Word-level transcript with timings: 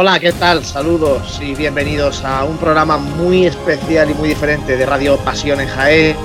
Hola, 0.00 0.20
¿qué 0.20 0.30
tal? 0.30 0.64
Saludos 0.64 1.40
y 1.42 1.56
bienvenidos 1.56 2.24
a 2.24 2.44
un 2.44 2.56
programa 2.56 2.98
muy 2.98 3.46
especial 3.46 4.08
y 4.08 4.14
muy 4.14 4.28
diferente 4.28 4.76
de 4.76 4.86
Radio 4.86 5.16
Pasión 5.16 5.60
en 5.60 5.66
Jaén. 5.66 6.16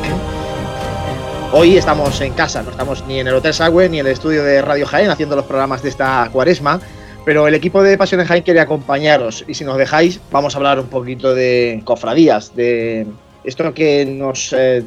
Hoy 1.52 1.76
estamos 1.76 2.22
en 2.22 2.34
casa, 2.34 2.62
no 2.62 2.70
estamos 2.70 3.04
ni 3.08 3.20
en 3.20 3.28
el 3.30 3.34
Hotel 3.34 3.52
Sagüe 3.52 3.90
ni 3.90 4.00
en 4.00 4.06
el 4.06 4.12
estudio 4.12 4.44
de 4.44 4.62
Radio 4.62 4.86
Jaén 4.86 5.10
haciendo 5.10 5.36
los 5.36 5.46
programas 5.46 5.82
de 5.82 5.90
esta 5.90 6.30
cuaresma, 6.32 6.80
pero 7.26 7.48
el 7.48 7.56
equipo 7.56 7.82
de 7.82 7.98
Pasión 7.98 8.22
en 8.22 8.28
Jaén 8.28 8.44
quiere 8.44 8.60
acompañaros 8.60 9.44
y 9.48 9.56
si 9.56 9.64
nos 9.64 9.80
dejáis 9.80 10.20
vamos 10.30 10.54
a 10.54 10.60
hablar 10.60 10.80
un 10.80 10.90
poquito 10.90 11.34
de 11.34 11.82
cofradías, 11.84 12.56
de 12.56 13.08
esto 13.44 13.74
que 13.74 14.06
nos 14.06 14.54
eh, 14.56 14.84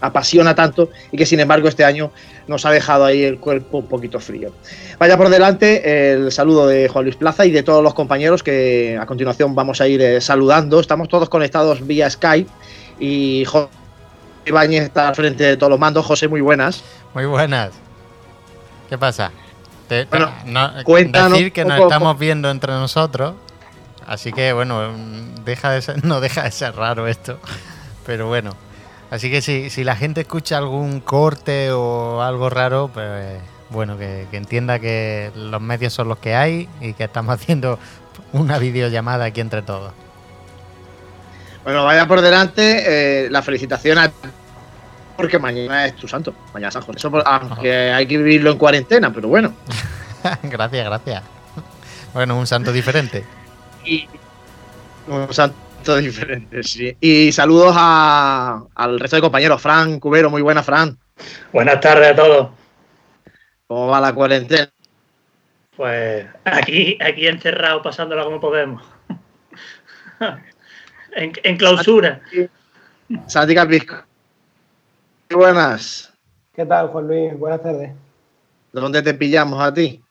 apasiona 0.00 0.54
tanto 0.54 0.90
y 1.12 1.16
que 1.16 1.26
sin 1.26 1.40
embargo 1.40 1.68
este 1.68 1.84
año 1.84 2.10
nos 2.46 2.64
ha 2.66 2.70
dejado 2.70 3.04
ahí 3.04 3.22
el 3.22 3.38
cuerpo 3.38 3.78
un 3.78 3.86
poquito 3.86 4.20
frío. 4.20 4.52
Vaya 4.98 5.16
por 5.16 5.28
delante 5.28 6.12
el 6.12 6.32
saludo 6.32 6.66
de 6.66 6.88
Juan 6.88 7.04
Luis 7.04 7.16
Plaza 7.16 7.46
y 7.46 7.50
de 7.50 7.62
todos 7.62 7.82
los 7.82 7.94
compañeros 7.94 8.42
que 8.42 8.98
a 9.00 9.06
continuación 9.06 9.54
vamos 9.54 9.80
a 9.80 9.88
ir 9.88 10.00
eh, 10.02 10.20
saludando. 10.20 10.80
Estamos 10.80 11.08
todos 11.08 11.28
conectados 11.28 11.86
vía 11.86 12.08
Skype 12.10 12.50
y 12.98 13.44
José 13.46 13.68
Ibáñez 14.46 14.84
está 14.84 15.08
al 15.08 15.14
frente 15.14 15.44
de 15.44 15.56
todos 15.56 15.70
los 15.70 15.78
mandos. 15.78 16.04
José, 16.04 16.28
muy 16.28 16.40
buenas. 16.40 16.82
Muy 17.14 17.26
buenas. 17.26 17.72
¿Qué 18.88 18.98
pasa? 18.98 19.30
bueno, 20.08 20.30
decir 21.32 21.52
que 21.52 21.64
nos 21.64 21.80
estamos 21.80 22.18
viendo 22.18 22.50
entre 22.50 22.72
nosotros. 22.72 23.34
Así 24.06 24.32
que 24.32 24.52
bueno, 24.52 24.92
deja 25.44 25.70
de 25.70 25.82
no 26.02 26.20
deja 26.20 26.44
de 26.44 26.50
ser 26.50 26.74
raro 26.74 27.06
esto. 27.06 27.38
Pero 28.06 28.28
bueno, 28.28 28.56
Así 29.10 29.30
que 29.30 29.42
si, 29.42 29.70
si 29.70 29.82
la 29.82 29.96
gente 29.96 30.20
escucha 30.20 30.58
algún 30.58 31.00
corte 31.00 31.72
o 31.72 32.22
algo 32.22 32.48
raro, 32.48 32.90
pues 32.92 33.40
bueno, 33.70 33.96
que, 33.96 34.26
entienda 34.32 34.78
que 34.78 35.30
los 35.34 35.60
medios 35.60 35.92
son 35.92 36.08
los 36.08 36.18
que 36.18 36.34
hay 36.34 36.68
y 36.80 36.92
que 36.92 37.04
estamos 37.04 37.34
haciendo 37.40 37.78
una 38.32 38.58
videollamada 38.58 39.26
aquí 39.26 39.40
entre 39.40 39.62
todos. 39.62 39.92
Bueno, 41.64 41.84
vaya 41.84 42.06
por 42.06 42.20
delante 42.20 43.24
eh, 43.24 43.30
la 43.30 43.42
felicitación 43.42 43.98
a 43.98 44.10
porque 45.16 45.38
mañana 45.38 45.84
es 45.84 45.96
tu 45.96 46.08
santo, 46.08 46.32
mañana 46.54 46.70
San 46.70 46.80
Jorge. 46.80 46.98
Eso, 46.98 47.26
aunque 47.26 47.92
hay 47.92 48.06
que 48.06 48.16
vivirlo 48.16 48.52
en 48.52 48.58
cuarentena, 48.58 49.12
pero 49.12 49.28
bueno. 49.28 49.52
gracias, 50.44 50.86
gracias. 50.86 51.22
Bueno, 52.14 52.38
un 52.38 52.46
santo 52.46 52.72
diferente. 52.72 53.26
Y 53.84 54.08
un 55.06 55.30
santo 55.34 55.54
diferentes, 55.84 56.70
sí. 56.70 56.96
Y 57.00 57.32
saludos 57.32 57.74
al 57.76 59.00
resto 59.00 59.16
de 59.16 59.22
compañeros. 59.22 59.60
Fran, 59.60 59.98
Cubero, 59.98 60.30
muy 60.30 60.42
buena, 60.42 60.62
Fran. 60.62 60.96
Buenas 61.52 61.80
tardes 61.80 62.12
a 62.12 62.14
todos. 62.14 62.48
¿Cómo 63.66 63.88
va 63.88 64.00
la 64.00 64.12
cuarentena? 64.12 64.70
Pues 65.76 66.26
aquí, 66.44 66.98
aquí 67.00 67.26
encerrado, 67.26 67.82
pasándola 67.82 68.24
como 68.24 68.40
podemos. 68.40 68.82
en, 71.16 71.56
clausura. 71.56 72.20
Santi 73.26 73.54
Capisco. 73.54 73.96
Muy 75.30 75.38
buenas. 75.38 76.12
¿Qué 76.54 76.66
tal, 76.66 76.88
Juan 76.88 77.06
Luis? 77.06 77.38
Buenas 77.38 77.62
tardes. 77.62 77.92
¿Dónde 78.72 79.02
te 79.02 79.14
pillamos 79.14 79.60
a 79.60 79.72
ti? 79.72 80.02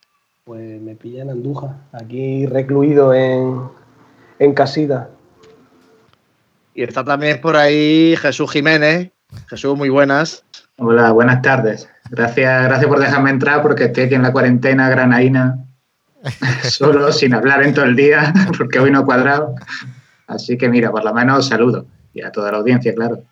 Pues 0.43 0.81
me 0.81 0.95
pilla 0.95 1.21
en 1.21 1.29
Andújar, 1.29 1.75
aquí 1.93 2.47
recluido 2.47 3.13
en, 3.13 3.69
en 4.39 4.53
casita. 4.53 5.09
Y 6.79 6.83
está 6.83 7.03
también 7.03 7.41
por 7.41 7.57
ahí 7.57 8.15
Jesús 8.15 8.49
Jiménez. 8.53 9.11
Jesús, 9.49 9.75
muy 9.75 9.89
buenas. 9.89 10.45
Hola, 10.77 11.11
buenas 11.11 11.41
tardes. 11.41 11.89
Gracias, 12.09 12.63
gracias 12.63 12.87
por 12.87 13.01
dejarme 13.01 13.31
entrar 13.31 13.61
porque 13.61 13.83
estoy 13.83 14.05
aquí 14.05 14.15
en 14.15 14.21
la 14.21 14.31
cuarentena 14.31 14.89
granaína, 14.89 15.57
solo, 16.63 17.11
sin 17.11 17.33
hablar 17.33 17.63
en 17.63 17.73
todo 17.73 17.83
el 17.83 17.97
día, 17.97 18.33
porque 18.57 18.79
hoy 18.79 18.91
no 18.91 19.01
he 19.01 19.03
cuadrado. 19.03 19.55
Así 20.27 20.57
que 20.57 20.69
mira, 20.69 20.89
por 20.89 21.03
lo 21.03 21.13
menos 21.13 21.49
saludo. 21.49 21.85
Y 22.13 22.21
a 22.21 22.31
toda 22.31 22.49
la 22.49 22.59
audiencia, 22.59 22.95
claro. 22.95 23.23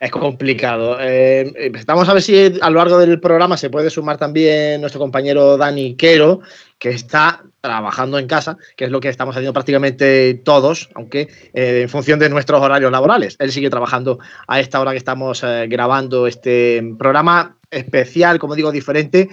Es 0.00 0.10
complicado. 0.10 0.96
Eh, 1.00 1.70
vamos 1.84 2.08
a 2.08 2.14
ver 2.14 2.22
si 2.22 2.58
a 2.62 2.70
lo 2.70 2.78
largo 2.78 2.96
del 2.96 3.20
programa 3.20 3.58
se 3.58 3.68
puede 3.68 3.90
sumar 3.90 4.16
también 4.16 4.80
nuestro 4.80 4.98
compañero 4.98 5.58
Dani 5.58 5.96
Quero, 5.96 6.40
que 6.78 6.88
está 6.88 7.44
trabajando 7.60 8.18
en 8.18 8.26
casa, 8.26 8.56
que 8.76 8.84
es 8.84 8.90
lo 8.90 9.00
que 9.00 9.08
estamos 9.08 9.34
haciendo 9.34 9.52
prácticamente 9.52 10.34
todos, 10.44 10.88
aunque 10.94 11.28
eh, 11.52 11.82
en 11.82 11.88
función 11.88 12.18
de 12.18 12.28
nuestros 12.28 12.60
horarios 12.60 12.90
laborales. 12.90 13.36
Él 13.38 13.52
sigue 13.52 13.70
trabajando 13.70 14.18
a 14.46 14.60
esta 14.60 14.80
hora 14.80 14.92
que 14.92 14.98
estamos 14.98 15.42
eh, 15.42 15.66
grabando 15.68 16.26
este 16.26 16.82
programa 16.98 17.56
especial, 17.70 18.38
como 18.38 18.54
digo, 18.54 18.72
diferente. 18.72 19.28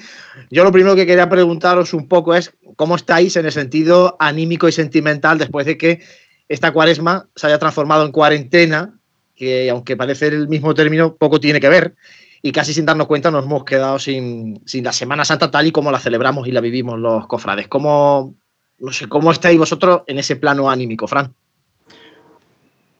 Yo 0.51 0.63
lo 0.63 0.71
primero 0.71 0.95
que 0.95 1.05
quería 1.05 1.29
preguntaros 1.29 1.93
un 1.93 2.07
poco 2.07 2.35
es 2.35 2.53
cómo 2.75 2.95
estáis 2.95 3.35
en 3.35 3.45
el 3.45 3.51
sentido 3.51 4.15
anímico 4.19 4.67
y 4.67 4.71
sentimental 4.71 5.37
después 5.37 5.65
de 5.65 5.77
que 5.77 6.01
esta 6.47 6.71
cuaresma 6.71 7.27
se 7.35 7.47
haya 7.47 7.59
transformado 7.59 8.05
en 8.05 8.11
cuarentena, 8.11 8.93
que 9.35 9.69
aunque 9.69 9.97
parece 9.97 10.27
el 10.27 10.47
mismo 10.47 10.73
término, 10.73 11.15
poco 11.15 11.39
tiene 11.39 11.59
que 11.59 11.69
ver 11.69 11.95
y 12.41 12.51
casi 12.51 12.73
sin 12.73 12.85
darnos 12.85 13.07
cuenta 13.07 13.31
nos 13.31 13.45
hemos 13.45 13.63
quedado 13.63 13.99
sin, 13.99 14.61
la 14.81 14.91
Semana 14.91 15.25
Santa 15.25 15.51
tal 15.51 15.67
y 15.67 15.71
como 15.71 15.91
la 15.91 15.99
celebramos 15.99 16.47
y 16.47 16.51
la 16.51 16.61
vivimos 16.61 16.99
los 16.99 17.27
cofrades. 17.27 17.67
¿Cómo, 17.67 18.35
no 18.79 18.91
sé, 18.91 19.07
¿Cómo 19.07 19.31
estáis 19.31 19.57
vosotros 19.57 20.01
en 20.07 20.19
ese 20.19 20.35
plano 20.35 20.69
anímico, 20.69 21.07
Fran? 21.07 21.33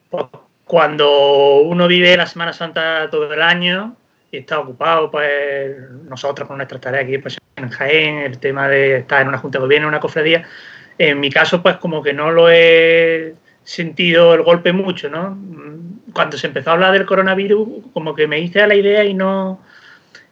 Pues 0.10 0.26
cuando 0.66 1.62
uno 1.62 1.88
vive 1.88 2.18
la 2.18 2.28
Semana 2.28 2.54
Santa 2.54 3.10
todo 3.10 3.32
el 3.32 3.42
año 3.42 3.96
y 4.32 4.38
está 4.38 4.60
ocupado, 4.60 5.10
pues 5.10 5.78
nosotros 6.04 6.48
con 6.48 6.58
nuestras 6.58 6.82
tareas 6.82 7.06
aquí 7.06 7.18
pues, 7.18 7.38
en 7.56 7.70
Jaén, 7.70 8.18
el 8.20 8.40
tema 8.40 8.68
de 8.68 8.98
estar 8.98 9.22
en 9.22 9.30
una 9.30 9.38
junta 9.38 9.60
de 9.60 9.64
gobierno, 9.64 9.88
en 9.88 9.94
una 9.94 10.00
cofradía, 10.00 10.46
en 10.98 11.20
mi 11.20 11.30
caso, 11.30 11.62
pues 11.62 11.78
como 11.78 12.02
que 12.02 12.14
no 12.14 12.32
lo 12.32 12.50
he 12.50 13.36
sentido 13.68 14.34
el 14.34 14.44
golpe 14.44 14.72
mucho, 14.72 15.10
¿no? 15.10 15.38
Cuando 16.14 16.38
se 16.38 16.48
empezó 16.48 16.70
a 16.70 16.74
hablar 16.74 16.94
del 16.94 17.06
coronavirus, 17.06 17.68
como 17.92 18.16
que 18.16 18.26
me 18.26 18.40
hice 18.40 18.62
a 18.62 18.68
la 18.68 18.76
idea 18.76 19.04
y 19.04 19.14
no. 19.14 19.62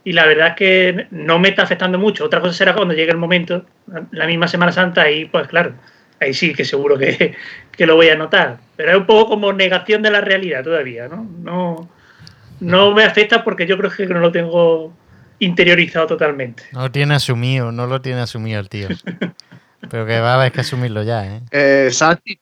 Y 0.06 0.14
la 0.14 0.26
verdad 0.26 0.50
es 0.50 0.56
que 0.56 1.08
no 1.12 1.38
me 1.38 1.50
está 1.50 1.64
afectando 1.64 2.00
mucho. 2.00 2.24
Otra 2.24 2.40
cosa 2.40 2.54
será 2.54 2.74
cuando 2.74 2.94
llegue 2.94 3.12
el 3.12 3.18
momento, 3.18 3.66
la 4.12 4.26
misma 4.26 4.48
Semana 4.48 4.72
Santa, 4.72 5.12
y 5.12 5.26
pues 5.26 5.50
claro, 5.50 5.74
ahí 6.22 6.34
sí 6.34 6.54
que 6.54 6.64
seguro 6.64 6.98
que, 6.98 7.36
que, 7.72 7.86
lo 7.86 7.96
voy 7.96 8.08
a 8.08 8.16
notar. 8.16 8.60
Pero 8.78 8.92
es 8.92 8.98
un 8.98 9.06
poco 9.06 9.32
como 9.32 9.52
negación 9.52 10.02
de 10.02 10.12
la 10.12 10.22
realidad 10.22 10.64
todavía, 10.64 11.10
¿no? 11.10 11.30
No, 11.42 11.90
no 12.62 12.94
me 12.94 13.04
afecta 13.04 13.44
porque 13.44 13.68
yo 13.68 13.78
creo 13.78 13.92
que 13.92 14.06
no 14.06 14.20
lo 14.20 14.32
tengo 14.32 14.94
interiorizado 15.40 16.08
totalmente. 16.08 16.64
No 16.72 16.84
lo 16.84 16.92
tiene 16.92 17.16
asumido, 17.16 17.74
no 17.74 17.86
lo 17.86 18.00
tiene 18.00 18.22
asumido 18.22 18.62
el 18.62 18.70
tío. 18.70 18.88
Pero 19.90 20.06
que 20.06 20.20
va 20.22 20.32
a 20.32 20.36
haber 20.36 20.54
que 20.54 20.62
asumirlo 20.62 21.04
ya, 21.04 21.28
¿eh? 21.28 21.42
eh 21.52 21.90
Santi, 21.92 22.40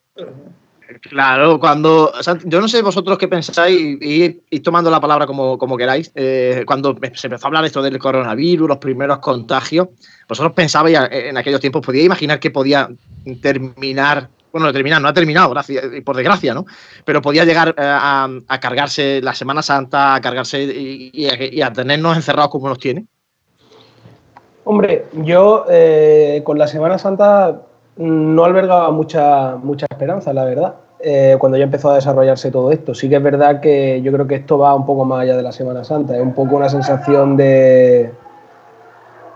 Claro, 1.02 1.60
cuando. 1.60 2.12
yo 2.46 2.62
no 2.62 2.68
sé 2.68 2.82
vosotros 2.82 3.18
qué 3.18 3.28
pensáis 3.28 3.98
y, 4.02 4.60
tomando 4.60 4.90
la 4.90 5.00
palabra 5.00 5.26
como, 5.26 5.58
como 5.58 5.78
queráis. 5.78 6.12
Eh, 6.16 6.64
cuando 6.66 6.98
se 7.14 7.28
empezó 7.28 7.46
a 7.46 7.50
hablar 7.50 7.66
esto 7.66 7.82
del 7.82 7.98
coronavirus, 8.00 8.68
los 8.68 8.78
primeros 8.78 9.20
contagios, 9.20 9.90
vosotros 10.28 10.54
pensabais 10.54 10.98
en 11.12 11.38
aquellos 11.38 11.60
tiempos, 11.60 11.86
podíais 11.86 12.06
imaginar 12.06 12.40
que 12.40 12.52
podía 12.52 12.90
terminar. 13.42 14.30
Bueno, 14.52 14.72
terminar, 14.72 15.02
no 15.02 15.08
ha 15.08 15.14
terminado, 15.14 15.50
gracias, 15.50 15.84
por 16.06 16.16
desgracia, 16.16 16.54
¿no? 16.54 16.66
Pero 17.06 17.24
podía 17.24 17.44
llegar 17.44 17.70
eh, 17.70 17.74
a, 17.78 18.60
cargarse 18.62 19.20
la 19.22 19.34
Semana 19.34 19.64
Santa, 19.64 20.14
a 20.14 20.22
cargarse 20.22 20.64
y, 20.64 21.62
a, 21.62 21.74
tenernos 21.74 22.16
encerrados 22.16 22.52
como 22.52 22.70
nos 22.70 22.78
tiene. 22.78 23.08
Hombre, 24.64 25.06
yo 25.14 25.66
eh, 25.70 26.42
con 26.46 26.60
la 26.60 26.68
Semana 26.68 27.00
Santa 27.00 27.64
no 27.98 28.44
albergaba 28.44 28.92
mucha, 28.92 29.56
mucha 29.56 29.86
esperanza, 29.90 30.34
la 30.34 30.46
verdad, 30.46 30.76
eh, 31.00 31.36
cuando 31.40 31.58
ya 31.58 31.66
empezó 31.66 31.92
a 31.92 31.96
desarrollarse 31.96 32.50
todo 32.52 32.72
esto. 32.72 32.96
Sí 32.96 33.10
que 33.10 33.18
es 33.18 33.24
verdad 33.24 33.60
que 33.60 34.02
yo 34.02 34.12
creo 34.12 34.28
que 34.28 34.36
esto 34.36 34.58
va 34.58 34.74
un 34.74 34.86
poco 34.86 35.06
más 35.06 35.22
allá 35.22 35.36
de 35.36 35.44
la 35.44 35.52
Semana 35.52 35.84
Santa, 35.84 36.16
es 36.16 36.22
un 36.22 36.34
poco 36.34 36.56
una 36.56 36.70
sensación 36.70 37.36
de... 37.38 38.12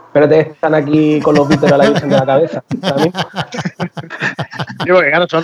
Espérate, 0.07 0.39
están 0.53 0.73
aquí 0.73 1.19
con 1.21 1.35
los 1.35 1.47
vítores 1.47 1.73
a 1.73 1.77
la 1.77 1.89
Virgen 1.89 2.09
de 2.09 2.15
la 2.17 2.25
cabeza. 2.25 2.63
claro, 4.79 5.27
son, 5.27 5.43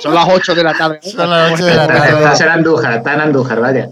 son, 0.00 0.14
las 0.14 0.28
8 0.28 0.54
de 0.54 0.64
la 0.64 0.72
tarde. 0.74 0.98
Son 1.02 1.30
las 1.30 1.52
8 1.52 1.64
de 1.64 1.74
la 1.76 1.86
tarde. 1.86 2.08
Estás 2.08 2.40
en 2.40 2.48
Andújar, 2.48 2.92
está 2.94 3.14
en 3.14 3.20
Andújar, 3.20 3.60
vaya. 3.60 3.88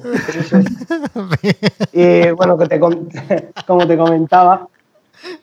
y 1.93 2.31
bueno, 2.31 2.59
que 2.59 2.67
te, 2.67 2.81
como 3.67 3.87
te 3.87 3.97
comentaba, 3.97 4.67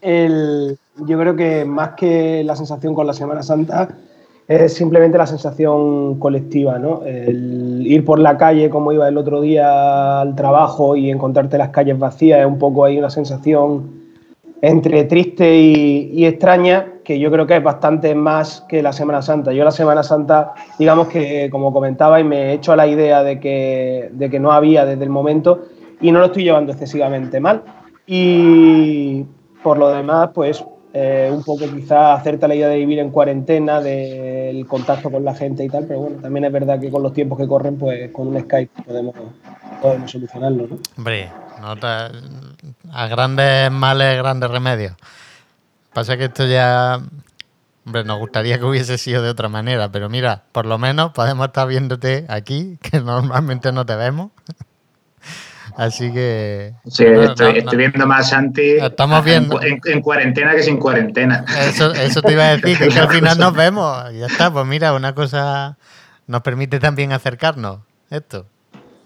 el, 0.01 0.77
yo 0.97 1.19
creo 1.19 1.36
que 1.36 1.65
más 1.65 1.89
que 1.92 2.44
la 2.44 2.56
sensación 2.56 2.94
con 2.94 3.07
la 3.07 3.13
Semana 3.13 3.44
Santa 3.44 3.89
es 4.47 4.74
simplemente 4.74 5.18
la 5.18 5.25
sensación 5.25 6.19
colectiva, 6.19 6.77
¿no? 6.77 7.01
El 7.03 7.86
ir 7.86 8.06
por 8.06 8.19
la 8.19 8.38
calle 8.38 8.69
como 8.69 8.92
iba 8.92 9.07
el 9.07 9.18
otro 9.18 9.42
día 9.42 10.21
al 10.21 10.36
trabajo 10.36 10.95
y 10.95 11.09
encontrarte 11.09 11.57
las 11.57 11.69
calles 11.69 11.97
vacías 11.97 12.39
es 12.39 12.45
un 12.45 12.59
poco 12.59 12.86
ahí 12.86 12.97
una 12.97 13.09
sensación 13.09 14.06
entre 14.62 15.03
triste 15.06 15.57
y, 15.59 16.25
extraña 16.25 16.94
que 17.03 17.19
yo 17.19 17.30
creo 17.31 17.45
que 17.45 17.57
es 17.57 17.63
bastante 17.63 18.15
más 18.15 18.62
que 18.68 18.81
la 18.81 18.94
Semana 18.94 19.21
Santa. 19.21 19.51
Yo 19.51 19.63
la 19.63 19.71
Semana 19.71 20.01
Santa, 20.01 20.53
digamos 20.80 21.07
que 21.07 21.50
como 21.51 21.74
comentaba 21.74 22.19
y 22.19 22.24
me 22.24 22.38
he 22.38 22.53
hecho 22.53 22.71
a 22.71 22.75
la 22.75 22.88
idea 22.88 23.21
de 23.21 23.39
que, 23.39 24.09
de 24.13 24.30
que 24.30 24.39
no 24.39 24.51
había 24.51 24.86
desde 24.86 25.03
el 25.03 25.09
momento 25.09 25.65
y 26.01 26.12
no 26.12 26.19
lo 26.19 26.25
estoy 26.25 26.44
llevando 26.44 26.71
excesivamente 26.71 27.39
mal. 27.39 27.63
Y 28.07 29.25
por 29.62 29.77
lo 29.77 29.89
demás, 29.89 30.30
pues 30.33 30.63
eh, 30.97 31.30
un 31.30 31.44
poco 31.44 31.65
quizá 31.69 32.13
hacerte 32.13 32.47
la 32.47 32.56
idea 32.56 32.69
de 32.69 32.77
vivir 32.77 33.00
en 33.00 33.12
cuarentena, 33.12 33.81
del 33.81 34.65
contacto 34.65 35.12
con 35.12 35.25
la 35.25 35.36
gente 35.36 35.62
y 35.65 35.68
tal, 35.68 35.83
pero 35.86 36.00
bueno, 36.00 36.21
también 36.21 36.45
es 36.45 36.53
verdad 36.53 36.80
que 36.80 36.89
con 36.89 37.03
los 37.03 37.12
tiempos 37.12 37.38
que 37.38 37.45
corren, 37.45 37.77
pues 37.77 38.12
con 38.13 38.27
un 38.30 38.39
Skype 38.39 38.83
podemos, 38.83 39.13
podemos 39.81 40.09
solucionarlo, 40.09 40.68
¿no? 40.68 40.80
Hombre, 40.97 41.30
a 42.94 43.07
grandes 43.07 43.69
males, 43.71 44.18
grandes 44.18 44.50
remedios. 44.50 44.94
Pasa 45.92 46.15
que 46.15 46.25
esto 46.25 46.47
ya, 46.47 47.01
hombre, 47.86 48.06
nos 48.06 48.18
gustaría 48.18 48.57
que 48.57 48.63
hubiese 48.63 48.98
sido 48.98 49.21
de 49.21 49.31
otra 49.31 49.50
manera, 49.50 49.91
pero 49.91 50.07
mira, 50.07 50.44
por 50.53 50.65
lo 50.65 50.77
menos 50.77 51.12
podemos 51.12 51.48
estar 51.48 51.68
viéndote 51.68 52.25
aquí, 52.30 52.80
que 52.81 53.01
normalmente 53.01 53.74
no 53.74 53.86
te 53.86 53.98
vemos. 53.98 54.31
Así 55.77 56.12
que. 56.12 56.74
Sí, 56.88 57.04
estoy, 57.06 57.77
viendo 57.77 58.07
más 58.07 58.30
Santi 58.30 58.77
estamos 58.77 59.24
viendo. 59.25 59.60
En, 59.62 60.01
cuarentena 60.01 60.56
que 60.56 60.63
sin 60.63 60.77
cuarentena. 60.77 61.44
Eso, 61.68 61.94
eso 61.94 62.22
te 62.22 62.31
iba 62.31 62.44
a 62.44 62.57
decir, 62.57 62.77
que, 62.77 63.00
al 63.00 63.10
final 63.10 63.38
nos 63.38 63.54
vemos. 63.56 64.13
Ya 64.13 64.27
está, 64.27 64.51
pues 64.51 64.66
mira, 64.66 64.94
una 64.94 65.13
cosa 65.13 65.77
nos 66.27 66.42
permite 66.42 66.80
también 66.80 67.12
acercarnos. 67.12 67.80
Esto. 68.10 68.45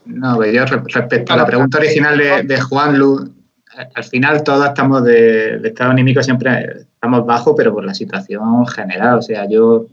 No, 0.05 0.35
pues 0.35 0.53
yo 0.53 0.65
respecto 0.65 1.33
a 1.33 1.37
la 1.37 1.45
pregunta 1.45 1.77
original 1.77 2.17
de, 2.17 2.43
de 2.43 2.61
Juan 2.61 2.97
Lu, 2.97 3.33
al 3.95 4.03
final 4.03 4.43
todos 4.43 4.67
estamos 4.67 5.03
de, 5.03 5.59
de 5.59 5.69
estado 5.69 5.91
anímico, 5.91 6.21
siempre 6.21 6.85
estamos 6.93 7.25
bajo, 7.25 7.55
pero 7.55 7.73
por 7.73 7.85
la 7.85 7.93
situación 7.93 8.65
general. 8.67 9.19
O 9.19 9.21
sea, 9.21 9.47
yo 9.47 9.87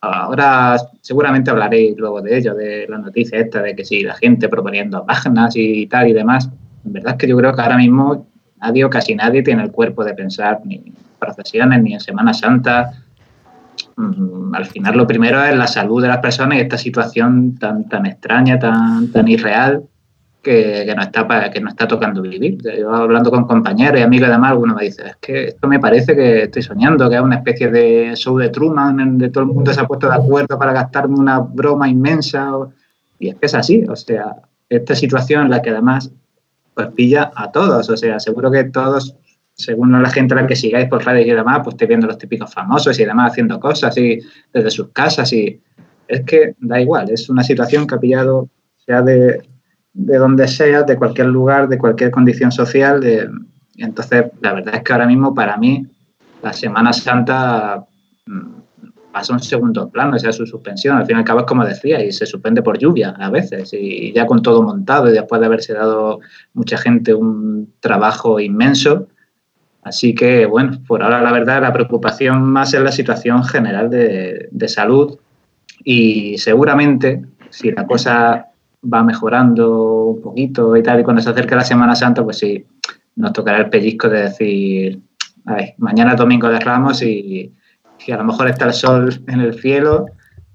Ahora 0.00 0.76
seguramente 1.00 1.50
hablaréis 1.50 1.96
luego 1.96 2.22
de 2.22 2.38
ello, 2.38 2.54
de 2.54 2.86
la 2.88 2.98
noticia 2.98 3.40
esta 3.40 3.62
de 3.62 3.74
que 3.74 3.84
sí, 3.84 4.02
la 4.02 4.14
gente 4.14 4.48
proponiendo 4.48 5.04
páginas 5.04 5.56
y 5.56 5.86
tal 5.86 6.08
y 6.08 6.12
demás. 6.12 6.48
En 6.84 6.92
verdad 6.92 7.12
es 7.12 7.18
que 7.18 7.28
yo 7.28 7.36
creo 7.36 7.54
que 7.54 7.60
ahora 7.60 7.76
mismo 7.76 8.26
nadie 8.60 8.84
o 8.84 8.90
casi 8.90 9.14
nadie 9.14 9.42
tiene 9.42 9.62
el 9.64 9.72
cuerpo 9.72 10.04
de 10.04 10.14
pensar 10.14 10.60
ni 10.64 10.76
en 10.76 10.94
procesiones 11.18 11.82
ni 11.82 11.94
en 11.94 12.00
Semana 12.00 12.32
Santa. 12.32 12.92
Mm, 13.96 14.54
al 14.54 14.66
final 14.66 14.96
lo 14.96 15.06
primero 15.06 15.42
es 15.42 15.56
la 15.56 15.66
salud 15.66 16.00
de 16.00 16.08
las 16.08 16.18
personas 16.18 16.58
y 16.58 16.60
esta 16.60 16.78
situación 16.78 17.56
tan, 17.58 17.88
tan 17.88 18.06
extraña, 18.06 18.58
tan, 18.58 19.10
tan 19.10 19.26
irreal 19.26 19.82
que, 20.48 20.94
no 20.96 21.02
está 21.02 21.50
que 21.50 21.60
no 21.60 21.68
está 21.68 21.86
tocando 21.86 22.22
vivir. 22.22 22.58
Yo 22.62 22.90
hablando 22.94 23.30
con 23.30 23.46
compañeros 23.46 24.00
y 24.00 24.02
amigos 24.02 24.28
y 24.28 24.32
demás, 24.32 24.52
alguno 24.52 24.74
me 24.74 24.84
dice, 24.84 25.02
es 25.06 25.16
que 25.16 25.44
esto 25.48 25.68
me 25.68 25.78
parece 25.78 26.16
que 26.16 26.44
estoy 26.44 26.62
soñando, 26.62 27.08
que 27.10 27.16
es 27.16 27.20
una 27.20 27.36
especie 27.36 27.70
de 27.70 28.12
show 28.14 28.38
de 28.38 28.48
Truman, 28.48 28.96
donde 28.96 29.28
todo 29.28 29.44
el 29.44 29.50
mundo 29.50 29.72
se 29.72 29.80
ha 29.80 29.86
puesto 29.86 30.08
de 30.08 30.14
acuerdo 30.14 30.58
para 30.58 30.72
gastarme 30.72 31.18
una 31.18 31.38
broma 31.40 31.88
inmensa. 31.88 32.50
Y 33.18 33.28
es 33.28 33.34
que 33.34 33.46
es 33.46 33.54
así, 33.54 33.84
o 33.88 33.96
sea, 33.96 34.36
esta 34.68 34.94
situación 34.94 35.42
en 35.44 35.50
la 35.50 35.60
que 35.60 35.70
además 35.70 36.10
pues 36.74 36.88
pilla 36.94 37.32
a 37.34 37.50
todos, 37.50 37.90
o 37.90 37.96
sea, 37.96 38.20
seguro 38.20 38.50
que 38.50 38.64
todos, 38.64 39.16
según 39.54 40.00
la 40.00 40.10
gente 40.10 40.34
a 40.34 40.42
la 40.42 40.46
que 40.46 40.54
sigáis 40.54 40.88
por 40.88 41.04
redes 41.04 41.26
y 41.26 41.30
demás, 41.30 41.60
pues 41.64 41.74
estoy 41.74 41.88
viendo 41.88 42.06
los 42.06 42.18
típicos 42.18 42.54
famosos 42.54 42.98
y 43.00 43.04
demás 43.04 43.32
haciendo 43.32 43.58
cosas 43.58 43.98
y 43.98 44.20
desde 44.52 44.70
sus 44.70 44.88
casas 44.90 45.32
y 45.32 45.60
es 46.06 46.20
que 46.22 46.54
da 46.60 46.80
igual, 46.80 47.10
es 47.10 47.28
una 47.28 47.42
situación 47.42 47.86
que 47.86 47.96
ha 47.96 48.00
pillado 48.00 48.48
sea 48.86 49.02
de 49.02 49.42
de 49.98 50.16
donde 50.16 50.46
sea, 50.46 50.84
de 50.84 50.96
cualquier 50.96 51.26
lugar, 51.26 51.68
de 51.68 51.76
cualquier 51.76 52.12
condición 52.12 52.52
social. 52.52 53.00
De, 53.00 53.28
entonces, 53.76 54.26
la 54.40 54.52
verdad 54.52 54.76
es 54.76 54.82
que 54.82 54.92
ahora 54.92 55.06
mismo 55.06 55.34
para 55.34 55.56
mí 55.56 55.86
la 56.40 56.52
Semana 56.52 56.92
Santa 56.92 57.84
mm, 58.26 59.10
pasa 59.12 59.32
un 59.32 59.40
segundo 59.40 59.90
plano, 59.90 60.14
o 60.14 60.18
sea, 60.18 60.30
su 60.32 60.46
suspensión. 60.46 60.96
Al 60.96 61.04
fin 61.04 61.16
y 61.16 61.18
al 61.18 61.24
cabo 61.24 61.40
es 61.40 61.46
como 61.46 61.64
decía, 61.64 62.02
y 62.02 62.12
se 62.12 62.26
suspende 62.26 62.62
por 62.62 62.78
lluvia 62.78 63.10
a 63.18 63.28
veces, 63.28 63.72
y 63.72 64.12
ya 64.12 64.24
con 64.24 64.40
todo 64.40 64.62
montado 64.62 65.08
y 65.08 65.12
después 65.12 65.40
de 65.40 65.46
haberse 65.46 65.74
dado 65.74 66.20
mucha 66.54 66.78
gente 66.78 67.12
un 67.12 67.74
trabajo 67.80 68.38
inmenso. 68.38 69.08
Así 69.82 70.14
que, 70.14 70.46
bueno, 70.46 70.78
por 70.86 71.02
ahora 71.02 71.20
la 71.22 71.32
verdad 71.32 71.60
la 71.60 71.72
preocupación 71.72 72.44
más 72.44 72.72
es 72.72 72.82
la 72.82 72.92
situación 72.92 73.42
general 73.42 73.90
de, 73.90 74.48
de 74.52 74.68
salud 74.68 75.18
y 75.82 76.38
seguramente 76.38 77.22
si 77.50 77.72
la 77.72 77.84
cosa 77.86 78.47
va 78.82 79.02
mejorando 79.02 80.04
un 80.04 80.22
poquito 80.22 80.76
y 80.76 80.82
tal, 80.82 81.00
y 81.00 81.04
cuando 81.04 81.22
se 81.22 81.30
acerca 81.30 81.56
la 81.56 81.64
Semana 81.64 81.94
Santa, 81.94 82.22
pues 82.22 82.38
sí, 82.38 82.64
nos 83.16 83.32
tocará 83.32 83.58
el 83.58 83.70
pellizco 83.70 84.08
de 84.08 84.22
decir, 84.22 85.00
ay, 85.44 85.74
mañana 85.78 86.14
domingo 86.14 86.48
de 86.48 86.60
Ramos 86.60 87.02
y, 87.02 87.52
a 88.10 88.16
lo 88.16 88.24
mejor 88.24 88.48
está 88.48 88.66
el 88.66 88.72
sol 88.72 89.22
en 89.26 89.40
el 89.40 89.60
cielo, 89.60 90.06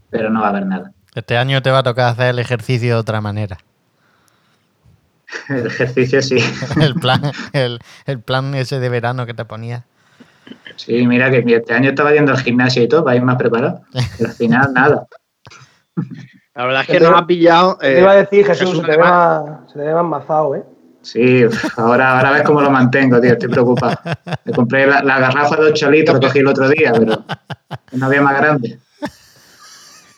pero 0.09 0.29
no 0.29 0.41
va 0.41 0.47
a 0.47 0.49
haber 0.49 0.65
nada. 0.65 0.91
Este 1.13 1.37
año 1.37 1.61
te 1.61 1.69
va 1.69 1.79
a 1.79 1.83
tocar 1.83 2.07
hacer 2.07 2.27
el 2.27 2.39
ejercicio 2.39 2.95
de 2.95 2.99
otra 2.99 3.21
manera. 3.21 3.57
el 5.49 5.67
ejercicio 5.67 6.21
sí. 6.21 6.37
el, 6.81 6.95
plan, 6.95 7.21
el, 7.51 7.79
plan 8.21 8.55
ese 8.55 8.79
de 8.79 8.89
verano 8.89 9.25
que 9.25 9.33
te 9.33 9.45
ponía. 9.45 9.83
Sí, 10.77 11.05
mira 11.05 11.29
que 11.29 11.43
este 11.45 11.73
año 11.73 11.89
estaba 11.89 12.13
yendo 12.13 12.31
al 12.31 12.39
gimnasio 12.39 12.81
y 12.81 12.87
todo 12.87 13.03
para 13.03 13.17
ir 13.17 13.23
más 13.23 13.35
preparado. 13.35 13.81
Pero 14.17 14.29
al 14.29 14.35
final 14.35 14.73
nada. 14.73 15.05
La 16.55 16.65
verdad 16.65 16.81
es 16.81 16.87
que 16.87 16.99
nos 16.99 17.19
ha 17.19 17.25
pillado. 17.25 17.77
te 17.77 17.99
iba 17.99 18.11
a 18.11 18.15
decir, 18.15 18.41
eh, 18.41 18.45
Jesús, 18.45 18.77
se, 18.77 18.83
te 18.83 18.91
ve 18.91 18.97
más, 18.97 19.43
se 19.71 19.79
te 19.79 19.85
ve 19.85 19.93
más 19.93 20.05
mazado, 20.05 20.55
¿eh? 20.55 20.63
Sí, 21.01 21.43
ahora, 21.75 22.17
ahora 22.17 22.31
ves 22.31 22.43
cómo 22.43 22.61
lo 22.61 22.69
mantengo, 22.69 23.19
tío, 23.19 23.33
estoy 23.33 23.49
preocupado. 23.49 23.97
Me 24.45 24.53
compré 24.53 24.87
la, 24.87 25.19
garrafa 25.19 25.57
de 25.57 25.71
8 25.71 25.91
litros, 25.91 26.19
cogí 26.19 26.39
el 26.39 26.47
otro 26.47 26.69
día, 26.69 26.93
pero 26.97 27.25
no 27.91 28.05
había 28.05 28.21
más 28.21 28.37
grande. 28.37 28.79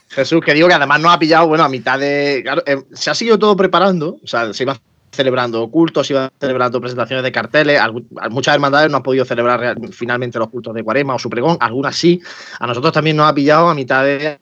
Jesús, 0.09 0.41
que 0.45 0.53
digo 0.53 0.67
que 0.67 0.75
además 0.75 1.01
nos 1.01 1.13
ha 1.13 1.19
pillado, 1.19 1.47
bueno, 1.47 1.63
a 1.63 1.69
mitad 1.69 1.97
de. 1.97 2.41
Claro, 2.43 2.61
eh, 2.65 2.83
se 2.93 3.09
ha 3.09 3.15
seguido 3.15 3.39
todo 3.39 3.55
preparando, 3.57 4.19
o 4.23 4.27
sea, 4.27 4.53
se 4.53 4.63
iba 4.63 4.77
celebrando 5.11 5.67
cultos, 5.71 6.05
se 6.07 6.13
iba 6.13 6.31
celebrando 6.39 6.79
presentaciones 6.79 7.23
de 7.23 7.31
carteles. 7.31 7.81
Muchas 8.29 8.53
hermandades 8.53 8.91
no 8.91 8.97
han 8.97 9.03
podido 9.03 9.25
celebrar 9.25 9.77
finalmente 9.91 10.37
los 10.37 10.49
cultos 10.49 10.73
de 10.75 10.83
Cuarema 10.83 11.15
o 11.15 11.19
su 11.19 11.29
pregón, 11.29 11.57
algunas 11.59 11.95
sí. 11.95 12.21
A 12.59 12.67
nosotros 12.67 12.93
también 12.93 13.17
nos 13.17 13.27
ha 13.27 13.33
pillado 13.33 13.69
a 13.69 13.73
mitad 13.73 14.03
de 14.03 14.39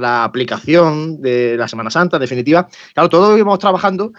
la 0.00 0.24
aplicación 0.24 1.20
de 1.20 1.56
la 1.56 1.68
Semana 1.68 1.90
Santa, 1.90 2.16
en 2.16 2.22
definitiva. 2.22 2.68
Claro, 2.92 3.08
todos 3.08 3.38
íbamos 3.38 3.58
trabajando 3.58 4.12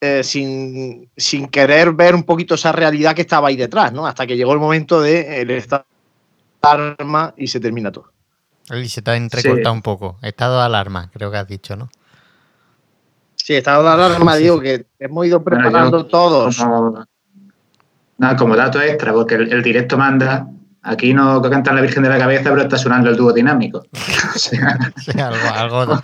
eh, 0.00 0.22
sin, 0.22 1.08
querer 1.50 1.92
ver 1.92 2.14
un 2.14 2.22
poquito 2.22 2.54
esa 2.54 2.72
realidad 2.72 3.14
que 3.14 3.22
estaba 3.22 3.48
ahí 3.48 3.56
detrás, 3.56 3.92
¿no? 3.92 4.06
Hasta 4.06 4.26
que 4.26 4.36
llegó 4.36 4.52
el 4.52 4.60
momento 4.60 5.00
de 5.00 5.42
el 5.42 5.50
estado 5.50 5.84
arma 6.62 7.34
y 7.36 7.46
se 7.46 7.60
termina 7.60 7.90
todo. 7.90 8.12
Y 8.70 8.88
se 8.88 9.02
te 9.02 9.10
ha 9.10 9.16
entrecortado 9.16 9.72
un 9.72 9.82
poco. 9.82 10.18
Estado 10.22 10.58
de 10.58 10.64
alarma, 10.64 11.10
creo 11.12 11.30
que 11.30 11.38
has 11.38 11.48
dicho, 11.48 11.76
¿no? 11.76 11.88
Sí, 13.34 13.54
estado 13.54 13.82
de 13.82 13.88
alarma, 13.88 14.36
digo 14.36 14.60
que 14.60 14.86
hemos 14.98 15.26
ido 15.26 15.42
preparando 15.42 16.06
todos. 16.06 16.58
nada, 18.18 18.36
como 18.36 18.56
dato 18.56 18.80
extra, 18.80 19.12
porque 19.12 19.36
el, 19.36 19.62
directo 19.62 19.96
manda, 19.96 20.48
Aquí 20.82 21.12
no 21.12 21.42
cantan 21.42 21.76
la 21.76 21.82
Virgen 21.82 22.02
de 22.02 22.08
la 22.08 22.18
Cabeza, 22.18 22.50
pero 22.50 22.62
está 22.62 22.78
sonando 22.78 23.10
el 23.10 23.16
dúo 23.16 23.32
dinámico. 23.32 23.84
sí, 24.36 24.56
algo, 25.18 25.48
algo 25.54 26.02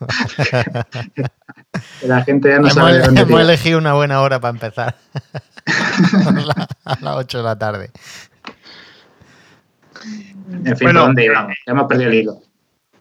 la 2.02 2.22
gente 2.22 2.48
ya 2.48 2.58
no 2.58 2.68
hemos, 2.68 2.74
sabe 2.74 3.20
Hemos 3.20 3.40
elegido 3.40 3.78
una 3.78 3.94
buena 3.94 4.20
hora 4.20 4.40
para 4.40 4.54
empezar. 4.54 4.96
a 6.84 6.98
las 7.00 7.16
8 7.16 7.38
de 7.38 7.44
la 7.44 7.58
tarde. 7.58 7.90
En 10.64 10.76
fin, 10.76 10.86
bueno, 10.86 11.02
¿dónde 11.02 11.24
íbamos? 11.24 11.54
Hemos 11.66 11.86
perdido 11.86 12.10
el 12.10 12.16
hilo. 12.16 12.42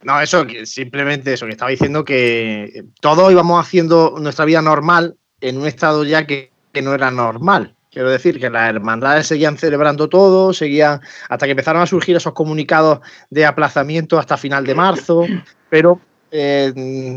No, 0.01 0.19
eso, 0.21 0.45
simplemente 0.63 1.33
eso, 1.33 1.45
que 1.45 1.51
estaba 1.51 1.71
diciendo 1.71 2.05
que 2.05 2.85
todos 3.01 3.31
íbamos 3.31 3.65
haciendo 3.65 4.15
nuestra 4.19 4.45
vida 4.45 4.61
normal 4.61 5.17
en 5.41 5.57
un 5.57 5.67
estado 5.67 6.03
ya 6.03 6.25
que, 6.25 6.51
no 6.81 6.93
era 6.93 7.11
normal. 7.11 7.75
Quiero 7.99 8.11
decir 8.11 8.39
que 8.39 8.49
las 8.49 8.69
hermandades 8.69 9.27
seguían 9.27 9.57
celebrando 9.57 10.07
todo, 10.07 10.53
seguían 10.53 11.01
hasta 11.27 11.45
que 11.45 11.51
empezaron 11.51 11.81
a 11.81 11.85
surgir 11.85 12.15
esos 12.15 12.31
comunicados 12.31 13.01
de 13.29 13.45
aplazamiento 13.45 14.17
hasta 14.17 14.37
final 14.37 14.65
de 14.65 14.73
marzo, 14.73 15.25
pero 15.69 15.99
eh, 16.31 16.71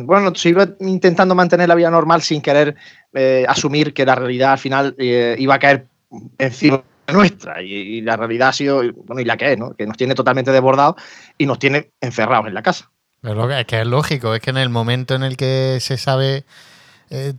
bueno, 0.05 0.35
se 0.35 0.49
iba 0.49 0.67
intentando 0.81 1.37
mantener 1.37 1.69
la 1.69 1.77
vida 1.77 1.89
normal 1.89 2.21
sin 2.23 2.43
querer 2.43 2.75
eh, 3.15 3.45
asumir 3.47 3.95
que 3.95 4.05
la 4.05 4.17
realidad 4.17 4.51
al 4.51 4.59
final 4.59 4.97
eh, 4.99 5.37
iba 5.39 5.55
a 5.55 5.61
caer 5.61 5.87
encima 6.37 6.83
nuestra 7.07 7.63
y, 7.63 8.01
la 8.01 8.17
realidad 8.17 8.49
ha 8.49 8.53
sido, 8.53 8.83
bueno, 9.05 9.23
y 9.23 9.25
la 9.25 9.37
que 9.37 9.53
es, 9.53 9.59
¿no? 9.61 9.75
Que 9.75 9.87
nos 9.87 9.97
tiene 9.97 10.17
totalmente 10.17 10.51
desbordados 10.51 10.97
y 11.39 11.47
nos 11.47 11.61
tiene 11.61 11.93
encerrados 12.01 12.49
en 12.49 12.55
la 12.55 12.63
casa. 12.65 12.91
es 13.23 13.67
que 13.67 13.81
es 13.83 13.87
lógico, 13.87 14.35
es 14.35 14.41
que 14.41 14.51
en 14.51 14.57
el 14.57 14.69
momento 14.69 15.15
en 15.15 15.23
el 15.23 15.37
que 15.37 15.79
se 15.81 15.97
sabe 15.97 16.45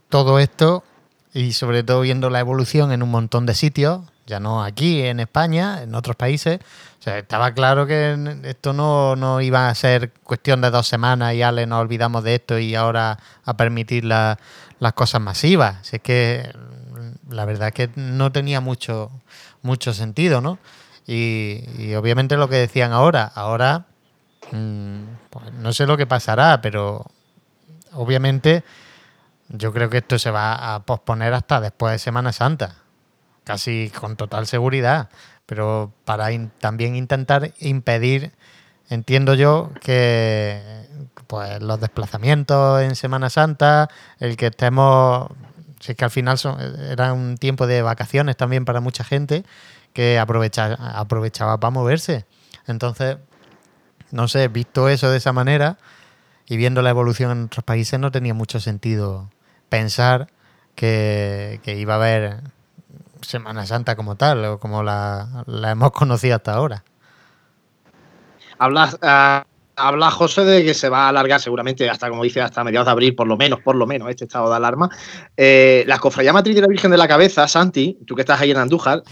todo 0.08 0.40
esto 0.40 0.86
y 1.34 1.54
sobre 1.54 1.84
todo 1.84 2.02
viendo 2.02 2.30
la 2.30 2.40
evolución 2.40 2.92
en 2.92 3.04
un 3.04 3.12
montón 3.12 3.46
de 3.46 3.56
sitios, 3.56 4.02
ya 4.26 4.40
no 4.40 4.64
aquí 4.64 5.02
en 5.02 5.20
España, 5.20 5.82
en 5.84 5.96
otros 5.96 6.16
países, 6.16 6.60
estaba 7.06 7.54
claro 7.54 7.86
que 7.86 8.18
esto 8.44 8.72
no, 8.74 9.42
iba 9.42 9.68
a 9.68 9.76
ser 9.76 10.12
cuestión 10.24 10.62
de 10.62 10.70
dos 10.70 10.88
semanas 10.88 11.34
y 11.34 11.42
Ale 11.42 11.68
nos 11.68 11.82
olvidamos 11.82 12.24
de 12.24 12.36
esto 12.36 12.60
y 12.60 12.76
ahora 12.76 13.20
a 13.44 13.58
permitir 13.58 14.06
las 14.06 14.38
cosas 14.96 15.22
masivas. 15.22 15.86
Si 15.86 15.98
es 15.98 16.02
que 16.02 16.54
mm, 16.54 17.34
la 17.34 17.46
verdad 17.46 17.70
es 17.70 17.74
que 17.74 17.90
no 17.96 18.32
tenía 18.32 18.62
mucho, 18.62 19.12
mucho 19.62 19.94
sentido, 19.94 20.40
¿no? 20.40 20.60
Y, 21.06 21.94
obviamente 21.96 22.38
lo 22.38 22.48
que 22.48 22.56
decían 22.56 22.94
ahora, 22.94 23.26
ahora 23.36 23.86
mm, 24.52 25.04
pues 25.30 25.54
no 25.54 25.74
sé 25.74 25.86
lo 25.86 25.98
que 25.98 26.08
pasará, 26.08 26.62
pero 26.62 27.06
obviamente 27.92 28.64
yo 29.50 29.74
creo 29.74 29.90
que 29.90 29.98
esto 29.98 30.18
se 30.20 30.32
va 30.32 30.76
a 30.76 30.84
posponer 30.84 31.34
hasta 31.34 31.62
después 31.62 31.92
de 31.94 32.00
Semana 32.00 32.32
Santa, 32.32 32.76
casi 33.44 33.90
con 33.90 34.16
total 34.16 34.48
seguridad 34.48 35.10
pero 35.46 35.94
para 36.06 36.30
también 36.60 36.96
intentar 36.96 37.54
impedir, 37.60 38.32
entiendo 38.90 39.34
yo, 39.34 39.72
que 39.82 40.88
pues 41.28 41.62
los 41.62 41.80
desplazamientos 41.80 42.82
en 42.82 42.96
Semana 42.96 43.30
Santa, 43.30 43.90
el 44.20 44.38
que 44.38 44.48
estemos, 44.48 45.28
si 45.80 45.92
es 45.92 45.98
que 45.98 46.06
al 46.06 46.12
final 46.12 46.38
son, 46.38 46.60
era 46.90 47.14
un 47.14 47.38
tiempo 47.38 47.68
de 47.68 47.82
vacaciones 47.82 48.38
también 48.38 48.66
para 48.66 48.80
mucha 48.80 49.04
gente 49.04 49.44
que 49.94 50.18
aprovecha, 50.20 50.74
aprovechaba 50.74 51.60
para 51.60 51.72
moverse. 51.72 52.26
Entonces, 52.66 53.18
no 54.12 54.28
sé, 54.28 54.48
visto 54.48 54.90
eso 54.90 55.12
de 55.12 55.18
esa 55.18 55.34
manera 55.34 55.78
y 56.48 56.58
viendo 56.58 56.82
la 56.82 56.90
evolución 56.90 57.32
en 57.32 57.44
otros 57.46 57.64
países, 57.64 58.00
no 58.00 58.12
tenía 58.12 58.34
mucho 58.34 58.60
sentido 58.60 59.30
pensar 59.70 60.28
que, 60.76 61.60
iba 61.66 61.94
a 61.94 61.98
haber 61.98 62.42
Semana 63.22 63.66
Santa 63.66 63.96
como 63.96 64.16
tal, 64.16 64.44
o 64.46 64.60
como 64.60 64.84
la, 64.84 65.44
hemos 65.48 65.92
conocido 65.92 66.36
hasta 66.36 66.54
ahora. 66.54 66.84
Ah, 68.60 69.46
habla 69.76 70.12
José 70.12 70.44
de 70.46 70.64
que 70.64 70.74
se 70.74 70.90
va 70.90 71.06
a 71.06 71.10
alargar 71.10 71.40
seguramente 71.40 71.90
hasta, 71.90 72.10
como 72.10 72.24
dice, 72.24 72.42
hasta 72.42 72.64
mediados 72.64 72.86
de 72.86 72.92
abril, 72.92 73.16
por 73.16 73.28
lo 73.28 73.38
menos, 73.38 73.60
por 73.62 73.76
lo 73.76 73.88
menos, 73.88 74.10
este 74.10 74.26
estado 74.26 74.50
de 74.50 74.56
alarma. 74.56 74.90
Eh, 75.36 75.84
la 75.88 76.00
Cofradía 76.00 76.34
Matriz 76.34 76.56
de 76.56 76.62
la 76.62 76.68
Virgen 76.68 76.92
de 76.92 76.98
la 76.98 77.08
Cabeza, 77.08 77.48
Santi, 77.48 77.98
tú 78.06 78.16
que 78.16 78.22
estás 78.22 78.40
ahí 78.42 78.52
en 78.52 78.58
Andújar. 78.58 79.04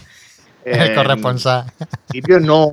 El 0.64 0.90
eh, 0.90 0.94
corresponsal. 0.94 1.66
En 1.80 1.88
principio 2.08 2.40
no. 2.40 2.72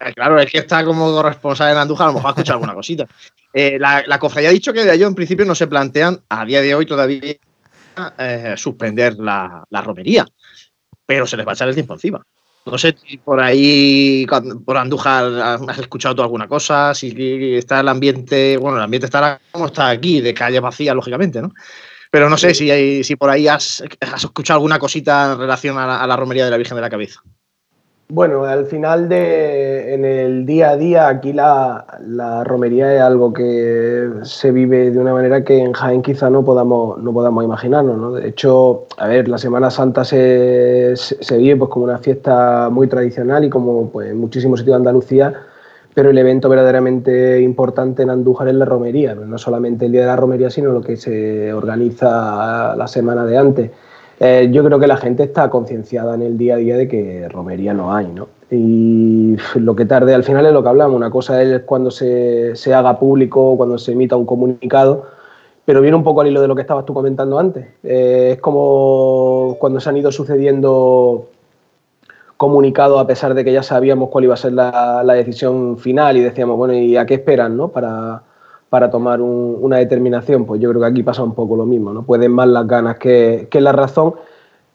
Eh, 0.00 0.12
claro, 0.14 0.38
es 0.38 0.50
que 0.50 0.58
está 0.58 0.84
como 0.84 1.10
corresponsal 1.12 1.72
en 1.72 1.78
Andújar, 1.78 2.06
a 2.06 2.10
lo 2.10 2.14
mejor 2.14 2.28
ha 2.28 2.32
escuchado 2.32 2.56
alguna 2.56 2.74
cosita. 2.74 3.06
la, 3.52 4.04
la 4.06 4.18
cofradía 4.18 4.50
ha 4.50 4.52
dicho 4.52 4.72
que 4.72 4.84
de 4.84 4.94
ello 4.94 5.06
en 5.06 5.14
principio 5.14 5.44
no 5.44 5.54
se 5.54 5.66
plantean 5.66 6.20
a 6.28 6.44
día 6.44 6.62
de 6.62 6.74
hoy 6.74 6.86
todavía 6.86 7.36
suspender 8.56 9.14
la, 9.18 9.64
la 9.70 9.82
romería 9.82 10.24
pero 11.08 11.26
se 11.26 11.38
les 11.38 11.46
va 11.46 11.52
a 11.52 11.54
echar 11.54 11.68
el 11.68 11.74
tiempo 11.74 11.94
encima. 11.94 12.22
No 12.66 12.76
sé 12.76 12.94
si 13.02 13.16
por 13.16 13.40
ahí, 13.40 14.26
por 14.66 14.76
Andújar, 14.76 15.24
has 15.66 15.78
escuchado 15.78 16.14
tú 16.16 16.20
alguna 16.20 16.46
cosa, 16.46 16.94
si 16.94 17.54
está 17.54 17.80
el 17.80 17.88
ambiente, 17.88 18.58
bueno, 18.58 18.76
el 18.76 18.82
ambiente 18.82 19.06
estará 19.06 19.40
como 19.50 19.66
está 19.66 19.88
aquí, 19.88 20.20
de 20.20 20.34
calle 20.34 20.60
vacía, 20.60 20.92
lógicamente, 20.92 21.40
¿no? 21.40 21.54
Pero 22.10 22.30
no 22.30 22.36
sé 22.36 22.54
si, 22.54 22.70
hay, 22.70 23.04
si 23.04 23.16
por 23.16 23.30
ahí 23.30 23.48
has, 23.48 23.82
escuchado 24.16 24.56
alguna 24.56 24.78
cosita 24.78 25.32
en 25.32 25.38
relación 25.38 25.76
a 25.78 26.06
la 26.06 26.16
romería 26.16 26.44
de 26.44 26.50
la 26.50 26.56
Virgen 26.56 26.76
de 26.76 26.82
la 26.82 26.90
Cabeza. 26.90 27.22
Bueno, 28.10 28.44
al 28.44 28.64
final 28.64 29.06
de, 29.06 29.92
en 29.92 30.02
el 30.02 30.46
día 30.46 30.70
a 30.70 30.76
día, 30.78 31.08
aquí 31.08 31.34
la, 31.34 31.84
romería 32.42 32.94
es 32.94 33.02
algo 33.02 33.34
que 33.34 34.08
se 34.22 34.50
vive 34.50 34.90
de 34.90 34.98
una 34.98 35.12
manera 35.12 35.44
que 35.44 35.58
en 35.58 35.74
Jaén 35.74 36.00
quizá 36.00 36.30
no 36.30 36.42
podamos, 36.42 36.96
no 37.02 37.12
podamos 37.12 37.44
imaginarnos. 37.44 37.98
¿no? 37.98 38.12
De 38.12 38.26
hecho, 38.26 38.86
a 38.96 39.08
ver, 39.08 39.28
la 39.28 39.36
Semana 39.36 39.70
Santa 39.70 40.06
se, 40.06 40.94
se, 40.96 41.36
vive 41.36 41.56
pues, 41.56 41.70
como 41.70 41.84
una 41.84 41.98
fiesta 41.98 42.70
muy 42.70 42.86
tradicional 42.88 43.44
y 43.44 43.50
como 43.50 43.90
pues, 43.90 44.10
en 44.10 44.18
muchísimos 44.18 44.60
sitios 44.60 44.76
de 44.76 44.78
Andalucía, 44.78 45.34
pero 45.98 46.10
el 46.10 46.18
evento 46.18 46.48
verdaderamente 46.48 47.40
importante 47.40 48.04
en 48.04 48.10
Andújar 48.10 48.46
es 48.46 48.54
la 48.54 48.64
romería, 48.64 49.16
no 49.16 49.36
solamente 49.36 49.86
el 49.86 49.90
día 49.90 50.02
de 50.02 50.06
la 50.06 50.14
romería, 50.14 50.48
sino 50.48 50.70
lo 50.70 50.80
que 50.80 50.96
se 50.96 51.52
organiza 51.52 52.76
la 52.76 52.86
semana 52.86 53.24
de 53.26 53.36
antes. 53.36 53.70
Eh, 54.20 54.48
yo 54.52 54.62
creo 54.62 54.78
que 54.78 54.86
la 54.86 54.96
gente 54.96 55.24
está 55.24 55.50
concienciada 55.50 56.14
en 56.14 56.22
el 56.22 56.38
día 56.38 56.54
a 56.54 56.58
día 56.58 56.76
de 56.76 56.86
que 56.86 57.28
romería 57.28 57.74
no 57.74 57.92
hay, 57.92 58.06
¿no? 58.06 58.28
Y 58.48 59.36
lo 59.56 59.74
que 59.74 59.86
tarde 59.86 60.14
al 60.14 60.22
final 60.22 60.46
es 60.46 60.52
lo 60.52 60.62
que 60.62 60.68
hablamos. 60.68 60.94
Una 60.94 61.10
cosa 61.10 61.42
es 61.42 61.62
cuando 61.62 61.90
se, 61.90 62.54
haga 62.72 62.96
público, 63.00 63.56
cuando 63.56 63.76
se 63.76 63.90
emita 63.90 64.14
un 64.14 64.24
comunicado, 64.24 65.04
pero 65.64 65.80
viene 65.80 65.96
un 65.96 66.04
poco 66.04 66.20
al 66.20 66.28
hilo 66.28 66.40
de 66.40 66.46
lo 66.46 66.54
que 66.54 66.60
estabas 66.60 66.86
tú 66.86 66.94
comentando 66.94 67.40
antes. 67.40 67.66
Eh, 67.82 68.34
es 68.34 68.40
como 68.40 69.56
cuando 69.58 69.80
se 69.80 69.88
han 69.88 69.96
ido 69.96 70.12
sucediendo 70.12 71.28
comunicados 72.38 73.00
a 73.00 73.06
pesar 73.06 73.34
de 73.34 73.44
que 73.44 73.52
ya 73.52 73.64
sabíamos 73.64 74.08
cuál 74.10 74.24
iba 74.24 74.34
a 74.34 74.38
ser 74.38 74.52
la, 74.52 75.02
decisión 75.12 75.76
final 75.76 76.16
y 76.16 76.20
decíamos, 76.20 76.56
bueno, 76.56 76.72
¿y 76.72 76.96
a 76.96 77.04
qué 77.04 77.14
esperan, 77.14 77.56
no? 77.56 77.68
Para, 77.68 78.22
para 78.70 78.90
tomar 78.90 79.20
una 79.20 79.78
determinación, 79.78 80.46
pues 80.46 80.60
yo 80.60 80.70
creo 80.70 80.80
que 80.80 80.86
aquí 80.86 81.02
pasa 81.02 81.24
un 81.24 81.34
poco 81.34 81.56
lo 81.56 81.66
mismo, 81.66 81.92
¿no? 81.92 82.04
Pueden 82.04 82.30
más 82.30 82.46
las 82.46 82.64
ganas 82.68 82.96
que, 82.96 83.48
la 83.52 83.72
razón, 83.72 84.14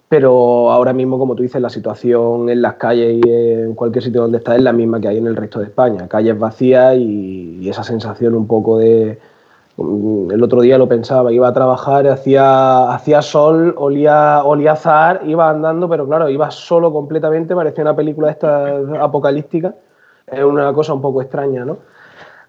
pero 0.10 0.72
ahora 0.72 0.92
mismo, 0.92 1.18
como 1.18 1.36
tú 1.36 1.44
dices, 1.44 1.62
la 1.62 1.70
situación 1.70 2.50
en 2.50 2.62
las 2.62 2.74
calles 2.74 3.22
y 3.26 3.30
en 3.32 3.76
cualquier 3.76 4.04
sitio 4.04 4.22
donde 4.22 4.40
está 4.40 4.58
es 4.58 4.62
la 4.62 4.74
misma 4.74 5.00
que 5.00 5.08
hay 5.08 5.18
en 5.18 5.28
el 5.28 5.38
resto 5.38 5.60
de 5.60 5.66
España. 5.66 6.10
Calles 6.10 6.38
vacías 6.38 6.98
y, 6.98 7.70
esa 7.70 7.84
sensación 7.84 8.36
un 8.36 8.46
poco 8.46 8.78
de... 8.78 9.20
El 9.78 10.44
otro 10.44 10.62
día 10.62 10.78
lo 10.78 10.88
pensaba, 10.88 11.32
iba 11.32 11.48
a 11.48 11.54
trabajar, 11.54 12.08
hacía, 12.08 12.94
hacía 12.94 13.24
sol, 13.24 13.74
olía, 13.78 14.44
olía 14.44 14.74
azar, 14.74 15.22
iba 15.26 15.50
andando, 15.50 15.90
pero 15.90 16.06
claro, 16.08 16.30
iba 16.30 16.52
solo 16.52 16.94
completamente, 16.94 17.56
parecía 17.56 17.84
una 17.84 17.96
película 17.96 18.30
esta 18.30 18.78
apocalíptica. 19.02 19.74
Es 20.28 20.44
una 20.44 20.72
cosa 20.74 20.94
un 20.94 21.02
poco 21.02 21.22
extraña, 21.22 21.66
¿no? 21.66 21.78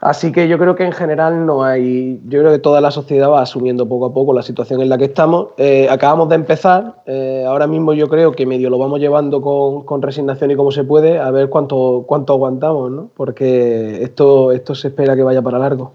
Así 0.01 0.33
que 0.33 0.49
yo 0.49 0.59
creo 0.59 0.75
que 0.75 0.85
en 0.85 0.93
general 0.93 1.47
no 1.47 1.65
hay, 1.65 2.21
yo 2.29 2.41
creo 2.41 2.53
que 2.53 2.59
toda 2.59 2.83
la 2.83 2.91
sociedad 2.91 3.31
va 3.31 3.41
asumiendo 3.41 3.89
poco 3.89 4.05
a 4.05 4.13
poco 4.13 4.35
la 4.35 4.43
situación 4.43 4.83
en 4.83 4.91
la 4.91 4.99
que 4.99 5.07
estamos. 5.07 5.49
Eh, 5.57 5.89
acabamos 5.91 6.29
de 6.29 6.35
empezar, 6.35 6.97
eh, 7.07 7.45
ahora 7.49 7.67
mismo 7.67 7.95
yo 7.95 8.07
creo 8.11 8.33
que 8.33 8.45
medio 8.45 8.69
lo 8.69 8.77
vamos 8.77 9.01
llevando 9.01 9.41
con, 9.41 10.03
resignación 10.03 10.51
y 10.51 10.57
como 10.57 10.73
se 10.73 10.85
puede, 10.85 11.19
a 11.19 11.31
ver 11.31 11.49
cuánto, 11.49 12.05
cuánto 12.07 12.35
aguantamos, 12.35 12.91
¿no? 12.91 13.09
Porque 13.17 14.03
esto, 14.03 14.53
esto 14.53 14.75
se 14.75 14.89
espera 14.89 15.17
que 15.17 15.23
vaya 15.23 15.41
para 15.41 15.59
largo. 15.59 15.93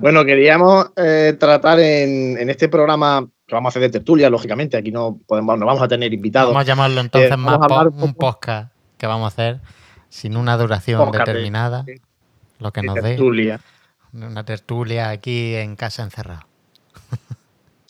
Bueno, 0.00 0.24
queríamos 0.24 0.90
eh, 0.96 1.36
tratar 1.38 1.80
en, 1.80 2.48
este 2.48 2.68
programa 2.68 3.28
que 3.46 3.54
vamos 3.54 3.70
a 3.70 3.78
hacer 3.78 3.82
de 3.82 3.98
tertulia, 3.98 4.30
lógicamente, 4.30 4.76
aquí 4.76 4.90
no 4.90 5.18
podemos, 5.26 5.58
no 5.58 5.66
vamos 5.66 5.82
a 5.82 5.88
tener 5.88 6.12
invitados. 6.12 6.50
Vamos 6.50 6.64
a 6.64 6.66
llamarlo 6.66 7.00
entonces 7.00 7.36
más 7.38 7.58
un, 7.92 8.14
podcast 8.14 8.72
que 8.96 9.06
vamos 9.06 9.24
a 9.24 9.28
hacer 9.28 9.60
sin 10.08 10.36
una 10.36 10.56
duración 10.56 11.10
determinada 11.10 11.84
lo 12.58 12.72
que 12.72 12.82
nos 12.82 12.94
dé. 12.96 13.18
Una 14.12 14.44
tertulia 14.44 15.08
aquí 15.08 15.54
en 15.54 15.76
casa 15.76 16.02
encerrada. 16.02 16.46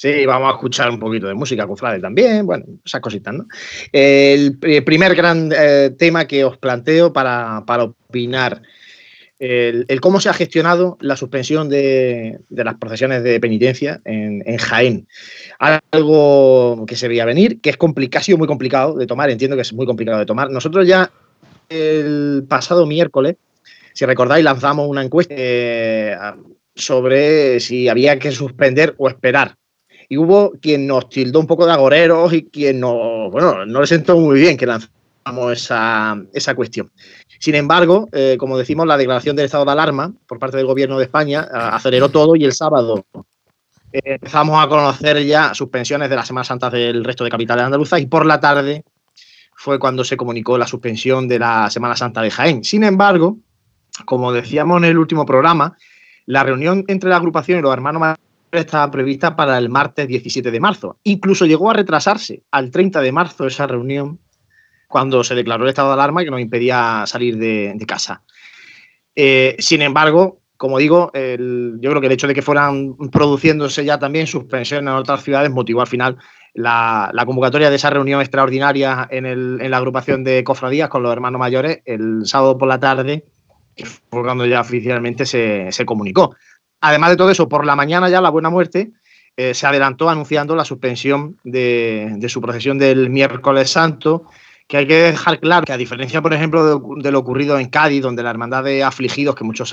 Sí, 0.03 0.27
vamos 0.27 0.49
a 0.49 0.57
escuchar 0.57 0.91
un 0.91 0.99
poquito 0.99 1.29
de 1.29 1.35
música 1.35 1.65
cofrade 1.65 2.01
también, 2.01 2.45
bueno, 2.45 2.65
esas 2.85 3.01
cositas, 3.01 3.33
¿no? 3.33 3.47
El 3.93 4.59
primer 4.59 5.15
gran 5.15 5.53
eh, 5.57 5.95
tema 5.97 6.25
que 6.25 6.43
os 6.43 6.59
planteo 6.59 7.13
para, 7.13 7.59
opinar. 7.59 8.63
El, 9.43 10.01
cómo 10.01 10.21
se 10.21 10.29
ha 10.29 10.35
gestionado 10.35 10.97
la 11.01 11.17
suspensión 11.17 11.69
de, 11.69 12.39
las 12.49 12.77
procesiones 12.77 13.25
de 13.25 13.41
penitencia 13.41 14.01
en, 14.05 14.57
Jaén. 14.57 15.09
Algo 15.59 16.85
que 16.87 16.95
se 16.95 17.09
veía 17.09 17.25
venir, 17.25 17.61
que 17.61 17.71
es 17.71 17.77
ha 18.17 18.23
sido 18.23 18.39
muy 18.39 18.47
complicado 18.47 18.95
de 18.95 19.07
tomar, 19.07 19.31
entiendo 19.31 19.57
que 19.57 19.63
es 19.63 19.73
muy 19.73 19.85
complicado 19.85 20.21
de 20.21 20.27
tomar. 20.27 20.49
Nosotros 20.51 20.87
ya 20.87 21.11
el 21.69 22.45
pasado 22.49 22.87
miércoles, 22.87 23.35
si 23.93 24.07
recordáis, 24.07 24.45
lanzamos 24.45 24.87
una 24.89 25.03
encuesta 25.03 25.35
eh, 25.37 26.17
sobre 26.77 27.59
si 27.59 27.89
había 27.89 28.21
que 28.21 28.31
suspender 28.31 28.95
o 28.97 29.09
esperar. 29.09 29.57
Y 30.09 30.19
hubo 30.19 30.53
quien 30.61 30.87
nos 30.87 31.09
tildó 31.09 31.41
un 31.41 31.49
poco 31.49 31.67
de 31.67 31.73
agoreros 31.73 32.33
y 32.33 32.45
quien 32.45 32.79
no, 32.79 33.29
bueno, 33.29 33.67
no 33.67 33.81
le 33.81 33.87
sentó 33.89 34.17
muy 34.19 34.39
bien 34.39 34.57
que 34.57 34.67
lanzamos 34.67 34.93
esa 36.33 36.55
cuestión. 36.55 36.93
Sin 37.43 37.57
embargo, 37.57 38.09
eh, 38.13 38.37
como 38.39 38.57
decimos, 38.57 38.87
la 38.87 38.97
declaración 38.97 39.35
del 39.35 39.47
estado 39.47 39.65
de 39.65 39.73
alarma 39.73 40.13
por 40.29 40.39
parte 40.39 40.59
del 40.59 40.67
gobierno 40.67 40.97
de 40.97 41.07
España 41.07 41.41
aceleró 41.51 42.09
todo 42.09 42.37
y 42.37 42.45
el 42.45 42.53
sábado 42.53 43.05
eh, 43.93 44.01
empezamos 44.05 44.65
a 44.65 44.69
conocer 44.69 45.27
ya 45.27 45.53
suspensiones 45.53 46.09
de 46.09 46.15
la 46.15 46.25
Semana 46.25 46.45
Santa 46.45 46.71
del 46.71 47.03
resto 47.03 47.25
de 47.25 47.31
capitales 47.31 47.65
andaluzas 47.65 48.01
y 48.01 48.07
por 48.07 48.27
la 48.27 48.39
tarde 48.39 48.85
fue 49.57 49.81
cuando 49.81 50.05
se 50.05 50.17
comunicó 50.17 50.57
la 50.57 50.69
suspensión 50.69 51.27
de 51.27 51.41
la 51.41 51.69
Semana 51.69 51.97
Santa 51.97 52.23
de 52.23 52.31
Jaén. 52.31 52.63
Sin 52.63 52.85
embargo, 52.85 53.39
como 54.05 54.33
decíamos 54.33 54.79
en 54.79 54.85
el 54.85 54.99
último 54.99 55.27
programa, 55.27 55.77
la 56.27 56.45
reunión 56.45 56.85
entre 56.87 57.11
la 57.11 57.17
agrupación 57.17 57.59
y 57.59 57.63
los 57.63 57.73
hermanos 57.73 57.99
mayores 57.99 58.21
estaba 58.53 58.89
prevista 58.89 59.35
para 59.35 59.59
el 59.59 59.69
martes 59.69 60.07
17 60.07 60.49
de 60.49 60.61
marzo. 60.61 60.97
Incluso 61.03 61.45
llegó 61.45 61.73
a 61.73 61.75
retrasarse 61.75 62.45
al 62.53 62.71
30 62.71 63.01
de 63.01 63.11
marzo 63.11 63.49
esa 63.49 63.67
reunión 63.67 64.21
cuando 64.93 65.25
se 65.25 65.35
declaró 65.35 65.65
el 65.65 65.71
estado 65.71 65.89
de 65.89 65.95
alarma 65.95 66.23
que 66.23 66.31
nos 66.31 66.39
impedía 66.39 67.05
salir 67.07 67.39
de, 67.39 67.85
casa. 67.89 68.21
Eh, 69.17 69.57
sin 69.59 69.81
embargo, 69.81 70.43
como 70.59 70.77
digo, 70.77 71.11
yo 71.15 71.91
creo 71.91 72.01
que 72.03 72.09
el 72.09 72.13
hecho 72.13 72.29
de 72.29 72.35
que 72.35 72.43
fueran 72.43 72.95
produciéndose 73.11 73.87
ya 73.87 73.99
también 73.99 74.27
suspensiones 74.27 74.83
en 74.83 74.99
otras 74.99 75.23
ciudades 75.23 75.51
motivó 75.51 75.81
al 75.81 75.87
final 75.87 76.19
la, 76.53 77.11
convocatoria 77.25 77.71
de 77.71 77.77
esa 77.77 77.89
reunión 77.89 78.21
extraordinaria 78.21 79.09
en, 79.11 79.71
la 79.71 79.77
agrupación 79.79 80.25
de 80.25 80.45
cofradías 80.45 80.91
con 80.91 81.03
los 81.03 81.11
hermanos 81.11 81.39
mayores 81.39 81.81
el 81.87 82.27
sábado 82.27 82.59
por 82.59 82.69
la 82.69 82.79
tarde, 82.79 83.25
que 83.75 83.87
fue 83.87 84.23
cuando 84.23 84.45
ya 84.45 84.61
oficialmente 84.61 85.25
se, 85.25 85.85
comunicó. 85.87 86.37
Además 86.83 87.11
de 87.11 87.17
todo 87.17 87.31
eso, 87.31 87.49
por 87.49 87.65
la 87.65 87.77
mañana 87.77 88.11
ya 88.11 88.21
la 88.21 88.29
Buena 88.29 88.51
Muerte 88.51 88.93
eh, 89.39 89.55
se 89.55 89.67
adelantó 89.67 90.11
anunciando 90.11 90.55
la 90.55 90.67
suspensión 90.67 91.39
de, 91.45 92.13
de 92.19 92.29
su 92.29 92.43
procesión 92.43 92.79
del 92.79 93.09
miércoles 93.09 93.71
santo 93.71 94.27
que 94.67 94.77
hay 94.77 94.87
que 94.87 94.97
dejar 94.97 95.41
claro 95.41 95.65
que 95.65 95.73
a 95.73 95.77
diferencia, 95.77 96.23
por 96.23 96.33
ejemplo, 96.33 96.81
de, 96.97 97.11
lo 97.11 97.19
ocurrido 97.19 97.59
en 97.59 97.69
Cádiz, 97.69 98.03
donde 98.03 98.23
la 98.23 98.31
Hermandad 98.31 98.65
de 98.65 98.83
Afligidos, 98.83 99.35
que 99.35 99.45
muchos 99.45 99.73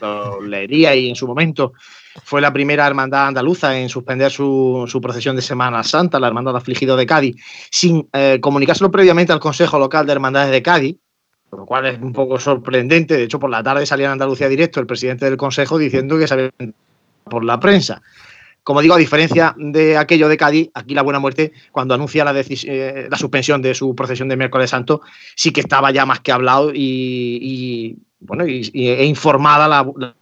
lo, 0.00 0.40
leería 0.42 0.94
y 0.94 1.08
en 1.08 1.16
su 1.16 1.26
momento 1.26 1.72
fue 2.24 2.40
la 2.40 2.52
primera 2.52 2.86
hermandad 2.86 3.26
andaluza 3.26 3.78
en 3.78 3.88
suspender 3.88 4.30
su, 4.30 5.00
procesión 5.02 5.36
de 5.36 5.42
Semana 5.42 5.82
Santa, 5.82 6.20
la 6.20 6.28
Hermandad 6.28 6.52
de 6.52 6.58
Afligidos 6.58 6.98
de 6.98 7.06
Cádiz, 7.06 7.36
sin 7.70 8.08
eh, 8.12 8.38
comunicárselo 8.40 8.90
previamente 8.90 9.32
al 9.32 9.40
Consejo 9.40 9.78
Local 9.78 10.06
de 10.06 10.12
Hermandades 10.12 10.50
de 10.50 10.62
Cádiz, 10.62 10.96
lo 11.50 11.66
cual 11.66 11.86
es 11.86 12.00
un 12.00 12.12
poco 12.12 12.38
sorprendente. 12.38 13.16
De 13.16 13.24
hecho, 13.24 13.38
por 13.38 13.50
la 13.50 13.62
tarde 13.62 13.86
salía 13.86 14.06
en 14.06 14.12
Andalucía 14.12 14.48
Directo 14.48 14.80
el 14.80 14.86
presidente 14.86 15.24
del 15.24 15.36
Consejo 15.36 15.78
diciendo 15.78 16.18
que 16.18 16.26
se 16.26 16.50
por 17.24 17.44
la 17.44 17.58
prensa. 17.58 18.02
Como 18.64 18.80
digo, 18.80 18.94
a 18.94 18.98
diferencia 18.98 19.54
de 19.58 19.98
aquello 19.98 20.26
de 20.26 20.38
Cádiz, 20.38 20.70
aquí 20.72 20.94
la 20.94 21.02
Buena 21.02 21.18
Muerte, 21.18 21.52
cuando 21.70 21.92
anuncia 21.92 22.24
la, 22.24 22.34
eh, 22.34 23.08
la 23.10 23.18
suspensión 23.18 23.60
de 23.60 23.74
su 23.74 23.94
procesión 23.94 24.26
de 24.28 24.38
miércoles 24.38 24.70
santo, 24.70 25.02
sí 25.36 25.52
que 25.52 25.60
estaba 25.60 25.90
ya 25.90 26.06
más 26.06 26.20
que 26.20 26.32
hablado 26.32 26.72
y, 26.74 27.98
bueno, 28.20 28.44
e 28.44 29.04
informada 29.04 29.68
la, 29.68 30.14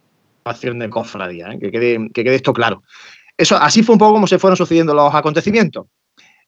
acción 0.43 0.77
de 0.77 0.89
cofradía, 0.89 1.53
¿eh? 1.53 1.59
que, 1.59 1.71
quede, 1.71 2.35
esto 2.35 2.51
claro. 2.51 2.83
Eso, 3.37 3.55
así 3.55 3.81
fue 3.81 3.93
un 3.93 3.99
poco 3.99 4.15
como 4.15 4.27
se 4.27 4.37
fueron 4.37 4.57
sucediendo 4.57 4.93
los 4.93 5.15
acontecimientos. 5.15 5.85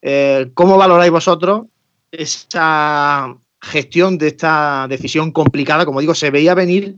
Eh, 0.01 0.51
¿Cómo 0.53 0.77
valoráis 0.77 1.11
vosotros 1.11 1.67
esa 2.11 3.33
gestión 3.61 4.17
de 4.17 4.27
esta 4.27 4.85
decisión 4.89 5.31
complicada? 5.31 5.85
Como 5.85 6.01
digo, 6.01 6.13
se 6.13 6.29
veía 6.29 6.53
venir 6.55 6.97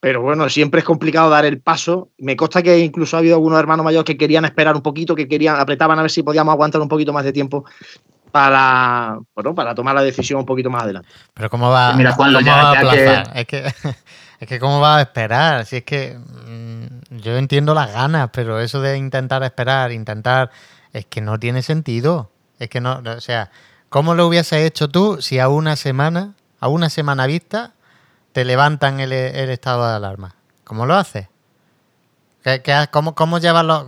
pero 0.00 0.22
bueno, 0.22 0.48
siempre 0.48 0.80
es 0.80 0.84
complicado 0.84 1.28
dar 1.28 1.44
el 1.44 1.60
paso. 1.60 2.10
Me 2.18 2.36
consta 2.36 2.62
que 2.62 2.78
incluso 2.78 3.16
ha 3.16 3.20
habido 3.20 3.34
algunos 3.34 3.58
hermanos 3.58 3.84
mayores 3.84 4.04
que 4.04 4.16
querían 4.16 4.44
esperar 4.44 4.76
un 4.76 4.82
poquito, 4.82 5.14
que 5.14 5.26
querían, 5.26 5.56
apretaban 5.56 5.98
a 5.98 6.02
ver 6.02 6.10
si 6.10 6.22
podíamos 6.22 6.52
aguantar 6.52 6.80
un 6.80 6.88
poquito 6.88 7.12
más 7.12 7.24
de 7.24 7.32
tiempo 7.32 7.64
para, 8.30 9.18
bueno, 9.34 9.54
para 9.54 9.74
tomar 9.74 9.96
la 9.96 10.02
decisión 10.02 10.38
un 10.38 10.46
poquito 10.46 10.70
más 10.70 10.84
adelante. 10.84 11.08
Pero 11.34 11.50
¿cómo 11.50 11.70
va, 11.70 11.94
Mira, 11.94 12.14
cuando 12.14 12.40
va 12.44 12.60
a 12.60 12.78
aplazar? 12.78 13.32
Es, 13.34 13.46
que, 13.46 13.66
es 14.40 14.48
que 14.48 14.58
¿cómo 14.60 14.80
va 14.80 14.98
a 14.98 15.00
esperar? 15.02 15.66
Si 15.66 15.76
es 15.76 15.82
que 15.82 16.16
mm, 16.16 17.16
yo 17.18 17.36
entiendo 17.36 17.74
las 17.74 17.92
ganas, 17.92 18.30
pero 18.32 18.60
eso 18.60 18.80
de 18.80 18.96
intentar 18.96 19.42
esperar, 19.42 19.90
intentar, 19.90 20.50
es 20.92 21.06
que 21.06 21.20
no 21.20 21.40
tiene 21.40 21.62
sentido. 21.62 22.30
Es 22.60 22.68
que 22.68 22.80
no, 22.80 23.02
o 23.04 23.20
sea, 23.20 23.50
¿cómo 23.88 24.14
lo 24.14 24.28
hubiese 24.28 24.64
hecho 24.64 24.88
tú 24.88 25.20
si 25.20 25.40
a 25.40 25.48
una 25.48 25.74
semana, 25.74 26.34
a 26.60 26.68
una 26.68 26.88
semana 26.88 27.26
vista, 27.26 27.72
te 28.38 28.44
levantan 28.44 29.00
el, 29.00 29.12
el 29.12 29.50
estado 29.50 29.88
de 29.88 29.96
alarma. 29.96 30.36
¿Cómo 30.62 30.86
lo 30.86 30.94
haces? 30.94 31.26
¿Qué, 32.62 32.86
cómo, 32.90 33.14
cómo 33.14 33.38
llevas 33.38 33.64
los, 33.64 33.84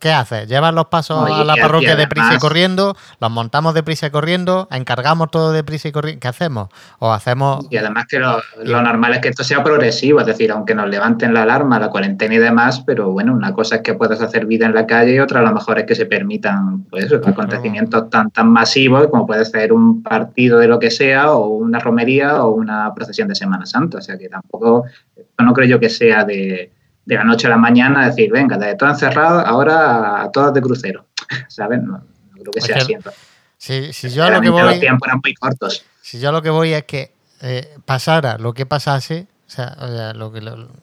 ¿Qué 0.00 0.12
haces? 0.12 0.48
¿Llevas 0.48 0.74
los 0.74 0.86
pasos 0.86 1.30
a 1.30 1.44
la 1.44 1.56
parroquia 1.56 1.96
de 1.96 2.06
prisa 2.06 2.34
y 2.34 2.38
corriendo? 2.38 2.96
¿Los 3.20 3.30
montamos 3.30 3.74
de 3.74 3.82
prisa 3.82 4.06
y 4.06 4.10
corriendo? 4.10 4.68
¿Encargamos 4.70 5.30
todo 5.30 5.52
de 5.52 5.64
prisa 5.64 5.88
y 5.88 5.92
corriendo? 5.92 6.20
¿Qué 6.20 6.28
hacemos? 6.28 6.68
¿O 6.98 7.12
hacemos...? 7.12 7.66
Y 7.70 7.76
además 7.76 8.06
que 8.08 8.18
lo, 8.18 8.40
normal 8.64 9.14
es 9.14 9.20
que 9.20 9.28
esto 9.28 9.44
sea 9.44 9.62
progresivo, 9.62 10.20
es 10.20 10.26
decir, 10.26 10.50
aunque 10.50 10.74
nos 10.74 10.88
levanten 10.88 11.34
la 11.34 11.42
alarma, 11.42 11.78
la 11.78 11.90
cuarentena 11.90 12.34
y 12.34 12.38
demás, 12.38 12.82
pero 12.86 13.10
bueno, 13.10 13.32
una 13.32 13.52
cosa 13.52 13.76
es 13.76 13.82
que 13.82 13.94
puedas 13.94 14.20
hacer 14.20 14.46
vida 14.46 14.66
en 14.66 14.74
la 14.74 14.86
calle 14.86 15.14
y 15.14 15.18
otra 15.18 15.40
a 15.40 15.42
lo 15.42 15.52
mejor 15.52 15.78
es 15.78 15.86
que 15.86 15.94
se 15.94 16.06
permitan 16.06 16.84
pues, 16.84 17.12
acontecimientos 17.12 18.10
tan, 18.10 18.30
tan 18.30 18.48
masivos 18.48 19.08
como 19.08 19.26
puede 19.26 19.44
ser 19.44 19.72
un 19.72 20.02
partido 20.02 20.58
de 20.58 20.68
lo 20.68 20.78
que 20.78 20.90
sea 20.90 21.32
o 21.32 21.48
una 21.48 21.78
romería 21.78 22.44
o 22.44 22.50
una 22.50 22.92
procesión 22.94 23.28
de 23.28 23.34
Semana 23.34 23.66
Santa. 23.66 23.98
O 23.98 24.00
sea 24.00 24.18
que 24.18 24.28
tampoco, 24.28 24.84
no 25.38 25.52
creo 25.52 25.68
yo 25.68 25.80
que 25.80 25.90
sea 25.90 26.24
de 26.24 26.70
de 27.04 27.14
la 27.14 27.24
noche 27.24 27.46
a 27.46 27.50
la 27.50 27.56
mañana 27.56 28.06
decir, 28.06 28.30
venga, 28.30 28.56
de 28.56 28.74
todo 28.76 28.90
encerrado, 28.90 29.40
ahora 29.40 30.22
a 30.22 30.30
todas 30.30 30.54
de 30.54 30.60
crucero. 30.60 31.06
¿Sabes? 31.48 31.82
No, 31.82 32.02
creo 32.32 32.52
que 32.52 32.60
sea 32.60 32.76
así. 32.76 32.96
Si, 33.92 34.10
yo 34.10 34.24
a 34.24 34.30
lo 34.30 34.40
que 34.40 34.50
voy, 34.50 34.62
los 34.62 34.80
tiempos 34.80 35.06
eran 35.06 35.20
muy 35.22 35.34
cortos. 35.34 35.84
Si 36.00 36.18
yo 36.18 36.32
lo 36.32 36.42
que 36.42 36.50
voy 36.50 36.72
es 36.72 36.84
que 36.84 37.14
eh, 37.40 37.76
pasara 37.84 38.36
lo 38.38 38.54
que 38.54 38.66
pasase, 38.66 39.28
o 39.46 39.50
sea, 39.50 39.76
lo 40.14 40.32
que, 40.32 40.40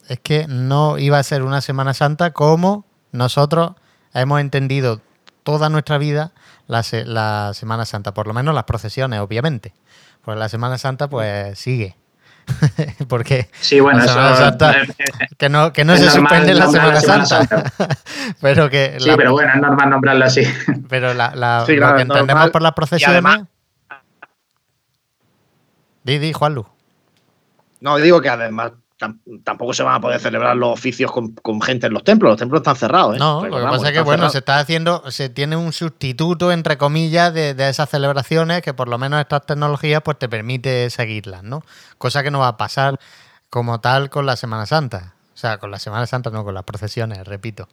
es 0.08 0.20
que 0.20 0.46
no 0.48 0.98
iba 0.98 1.20
a 1.20 1.24
ser 1.24 1.44
una 1.44 1.60
Semana 1.60 1.94
Santa 1.94 2.32
como 2.32 2.86
nosotros 3.12 3.74
hemos 4.14 4.40
entendido 4.40 5.02
toda 5.44 5.70
nuestra 5.70 5.98
vida 5.98 6.32
la, 6.68 6.86
la 7.06 7.52
Semana 7.54 7.86
Santa, 7.86 8.14
por 8.14 8.28
lo 8.28 8.34
menos 8.34 8.56
las 8.56 8.64
procesiones, 8.64 9.20
obviamente. 9.20 9.74
Pues 10.24 10.38
la 10.38 10.48
Semana 10.48 10.78
Santa 10.78 11.10
pues 11.10 11.58
sigue. 11.60 11.96
porque 13.08 13.50
sí, 13.60 13.80
bueno, 13.80 14.04
que 15.38 15.50
no, 15.50 15.74
que 15.74 15.86
no 15.86 15.98
se 15.98 16.10
suspende 16.10 16.54
la 16.54 16.68
Semana, 16.68 17.02
Santa, 17.02 17.64
pero 18.42 18.70
que 18.70 18.98
sí, 19.00 19.10
pero 19.16 19.32
bueno, 19.34 19.52
es 19.54 19.62
normal 19.62 19.90
nombrarlo 19.90 20.26
así. 20.26 20.44
Pero 20.90 21.14
la, 21.14 21.34
la 21.36 21.66
lo 21.68 21.96
que 21.96 22.02
entendemos 22.02 22.50
por 22.50 22.62
las 22.62 22.74
procesiones. 22.74 23.14
Además... 23.14 23.44
Di, 26.04 26.18
di, 26.18 26.34
Juanlu. 26.34 26.66
No, 27.82 27.98
digo 27.98 28.22
que 28.22 28.30
además 28.30 28.72
tampoco 29.44 29.74
se 29.74 29.84
van 29.84 29.96
a 29.96 30.02
poder 30.02 30.20
celebrar 30.20 30.56
los 30.56 30.74
oficios 30.74 31.12
con, 31.12 31.62
gente 31.62 31.88
en 31.88 31.94
los 31.94 32.04
templos. 32.04 32.32
Los 32.32 32.40
templos 32.40 32.60
están 32.60 32.76
cerrados. 32.76 33.16
¿eh? 33.16 33.20
No, 33.20 33.46
lo 33.46 33.58
que 33.58 33.64
pasa 33.64 33.88
es 33.88 33.94
que, 33.94 34.02
bueno, 34.02 34.30
se 34.30 34.40
está 34.40 34.60
haciendo, 34.60 35.10
se 35.10 35.30
tiene 35.30 35.56
un 35.56 35.74
sustituto, 35.74 36.52
entre 36.52 36.78
comillas, 36.78 37.34
de, 37.34 37.56
esas 37.70 37.90
celebraciones 37.90 38.62
que 38.62 38.74
por 38.74 38.88
lo 38.88 38.98
menos 38.98 39.20
estas 39.20 39.46
tecnologías 39.46 40.02
pues 40.04 40.20
te 40.20 40.30
permite 40.30 40.90
seguirlas, 40.90 41.44
¿no? 41.44 41.64
Cosa 41.98 42.24
que 42.24 42.32
no 42.32 42.40
va 42.40 42.50
a 42.50 42.58
pasar 42.58 43.00
como 43.50 43.80
tal 43.80 44.10
con 44.10 44.26
la 44.26 44.36
Semana 44.36 44.66
Santa. 44.66 45.16
O 45.34 45.38
sea, 45.40 45.58
con 45.58 45.72
la 45.72 45.80
Semana 45.80 46.06
Santa, 46.06 46.30
no 46.30 46.44
con 46.44 46.54
las 46.54 46.66
procesiones, 46.66 47.26
repito. 47.26 47.70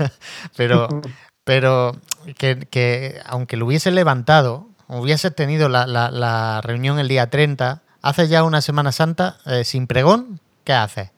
pero 0.56 0.88
pero 1.46 1.94
que, 2.36 3.22
aunque 3.24 3.56
lo 3.56 3.66
hubiese 3.66 3.92
levantado, 3.92 4.66
hubiese 4.88 5.30
tenido 5.30 5.68
la, 5.68 6.60
reunión 6.64 6.98
el 6.98 7.06
día 7.06 7.30
30, 7.30 7.82
hace 8.02 8.26
ya 8.26 8.42
una 8.42 8.60
Semana 8.60 8.90
Santa 8.90 9.38
eh, 9.46 9.62
sin 9.62 9.86
pregón, 9.86 10.40
¿qué 10.66 10.74
hace? 10.74 11.12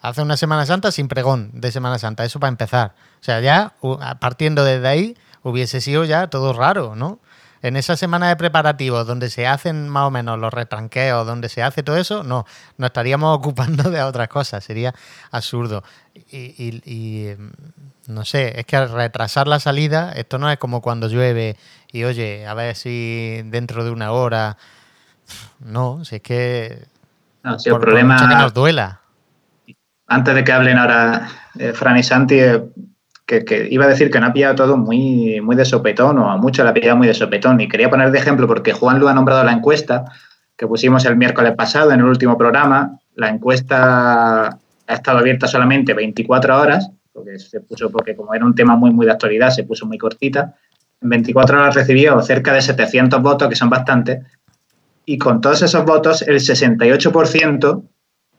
Hace 0.00 0.22
una 0.22 0.38
Semana 0.38 0.64
Santa 0.64 0.90
sin 0.90 1.08
pregón 1.08 1.50
de 1.52 1.70
Semana 1.70 1.98
Santa, 1.98 2.24
eso 2.24 2.40
para 2.40 2.48
empezar. 2.48 2.94
O 3.20 3.22
sea, 3.22 3.40
ya 3.40 3.74
partiendo 4.18 4.64
desde 4.64 4.88
ahí 4.88 5.16
hubiese 5.42 5.82
sido 5.82 6.04
ya 6.04 6.28
todo 6.28 6.54
raro, 6.54 6.96
¿no? 6.96 7.20
En 7.62 7.76
esa 7.76 7.94
semana 7.98 8.30
de 8.30 8.36
preparativos 8.36 9.06
donde 9.06 9.28
se 9.28 9.46
hacen 9.46 9.90
más 9.90 10.04
o 10.06 10.10
menos 10.10 10.38
los 10.38 10.54
retranqueos, 10.54 11.26
donde 11.26 11.50
se 11.50 11.62
hace 11.62 11.82
todo 11.82 11.98
eso, 11.98 12.22
no, 12.22 12.46
nos 12.78 12.88
estaríamos 12.88 13.36
ocupando 13.38 13.90
de 13.90 14.02
otras 14.02 14.28
cosas, 14.28 14.64
sería 14.64 14.94
absurdo. 15.30 15.84
Y, 16.32 17.34
mm, 17.36 18.12
no 18.14 18.24
sé, 18.24 18.58
es 18.58 18.64
que 18.64 18.86
retrasar 18.86 19.46
la 19.48 19.60
salida, 19.60 20.12
esto 20.12 20.38
no 20.38 20.50
es 20.50 20.56
como 20.56 20.80
cuando 20.80 21.08
llueve 21.08 21.58
y 21.92 22.04
oye, 22.04 22.46
a 22.46 22.54
ver 22.54 22.74
si 22.74 23.42
dentro 23.44 23.84
de 23.84 23.90
una 23.90 24.12
hora, 24.12 24.56
no, 25.58 26.06
si 26.06 26.16
es 26.16 26.22
que 26.22 26.88
No, 27.42 27.58
si 27.58 27.70
el 27.70 27.78
problema. 27.78 28.16
que 28.16 28.34
nos 28.34 28.54
duela. 28.54 29.00
Antes 30.06 30.34
de 30.34 30.44
que 30.44 30.52
hablen 30.52 30.78
ahora 30.78 31.28
eh, 31.58 31.72
Fran 31.72 31.96
y 31.96 32.02
Santi, 32.02 32.40
eh, 32.40 32.62
que, 33.26 33.68
iba 33.70 33.84
a 33.84 33.88
decir 33.88 34.10
que 34.10 34.18
no 34.18 34.26
ha 34.26 34.32
pillado 34.32 34.56
todo 34.56 34.76
muy, 34.76 35.40
muy 35.40 35.54
de 35.56 35.64
sopetón, 35.64 36.18
o 36.18 36.30
a 36.30 36.36
mucho 36.36 36.64
la 36.64 36.70
ha 36.70 36.74
pillado 36.74 36.96
muy 36.96 37.06
de 37.06 37.14
sopetón. 37.14 37.60
Y 37.60 37.68
quería 37.68 37.88
poner 37.88 38.10
de 38.10 38.18
ejemplo, 38.18 38.46
porque 38.46 38.72
Juan 38.72 38.98
lo 38.98 39.08
ha 39.08 39.14
nombrado 39.14 39.44
la 39.44 39.52
encuesta 39.52 40.04
que 40.56 40.66
pusimos 40.66 41.04
el 41.06 41.16
miércoles 41.16 41.54
pasado 41.56 41.92
en 41.92 42.00
el 42.00 42.06
último 42.06 42.36
programa. 42.36 42.98
La 43.14 43.28
encuesta 43.28 44.48
ha 44.48 44.94
estado 44.94 45.18
abierta 45.18 45.46
solamente 45.46 45.94
24 45.94 46.60
horas, 46.60 46.90
porque 47.12 47.38
se 47.38 47.60
puso, 47.60 47.90
porque 47.90 48.14
como 48.14 48.34
era 48.34 48.44
un 48.44 48.54
tema 48.54 48.76
muy, 48.76 48.90
muy 48.90 49.06
de 49.06 49.12
actualidad, 49.12 49.50
se 49.50 49.64
puso 49.64 49.86
muy 49.86 49.96
cortita. 49.96 50.54
En 51.00 51.08
24 51.08 51.58
horas 51.58 51.74
recibió 51.74 52.20
cerca 52.20 52.52
de 52.52 52.60
700 52.60 53.22
votos, 53.22 53.48
que 53.48 53.56
son 53.56 53.70
bastantes, 53.70 54.18
y 55.10 55.18
con 55.18 55.40
todos 55.40 55.60
esos 55.60 55.84
votos, 55.84 56.22
el 56.22 56.36
68% 56.36 57.82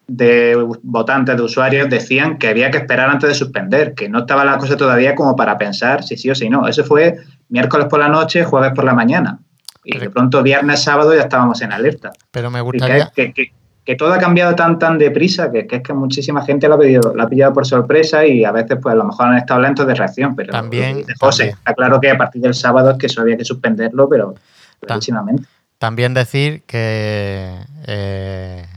de 0.08 0.68
votantes, 0.84 1.36
de 1.36 1.42
usuarios, 1.44 1.90
decían 1.90 2.38
que 2.38 2.48
había 2.48 2.72
que 2.72 2.78
esperar 2.78 3.10
antes 3.10 3.28
de 3.28 3.36
suspender, 3.36 3.94
que 3.94 4.08
no 4.08 4.20
estaba 4.20 4.46
la 4.46 4.58
cosa 4.58 4.78
todavía 4.78 5.14
como 5.14 5.36
para 5.36 5.58
pensar 5.58 6.02
si 6.02 6.16
sí 6.16 6.30
o 6.30 6.36
si 6.36 6.50
no. 6.50 6.70
Eso 6.70 6.86
fue 6.86 7.18
miércoles 7.50 7.88
por 7.90 8.00
la 8.00 8.08
noche, 8.08 8.46
jueves 8.46 8.72
por 8.74 8.86
la 8.86 8.94
mañana. 8.94 9.40
Y 9.84 9.98
de 9.98 10.10
pronto 10.10 10.42
viernes, 10.44 10.82
sábado 10.82 11.14
ya 11.14 11.24
estábamos 11.24 11.62
en 11.62 11.74
alerta. 11.74 12.14
Pero 12.32 12.50
me 12.50 12.62
gustaría... 12.62 13.12
Que, 13.14 13.34
que, 13.34 13.96
todo 13.98 14.14
ha 14.14 14.20
cambiado 14.20 14.56
tan 14.56 14.80
tan 14.80 14.98
deprisa 14.98 15.52
que, 15.52 15.68
es 15.70 15.84
que 15.84 15.94
muchísima 15.94 16.42
gente 16.46 16.70
lo 16.70 16.76
ha, 16.76 16.80
pedido, 16.80 17.14
ha 17.20 17.28
pillado 17.28 17.52
por 17.52 17.68
sorpresa 17.68 18.26
y 18.26 18.46
a 18.46 18.54
veces 18.54 18.78
pues 18.82 18.94
a 18.94 18.96
lo 18.96 19.04
mejor 19.04 19.28
han 19.28 19.38
estado 19.40 19.60
lentos 19.60 19.86
de 19.86 19.94
reacción. 19.94 20.38
Pero 20.38 20.54
también, 20.54 21.04
José, 21.20 21.50
está 21.50 21.74
claro 21.74 22.00
que 22.00 22.10
a 22.10 22.18
partir 22.18 22.42
del 22.42 22.54
sábado 22.54 22.92
es 22.92 22.98
que 22.98 23.08
eso 23.08 23.20
había 23.20 23.36
que 23.36 23.44
suspenderlo, 23.44 24.08
pero 24.08 24.36
próximamente. 24.80 25.44
También 25.82 26.14
decir 26.14 26.62
que... 26.68 27.58
Eh, 27.88 28.68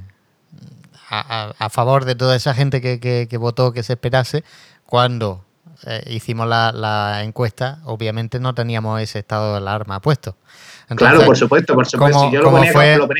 a, 1.10 1.68
favor 1.68 2.06
de 2.06 2.14
toda 2.14 2.34
esa 2.34 2.54
gente 2.54 2.80
que, 2.80 3.36
votó 3.36 3.74
que 3.74 3.82
se 3.82 3.92
esperase, 3.92 4.42
cuando 4.86 5.44
eh, 5.84 6.02
hicimos 6.06 6.48
la, 6.48 7.20
encuesta, 7.22 7.80
obviamente 7.84 8.40
no 8.40 8.54
teníamos 8.54 9.02
ese 9.02 9.18
estado 9.18 9.52
de 9.52 9.58
alarma 9.58 10.00
puesto 10.00 10.38
claro, 10.88 11.24
por 11.24 11.36
supuesto, 11.36 11.74
por 11.74 11.86
supuesto. 11.86 12.30
yo 12.30 12.42
lo 12.42 12.50
ponía, 12.50 12.72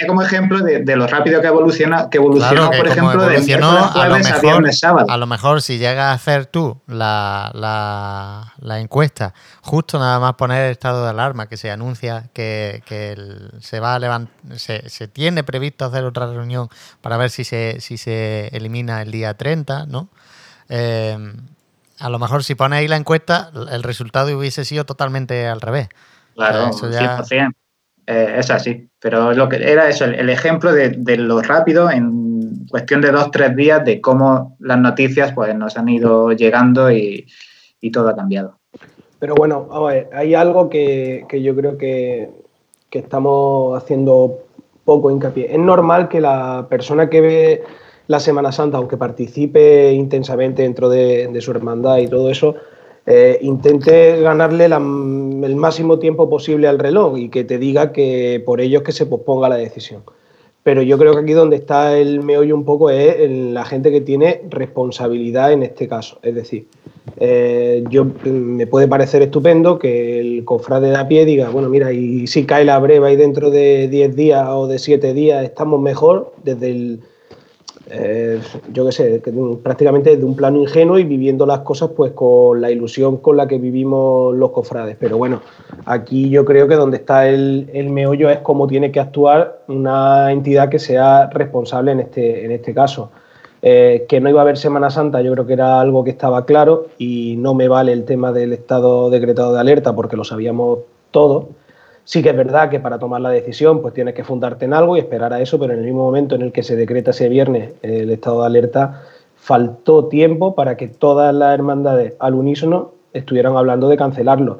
como, 0.07 0.23
ejemplo 0.23 0.61
de, 0.61 0.97
lo 0.97 1.07
rápido 1.07 1.41
que 1.41 1.47
evoluciona, 1.47 2.11
que 2.11 2.19
evolucionó, 2.19 2.71
por 2.71 2.87
ejemplo, 2.87 3.27
de 3.27 3.41
jueves 3.41 4.33
a, 4.33 4.39
viernes 4.41 4.79
sábado. 4.79 5.07
A 5.09 5.17
lo 5.17 5.27
mejor 5.27 5.63
si 5.63 5.79
llegas 5.79 6.07
a 6.07 6.13
hacer 6.13 6.47
tú 6.47 6.81
la, 6.87 8.53
encuesta, 8.79 9.35
justo 9.63 9.99
nada 9.99 10.19
más 10.21 10.35
poner 10.35 10.67
el 10.67 10.73
estado 10.73 11.05
de 11.05 11.11
alarma, 11.11 11.49
que 11.49 11.57
se 11.57 11.71
anuncia 11.71 12.31
que, 12.33 12.83
se 13.61 13.81
va 13.81 13.95
a 13.97 14.27
se, 14.57 15.09
tiene 15.09 15.45
previsto 15.45 15.85
hacer 15.85 16.05
otra 16.05 16.27
reunión 16.27 16.69
para 17.01 17.17
ver 17.17 17.31
si 17.31 17.45
se, 17.45 17.81
si 17.81 17.97
se 17.97 18.49
elimina 18.49 19.03
el 19.03 19.11
día 19.11 19.35
30, 19.35 19.87
¿no? 19.87 20.09
Eh, 20.69 21.17
a 21.99 22.09
lo 22.09 22.19
mejor 22.19 22.45
si 22.45 22.55
pones 22.55 22.81
ahí 22.81 22.89
la 22.89 22.97
encuesta, 22.97 23.51
el 23.71 23.83
resultado 23.83 24.37
hubiese 24.37 24.65
sido 24.65 24.85
totalmente 24.85 25.47
al 25.47 25.61
revés. 25.61 25.89
Claro, 26.35 26.71
eso 26.71 26.91
100%. 26.91 27.53
Eh, 28.07 28.37
es 28.39 28.51
así. 28.51 28.89
Pero 29.01 29.33
lo 29.33 29.49
que 29.49 29.57
era 29.57 29.89
eso, 29.89 30.05
el, 30.05 30.29
ejemplo 30.29 30.73
de, 30.73 31.17
lo 31.17 31.41
rápido 31.43 31.91
en 31.91 32.67
cuestión 32.69 33.01
de 33.01 33.11
dos, 33.11 33.31
tres 33.31 33.55
días 33.57 33.85
de 33.85 34.01
cómo 34.01 34.57
las 34.61 34.79
noticias 34.79 35.33
pues, 35.33 35.55
nos 35.55 35.77
han 35.77 35.89
ido 35.89 36.33
llegando 36.33 36.91
y, 36.91 37.27
todo 37.93 38.09
ha 38.09 38.17
cambiado. 38.17 38.59
Pero 39.19 39.35
bueno, 39.35 39.69
hay 40.13 40.35
algo 40.35 40.71
que, 40.71 41.27
yo 41.31 41.55
creo 41.55 41.77
que, 41.77 42.31
estamos 42.91 43.77
haciendo 43.77 44.39
poco 44.85 45.11
hincapié. 45.11 45.53
Es 45.53 45.59
normal 45.59 46.09
que 46.09 46.21
la 46.21 46.67
persona 46.71 47.11
que 47.11 47.21
ve 47.21 47.63
la 48.07 48.21
Semana 48.21 48.53
Santa, 48.53 48.79
aunque 48.79 48.97
participe 48.97 49.93
intensamente 49.93 50.63
dentro 50.63 50.89
de, 50.89 51.27
de 51.27 51.41
su 51.41 51.51
hermandad 51.51 51.99
y 51.99 52.07
todo 52.07 52.31
eso, 52.31 52.55
eh, 53.07 53.39
intente 53.43 54.21
ganarle 54.21 54.65
el 54.65 55.57
máximo 55.57 55.99
tiempo 55.99 56.29
posible 56.31 56.69
al 56.69 56.79
reloj 56.79 57.19
y 57.19 57.29
que 57.29 57.45
te 57.45 57.59
diga 57.59 57.93
que 57.93 58.43
por 58.45 58.61
ello 58.61 58.79
es 58.79 58.85
que 58.85 58.93
se 58.93 59.07
posponga 59.07 59.49
la 59.49 59.57
decisión. 59.57 60.03
Pero 60.63 60.81
yo 60.81 60.97
creo 60.97 61.13
que 61.13 61.21
aquí 61.21 61.33
donde 61.35 61.57
está 61.57 61.99
el 61.99 62.23
meollo 62.23 62.55
un 62.55 62.65
poco 62.65 62.89
es 62.89 63.21
en 63.21 63.53
la 63.53 63.67
gente 63.67 63.91
que 63.91 64.01
tiene 64.01 64.41
responsabilidad 64.49 65.53
en 65.53 65.63
este 65.63 65.87
caso. 65.87 66.19
Es 66.23 66.35
decir, 66.35 66.67
eh, 67.19 67.85
yo 67.91 68.07
me 68.25 68.67
puede 68.67 68.89
parecer 68.89 69.21
estupendo 69.21 69.79
que 69.79 70.19
el 70.19 70.45
cofrade 70.47 70.89
de 70.89 70.97
a 70.97 71.07
pie 71.07 71.27
diga, 71.27 71.51
bueno, 71.51 71.69
mira, 71.69 71.93
y 71.93 72.27
si 72.27 72.47
cae 72.47 72.65
la 72.65 72.79
breva 72.79 73.13
y 73.13 73.17
dentro 73.17 73.51
de 73.51 73.89
10 73.89 74.17
días 74.17 74.49
o 74.49 74.67
de 74.67 74.79
7 74.79 75.13
días 75.13 75.45
estamos 75.45 75.83
mejor 75.83 76.33
desde 76.43 76.71
el 76.71 77.01
yo 78.73 78.87
qué 78.87 78.93
sé, 78.93 79.23
prácticamente 79.63 80.11
desde 80.11 80.25
un 80.25 80.35
plano 80.35 80.59
ingenuo 80.59 80.99
y 80.99 81.05
viviendo 81.05 81.45
las 81.45 81.61
cosas 81.61 81.91
pues 81.95 82.13
con 82.13 82.61
la 82.61 82.71
ilusión 82.71 83.19
con 83.19 83.37
la 83.37 83.47
que 83.47 83.59
vivimos 83.59 84.35
los 84.35 84.51
cofrades. 84.51 84.97
Pero 84.99 85.19
bueno, 85.19 85.43
aquí 85.85 86.31
yo 86.31 86.45
creo 86.45 86.67
que 86.67 86.77
donde 86.77 86.97
está 86.99 87.29
el, 87.29 87.69
meollo 87.91 88.31
es 88.31 88.39
cómo 88.39 88.67
tiene 88.67 88.91
que 88.91 89.01
actuar 89.01 89.61
una 89.69 90.33
entidad 90.33 90.69
que 90.69 90.79
sea 90.79 91.29
responsable 91.29 91.93
en 91.93 92.01
este, 92.01 92.45
en 92.45 92.53
este 92.53 92.73
caso. 92.73 93.11
Eh, 93.67 94.05
que 94.09 94.21
no 94.21 94.29
iba 94.29 94.41
a 94.41 94.43
haber 94.43 94.59
Semana 94.59 94.91
Santa, 94.91 95.23
yo 95.23 95.33
creo 95.33 95.47
que 95.47 95.55
era 95.55 95.81
algo 95.81 96.05
que 96.05 96.11
estaba 96.11 96.45
claro 96.45 96.89
y 96.99 97.37
no 97.39 97.55
me 97.55 97.67
vale 97.67 97.93
el 97.93 98.05
tema 98.05 98.31
del 98.31 98.53
estado 98.53 99.09
decretado 99.09 99.55
de 99.55 99.61
alerta 99.61 99.95
porque 99.95 100.17
lo 100.17 100.25
sabíamos 100.25 100.81
todos. 101.11 101.47
Sí 102.05 102.23
que 102.23 102.31
es 102.31 102.37
verdad 102.37 102.69
que 102.69 102.81
para 102.81 102.99
tomar 102.99 103.23
la 103.23 103.31
decisión 103.31 103.81
pues 103.81 103.95
tienes 103.95 104.15
que 104.15 104.25
fundarte 104.25 104.67
en 104.67 104.75
algo 104.75 104.97
y 104.97 105.01
esperar 105.01 105.33
a 105.33 105.41
eso, 105.41 105.59
pero 105.59 105.73
en 105.73 105.79
el 105.79 105.87
mismo 105.87 106.05
momento 106.05 106.35
en 106.35 106.43
el 106.43 106.53
que 106.53 106.63
se 106.63 106.77
decreta 106.77 107.13
ese 107.13 107.29
viernes 107.31 107.73
el 107.83 108.11
estado 108.11 108.41
de 108.41 108.47
alerta, 108.47 109.03
faltó 109.37 110.07
tiempo 110.07 110.55
para 110.55 110.77
que 110.77 110.89
todas 110.89 111.35
las 111.35 111.55
hermandades 111.55 112.15
al 112.19 112.35
unísono 112.35 112.93
estuvieran 113.13 113.57
hablando 113.57 113.89
de 113.89 113.97
cancelarlo. 113.97 114.59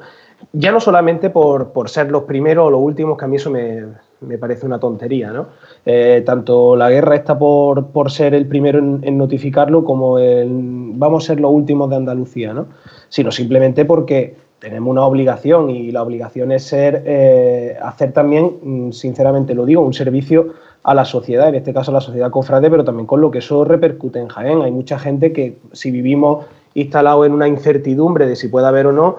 Ya 0.53 0.71
no 0.71 0.79
solamente 0.79 1.29
por, 1.29 1.71
ser 1.87 2.11
los 2.11 2.23
primeros 2.23 2.67
o 2.67 2.71
los 2.71 2.81
últimos, 2.81 3.17
que 3.17 3.25
a 3.25 3.27
mí 3.27 3.35
eso 3.35 3.51
me, 3.51 4.37
parece 4.37 4.65
una 4.65 4.79
tontería, 4.79 5.31
¿no? 5.31 5.47
Eh, 5.85 6.23
tanto 6.25 6.75
la 6.75 6.89
guerra 6.89 7.15
está 7.15 7.37
por, 7.37 7.87
por 7.87 8.11
ser 8.11 8.33
el 8.33 8.47
primero 8.47 8.79
en, 8.79 9.17
notificarlo 9.17 9.83
como 9.83 10.17
el, 10.17 10.47
vamos 10.49 11.23
a 11.23 11.27
ser 11.27 11.39
los 11.39 11.51
últimos 11.51 11.89
de 11.89 11.95
Andalucía, 11.95 12.53
¿no? 12.53 12.67
Sino 13.09 13.31
simplemente 13.31 13.85
porque 13.85 14.35
tenemos 14.59 14.89
una 14.89 15.05
obligación 15.05 15.69
y 15.69 15.91
la 15.91 16.01
obligación 16.01 16.51
es 16.51 16.63
ser, 16.63 17.03
eh, 17.05 17.77
hacer 17.81 18.13
también, 18.13 18.57
mm, 18.61 18.91
sinceramente 18.91 19.53
lo 19.53 19.65
digo, 19.65 19.81
un 19.81 19.93
servicio 19.93 20.53
a 20.83 20.93
la 20.93 21.05
sociedad, 21.05 21.49
en 21.49 21.55
este 21.55 21.73
caso 21.73 21.91
a 21.91 21.95
la 21.95 22.01
sociedad 22.01 22.31
cofrade, 22.31 22.69
pero 22.69 22.83
también 22.83 23.07
con 23.07 23.19
lo 23.21 23.31
que 23.31 23.39
eso 23.39 23.65
repercute 23.65 24.19
en 24.19 24.27
Jaén. 24.27 24.61
Hay 24.61 24.71
mucha 24.71 24.99
gente 24.99 25.33
que 25.33 25.57
si 25.71 25.91
vivimos 25.91 26.45
instalados 26.73 27.25
en 27.25 27.33
una 27.33 27.47
incertidumbre 27.47 28.27
de 28.27 28.35
si 28.35 28.47
puede 28.47 28.67
haber 28.67 28.87
o 28.87 28.91
no, 28.91 29.17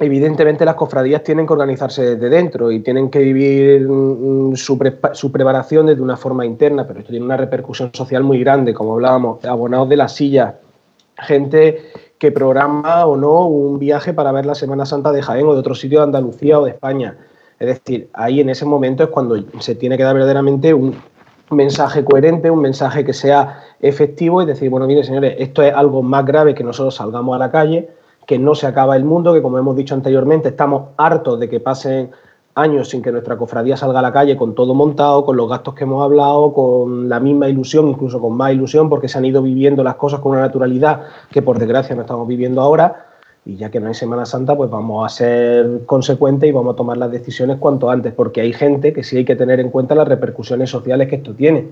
evidentemente 0.00 0.64
las 0.64 0.74
cofradías 0.74 1.22
tienen 1.22 1.46
que 1.46 1.52
organizarse 1.52 2.16
desde 2.16 2.28
dentro 2.28 2.72
y 2.72 2.80
tienen 2.80 3.10
que 3.10 3.20
vivir 3.20 3.88
mm, 3.88 4.56
su, 4.56 4.78
su, 5.12 5.32
preparación 5.32 5.86
desde 5.86 6.02
una 6.02 6.16
forma 6.16 6.44
interna, 6.44 6.86
pero 6.86 7.00
esto 7.00 7.10
tiene 7.10 7.24
una 7.24 7.36
repercusión 7.36 7.90
social 7.92 8.22
muy 8.22 8.40
grande, 8.40 8.74
como 8.74 8.94
hablábamos, 8.94 9.44
abonados 9.44 9.88
de 9.88 9.96
las 9.96 10.14
sillas, 10.14 10.54
gente 11.18 11.92
que 12.22 12.30
programa 12.30 13.04
o 13.04 13.16
no 13.16 13.48
un 13.48 13.80
viaje 13.80 14.14
para 14.14 14.30
ver 14.30 14.46
la 14.46 14.54
Semana 14.54 14.86
Santa 14.86 15.10
de 15.10 15.22
Jaén 15.22 15.44
o 15.44 15.54
de 15.54 15.58
otro 15.58 15.74
sitio 15.74 15.98
de 15.98 16.04
Andalucía 16.04 16.60
o 16.60 16.64
de 16.64 16.70
España. 16.70 17.16
Es 17.58 17.66
decir, 17.66 18.10
ahí 18.12 18.38
en 18.38 18.48
ese 18.48 18.64
momento 18.64 19.02
es 19.02 19.08
cuando 19.08 19.34
se 19.58 19.74
tiene 19.74 19.96
que 19.96 20.04
dar 20.04 20.14
verdaderamente 20.14 20.72
un 20.72 20.94
mensaje 21.50 22.04
coherente, 22.04 22.48
un 22.48 22.60
mensaje 22.60 23.04
que 23.04 23.12
sea 23.12 23.64
efectivo 23.80 24.40
y 24.40 24.46
decir, 24.46 24.70
bueno, 24.70 24.86
mire 24.86 25.02
señores, 25.02 25.34
esto 25.36 25.64
es 25.64 25.74
algo 25.74 26.00
más 26.00 26.24
grave 26.24 26.54
que 26.54 26.62
nosotros 26.62 26.94
salgamos 26.94 27.34
a 27.34 27.40
la 27.40 27.50
calle, 27.50 27.88
que 28.24 28.38
no 28.38 28.54
se 28.54 28.68
acaba 28.68 28.94
el 28.94 29.02
mundo, 29.02 29.34
que 29.34 29.42
como 29.42 29.58
hemos 29.58 29.74
dicho 29.74 29.96
anteriormente, 29.96 30.50
estamos 30.50 30.90
hartos 30.98 31.40
de 31.40 31.48
que 31.48 31.58
pasen 31.58 32.12
años 32.54 32.90
sin 32.90 33.02
que 33.02 33.12
nuestra 33.12 33.36
cofradía 33.36 33.76
salga 33.76 34.00
a 34.00 34.02
la 34.02 34.12
calle 34.12 34.36
con 34.36 34.54
todo 34.54 34.74
montado, 34.74 35.24
con 35.24 35.36
los 35.36 35.48
gastos 35.48 35.74
que 35.74 35.84
hemos 35.84 36.02
hablado, 36.04 36.52
con 36.52 37.08
la 37.08 37.18
misma 37.18 37.48
ilusión, 37.48 37.88
incluso 37.88 38.20
con 38.20 38.36
más 38.36 38.52
ilusión, 38.52 38.88
porque 38.88 39.08
se 39.08 39.18
han 39.18 39.24
ido 39.24 39.42
viviendo 39.42 39.82
las 39.82 39.94
cosas 39.94 40.20
con 40.20 40.32
una 40.32 40.42
naturalidad 40.42 41.02
que 41.30 41.40
por 41.40 41.58
desgracia 41.58 41.94
no 41.94 42.02
estamos 42.02 42.28
viviendo 42.28 42.60
ahora. 42.60 43.06
Y 43.44 43.56
ya 43.56 43.70
que 43.70 43.80
no 43.80 43.88
hay 43.88 43.94
Semana 43.94 44.24
Santa, 44.24 44.56
pues 44.56 44.70
vamos 44.70 45.04
a 45.04 45.08
ser 45.08 45.84
consecuentes 45.84 46.48
y 46.48 46.52
vamos 46.52 46.74
a 46.74 46.76
tomar 46.76 46.96
las 46.96 47.10
decisiones 47.10 47.56
cuanto 47.58 47.90
antes, 47.90 48.12
porque 48.12 48.40
hay 48.40 48.52
gente 48.52 48.92
que 48.92 49.02
sí 49.02 49.16
hay 49.16 49.24
que 49.24 49.34
tener 49.34 49.58
en 49.58 49.70
cuenta 49.70 49.96
las 49.96 50.06
repercusiones 50.06 50.70
sociales 50.70 51.08
que 51.08 51.16
esto 51.16 51.34
tiene, 51.34 51.66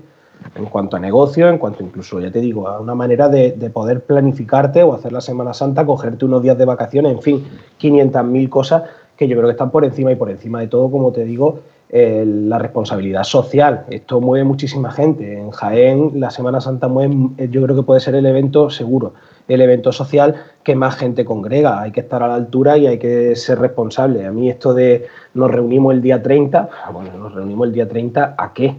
en 0.55 0.65
cuanto 0.65 0.97
a 0.97 0.99
negocio, 0.99 1.47
en 1.47 1.59
cuanto 1.59 1.81
incluso, 1.81 2.19
ya 2.19 2.29
te 2.29 2.41
digo, 2.41 2.67
a 2.67 2.81
una 2.81 2.93
manera 2.93 3.29
de, 3.29 3.53
de 3.53 3.69
poder 3.69 4.01
planificarte 4.01 4.83
o 4.83 4.93
hacer 4.93 5.13
la 5.13 5.21
Semana 5.21 5.53
Santa, 5.53 5.85
cogerte 5.85 6.25
unos 6.25 6.41
días 6.41 6.57
de 6.57 6.65
vacaciones, 6.65 7.13
en 7.13 7.21
fin, 7.21 7.47
500.000 7.79 8.49
cosas 8.49 8.83
que 9.21 9.27
yo 9.27 9.37
creo 9.37 9.49
que 9.49 9.51
están 9.51 9.69
por 9.69 9.85
encima 9.85 10.11
y 10.11 10.15
por 10.15 10.31
encima 10.31 10.61
de 10.61 10.67
todo, 10.67 10.89
como 10.89 11.11
te 11.11 11.23
digo, 11.23 11.59
la 11.91 12.57
responsabilidad 12.57 13.23
social. 13.23 13.85
Esto 13.91 14.19
mueve 14.19 14.43
muchísima 14.43 14.89
gente. 14.89 15.37
En 15.37 15.51
Jaén, 15.51 16.13
la 16.15 16.31
Semana 16.31 16.59
Santa 16.59 16.87
mueve, 16.87 17.47
yo 17.51 17.61
creo 17.61 17.75
que 17.75 17.83
puede 17.83 17.99
ser 17.99 18.15
el 18.15 18.25
evento 18.25 18.71
seguro, 18.71 19.13
el 19.47 19.61
evento 19.61 19.91
social 19.91 20.37
que 20.63 20.73
más 20.75 20.95
gente 20.95 21.23
congrega. 21.23 21.79
Hay 21.81 21.91
que 21.91 21.99
estar 21.99 22.23
a 22.23 22.29
la 22.29 22.33
altura 22.33 22.79
y 22.79 22.87
hay 22.87 22.97
que 22.97 23.35
ser 23.35 23.59
responsable. 23.59 24.25
A 24.25 24.31
mí 24.31 24.49
esto 24.49 24.73
de 24.73 25.05
nos 25.35 25.51
reunimos 25.51 25.93
el 25.93 26.01
día 26.01 26.23
30, 26.23 26.69
bueno, 26.91 27.15
nos 27.19 27.35
reunimos 27.35 27.67
el 27.67 27.73
día 27.73 27.87
30, 27.87 28.33
¿a 28.35 28.53
qué? 28.53 28.69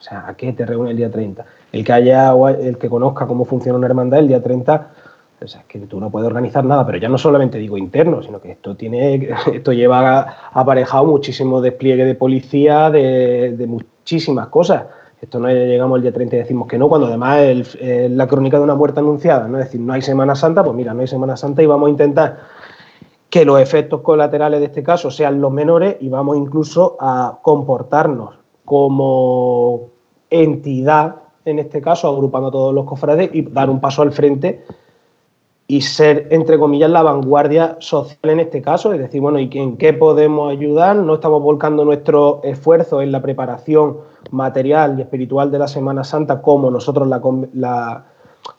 O 0.00 0.02
sea, 0.02 0.24
¿a 0.26 0.34
qué 0.34 0.54
te 0.54 0.64
reúne 0.64 0.92
el 0.92 0.96
día 0.96 1.10
30? 1.10 1.44
El 1.70 1.84
que 1.84 1.92
haya 1.92 2.32
el 2.58 2.78
que 2.78 2.88
conozca 2.88 3.26
cómo 3.26 3.44
funciona 3.44 3.76
una 3.76 3.88
hermandad 3.88 4.20
el 4.20 4.28
día 4.28 4.42
30, 4.42 4.88
o 5.44 5.48
sea, 5.48 5.60
es 5.62 5.66
que 5.66 5.78
tú 5.80 6.00
no 6.00 6.10
puedes 6.10 6.26
organizar 6.26 6.64
nada, 6.64 6.86
pero 6.86 6.98
ya 6.98 7.08
no 7.08 7.18
solamente 7.18 7.58
digo 7.58 7.76
interno, 7.76 8.22
sino 8.22 8.40
que 8.40 8.52
esto 8.52 8.76
tiene, 8.76 9.28
esto 9.52 9.72
lleva 9.72 10.50
aparejado 10.52 11.04
muchísimo 11.06 11.60
despliegue 11.60 12.04
de 12.04 12.14
policía, 12.14 12.90
de, 12.90 13.64
muchísimas 13.66 14.48
cosas. 14.48 14.84
Esto 15.20 15.38
no 15.38 15.48
llegamos 15.48 15.96
el 15.96 16.02
día 16.02 16.12
30 16.12 16.34
y 16.34 16.38
decimos 16.40 16.66
que 16.66 16.78
no, 16.78 16.88
cuando 16.88 17.06
además 17.06 17.38
es 17.40 18.10
la 18.10 18.26
crónica 18.26 18.58
de 18.58 18.64
una 18.64 18.74
muerte 18.74 18.98
anunciada, 18.98 19.46
¿no? 19.46 19.58
Es 19.58 19.66
decir, 19.66 19.80
no 19.80 19.92
hay 19.92 20.02
Semana 20.02 20.34
Santa, 20.34 20.64
pues 20.64 20.74
mira, 20.74 20.94
no 20.94 21.00
hay 21.00 21.06
Semana 21.06 21.36
Santa 21.36 21.62
y 21.62 21.66
vamos 21.66 21.86
a 21.86 21.90
intentar 21.90 22.40
que 23.30 23.44
los 23.44 23.60
efectos 23.60 24.00
colaterales 24.00 24.58
de 24.58 24.66
este 24.66 24.82
caso 24.82 25.10
sean 25.12 25.40
los 25.40 25.52
menores 25.52 25.96
y 26.00 26.08
vamos 26.08 26.36
incluso 26.36 26.96
a 27.00 27.38
comportarnos 27.40 28.34
como 28.64 29.90
entidad, 30.28 31.16
en 31.44 31.60
este 31.60 31.80
caso, 31.80 32.08
agrupando 32.08 32.48
a 32.48 32.52
todos 32.52 32.74
los 32.74 32.84
cofrades 32.84 33.30
y 33.32 33.42
dar 33.42 33.70
un 33.70 33.80
paso 33.80 34.02
al 34.02 34.12
frente 34.12 34.64
y 35.72 35.80
ser, 35.80 36.26
entre 36.28 36.58
comillas, 36.58 36.90
la 36.90 37.02
vanguardia 37.02 37.76
social 37.78 38.18
en 38.24 38.40
este 38.40 38.60
caso, 38.60 38.92
es 38.92 38.98
decir, 38.98 39.22
bueno, 39.22 39.38
¿y 39.38 39.48
en 39.54 39.78
qué 39.78 39.94
podemos 39.94 40.52
ayudar? 40.52 40.96
No 40.96 41.14
estamos 41.14 41.42
volcando 41.42 41.82
nuestro 41.82 42.42
esfuerzo 42.44 43.00
en 43.00 43.10
la 43.10 43.22
preparación 43.22 43.96
material 44.32 44.98
y 44.98 45.00
espiritual 45.00 45.50
de 45.50 45.58
la 45.58 45.68
Semana 45.68 46.04
Santa 46.04 46.42
como 46.42 46.70
nosotros 46.70 47.08
la, 47.54 48.04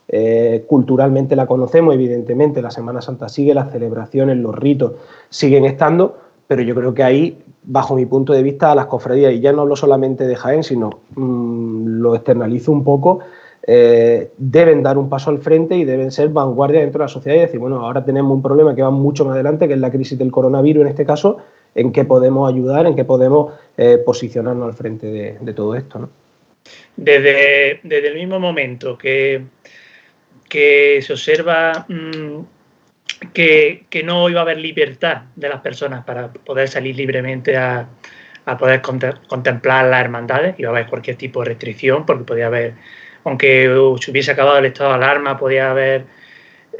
eh, 0.07 0.65
culturalmente 0.67 1.35
la 1.35 1.45
conocemos, 1.45 1.93
evidentemente, 1.93 2.63
la 2.63 2.71
Semana 2.71 2.99
Santa 2.99 3.29
sigue, 3.29 3.53
las 3.53 3.71
celebraciones, 3.71 4.37
los 4.37 4.55
ritos 4.55 4.93
siguen 5.29 5.65
estando, 5.65 6.17
pero 6.47 6.63
yo 6.63 6.73
creo 6.73 6.95
que 6.95 7.03
ahí, 7.03 7.43
bajo 7.61 7.93
mi 7.93 8.07
punto 8.07 8.33
de 8.33 8.41
vista, 8.41 8.71
a 8.71 8.75
las 8.75 8.87
cofradías, 8.87 9.33
y 9.33 9.39
ya 9.39 9.53
no 9.53 9.61
hablo 9.61 9.75
solamente 9.75 10.25
de 10.25 10.35
Jaén, 10.35 10.63
sino 10.63 10.89
mm, 11.15 11.99
lo 11.99 12.15
externalizo 12.15 12.71
un 12.71 12.83
poco, 12.83 13.19
eh, 13.65 14.29
deben 14.37 14.83
dar 14.83 14.97
un 14.97 15.09
paso 15.09 15.29
al 15.29 15.39
frente 15.39 15.75
y 15.75 15.85
deben 15.85 16.11
ser 16.11 16.29
vanguardia 16.29 16.81
dentro 16.81 16.99
de 16.99 17.05
la 17.05 17.09
sociedad 17.09 17.37
y 17.37 17.41
decir, 17.41 17.59
bueno, 17.59 17.85
ahora 17.85 18.03
tenemos 18.03 18.31
un 18.31 18.41
problema 18.41 18.75
que 18.75 18.81
va 18.81 18.91
mucho 18.91 19.25
más 19.25 19.35
adelante, 19.35 19.67
que 19.67 19.73
es 19.73 19.79
la 19.79 19.91
crisis 19.91 20.17
del 20.17 20.31
coronavirus 20.31 20.81
en 20.81 20.87
este 20.89 21.05
caso, 21.05 21.37
en 21.75 21.91
qué 21.91 22.03
podemos 22.03 22.51
ayudar, 22.51 22.85
en 22.85 22.95
qué 22.95 23.05
podemos 23.05 23.53
eh, 23.77 23.97
posicionarnos 24.05 24.67
al 24.67 24.73
frente 24.73 25.07
de, 25.39 25.53
todo 25.53 25.75
esto. 25.75 26.09
Desde, 26.95 27.79
desde, 27.83 28.07
el 28.09 28.15
mismo 28.15 28.39
momento 28.39 28.97
que, 28.97 29.43
que 30.47 30.99
se 31.01 31.13
observa 31.13 31.85
mm, 31.87 32.41
que, 33.33 34.03
no 34.03 34.29
iba 34.29 34.41
a 34.41 34.43
haber 34.43 34.57
libertad 34.57 35.23
de 35.35 35.49
las 35.49 35.61
personas 35.61 36.03
para 36.03 36.31
poder 36.31 36.67
salir 36.67 36.95
libremente 36.95 37.55
a, 37.57 37.89
poder 38.59 38.81
contemplar 38.81 39.85
las 39.85 40.01
hermandades, 40.01 40.55
iba 40.59 40.69
a 40.69 40.73
haber 40.73 40.87
cualquier 40.87 41.15
tipo 41.15 41.41
de 41.41 41.49
restricción, 41.49 42.05
porque 42.05 42.25
podía 42.25 42.47
haber, 42.47 42.73
aunque 43.23 43.95
se 43.99 44.11
hubiese 44.11 44.31
acabado 44.31 44.57
el 44.57 44.65
estado 44.65 44.89
de 44.91 44.95
alarma, 44.95 45.37
podía 45.37 45.71
haber 45.71 46.05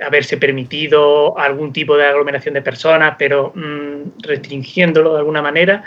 haberse 0.02 0.38
permitido 0.38 1.38
algún 1.38 1.72
tipo 1.72 1.96
de 1.98 2.06
aglomeración 2.06 2.54
de 2.56 2.62
personas, 2.62 3.16
pero 3.18 3.54
mm, 3.56 4.22
restringiéndolo 4.24 5.14
de 5.14 5.20
alguna 5.20 5.42
manera, 5.42 5.84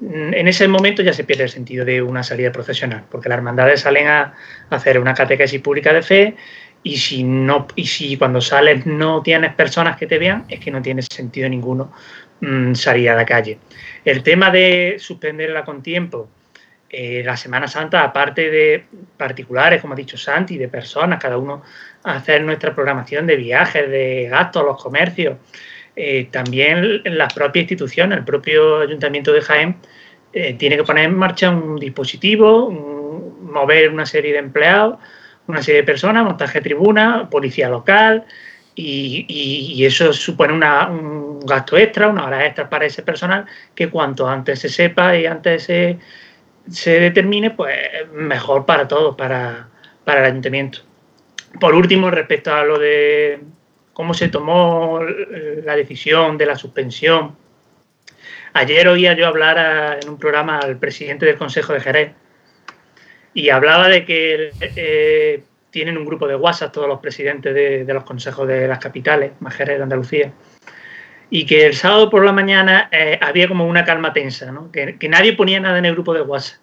mm, 0.00 0.34
en 0.34 0.48
ese 0.48 0.68
momento 0.68 1.02
ya 1.02 1.12
se 1.12 1.24
pierde 1.24 1.44
el 1.44 1.48
sentido 1.48 1.84
de 1.84 2.02
una 2.02 2.22
salida 2.22 2.52
profesional, 2.52 3.04
porque 3.10 3.28
las 3.28 3.38
hermandades 3.38 3.80
salen 3.80 4.08
a 4.08 4.34
hacer 4.70 4.98
una 4.98 5.14
catequesis 5.14 5.60
pública 5.60 5.92
de 5.92 6.02
fe 6.02 6.36
y 6.82 6.96
si 6.96 7.24
no 7.24 7.66
y 7.74 7.86
si 7.86 8.16
cuando 8.16 8.40
sales 8.40 8.86
no 8.86 9.22
tienes 9.22 9.52
personas 9.54 9.96
que 9.96 10.06
te 10.06 10.18
vean 10.18 10.44
es 10.48 10.60
que 10.60 10.70
no 10.70 10.80
tiene 10.80 11.02
sentido 11.02 11.48
ninguno 11.48 11.92
mm, 12.40 12.74
salir 12.74 13.10
a 13.10 13.16
la 13.16 13.26
calle. 13.26 13.58
El 14.04 14.22
tema 14.22 14.50
de 14.50 14.96
suspenderla 14.98 15.64
con 15.64 15.82
tiempo 15.82 16.28
eh, 16.90 17.22
la 17.24 17.36
Semana 17.36 17.68
Santa 17.68 18.02
aparte 18.02 18.50
de 18.50 18.84
particulares 19.16 19.80
como 19.80 19.94
ha 19.94 19.96
dicho 19.96 20.16
Santi 20.16 20.56
de 20.56 20.68
personas 20.68 21.20
cada 21.20 21.36
uno 21.36 21.62
hacer 22.04 22.42
nuestra 22.42 22.74
programación 22.74 23.26
de 23.26 23.36
viajes 23.36 23.90
de 23.90 24.28
gastos 24.30 24.64
los 24.64 24.82
comercios 24.82 25.36
eh, 25.96 26.28
también 26.30 27.02
las 27.04 27.32
propias 27.34 27.64
instituciones 27.64 28.18
el 28.18 28.24
propio 28.24 28.80
ayuntamiento 28.80 29.32
de 29.32 29.40
Jaén 29.40 29.76
eh, 30.32 30.54
tiene 30.54 30.76
que 30.76 30.84
poner 30.84 31.04
en 31.04 31.14
marcha 31.14 31.50
un 31.50 31.76
dispositivo 31.76 32.70
mover 32.70 33.90
una 33.90 34.06
serie 34.06 34.32
de 34.32 34.38
empleados 34.38 34.98
una 35.48 35.62
serie 35.62 35.80
de 35.80 35.86
personas, 35.86 36.24
montaje 36.24 36.58
de 36.58 36.62
tribuna, 36.62 37.28
policía 37.30 37.68
local, 37.68 38.26
y, 38.74 39.84
eso 39.84 40.12
supone 40.12 40.52
un 40.52 41.40
gasto 41.40 41.76
extra, 41.76 42.08
una 42.08 42.26
hora 42.26 42.46
extra 42.46 42.70
para 42.70 42.86
ese 42.86 43.02
personal, 43.02 43.46
que 43.74 43.88
cuanto 43.88 44.28
antes 44.28 44.60
se 44.60 44.68
sepa 44.68 45.16
y 45.16 45.26
antes 45.26 45.64
se, 45.64 45.98
se 46.70 47.00
determine, 47.00 47.50
pues 47.50 47.76
mejor 48.12 48.66
para 48.66 48.88
todos, 48.88 49.16
para, 49.16 49.68
para 50.04 50.20
el 50.20 50.26
ayuntamiento. 50.26 50.80
Por 51.60 51.74
último, 51.74 52.10
respecto 52.10 52.52
a 52.52 52.64
lo 52.64 52.78
de 52.78 53.40
cómo 53.92 54.14
se 54.14 54.28
tomó 54.28 55.00
la 55.02 55.76
decisión 55.76 56.38
de 56.38 56.46
la 56.46 56.56
suspensión, 56.56 57.36
ayer 58.52 58.86
oía 58.88 59.14
yo 59.14 59.26
hablar 59.26 59.98
en 60.02 60.08
un 60.08 60.18
programa 60.18 60.58
al 60.58 60.78
presidente 60.78 61.26
del 61.26 61.36
Consejo 61.36 61.72
de 61.72 61.80
Jerez, 61.80 62.12
y 63.34 63.50
hablaba 63.50 63.88
de 63.88 64.04
que 64.04 64.52
eh, 64.60 65.42
tienen 65.70 65.96
un 65.96 66.04
grupo 66.04 66.26
de 66.26 66.34
WhatsApp 66.34 66.72
todos 66.72 66.88
los 66.88 67.00
presidentes 67.00 67.54
de, 67.54 67.84
los 67.92 68.04
consejos 68.04 68.48
de 68.48 68.66
las 68.66 68.78
capitales, 68.78 69.32
Majeres 69.40 69.76
de 69.76 69.82
Andalucía, 69.82 70.32
y 71.30 71.46
que 71.46 71.66
el 71.66 71.74
sábado 71.74 72.10
por 72.10 72.24
la 72.24 72.32
mañana 72.32 72.88
eh, 72.92 73.18
había 73.20 73.48
como 73.48 73.66
una 73.66 73.84
calma 73.84 74.12
tensa, 74.12 74.50
¿no? 74.50 74.70
que, 74.72 74.96
nadie 75.08 75.34
ponía 75.34 75.60
nada 75.60 75.78
en 75.78 75.84
el 75.84 75.92
grupo 75.92 76.14
de 76.14 76.22
WhatsApp. 76.22 76.60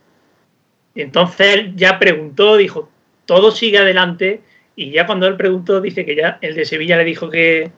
entonces 0.96 1.54
él 1.54 1.74
ya 1.76 2.00
preguntó, 2.00 2.58
dijo, 2.58 2.90
todo 3.26 3.52
sigue 3.52 3.78
adelante, 3.78 4.42
y 4.76 4.92
ya 4.92 5.06
cuando 5.06 5.28
él 5.28 5.38
preguntó, 5.38 5.82
dice 5.82 6.06
que 6.06 6.16
ya 6.16 6.38
el 6.42 6.56
de 6.56 6.66
Sevilla 6.66 6.98
le 6.98 7.06
dijo 7.06 7.30
que, 7.30 7.72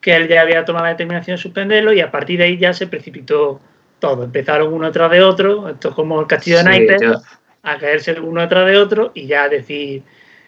que 0.00 0.16
él 0.16 0.28
ya 0.28 0.40
había 0.40 0.64
tomado 0.64 0.86
la 0.86 0.90
determinación 0.90 1.36
de 1.36 1.42
suspenderlo, 1.42 1.92
y 1.92 2.00
a 2.00 2.10
partir 2.10 2.38
de 2.38 2.44
ahí 2.44 2.58
ya 2.58 2.72
se 2.72 2.86
precipitó 2.86 3.60
todo. 3.98 4.24
Empezaron 4.24 4.72
uno 4.72 4.90
tras 4.90 5.10
de 5.10 5.22
otro, 5.22 5.68
esto 5.68 5.90
es 5.90 5.94
como 5.94 6.20
el 6.20 6.26
castillo 6.26 6.58
de 6.58 6.64
Naipes, 6.64 7.02
a 7.62 7.78
caerse 7.78 8.18
uno 8.18 8.46
tras 8.48 8.66
de 8.66 8.76
otro 8.76 9.12
y 9.14 9.26
ya 9.26 9.48
decir, 9.48 10.02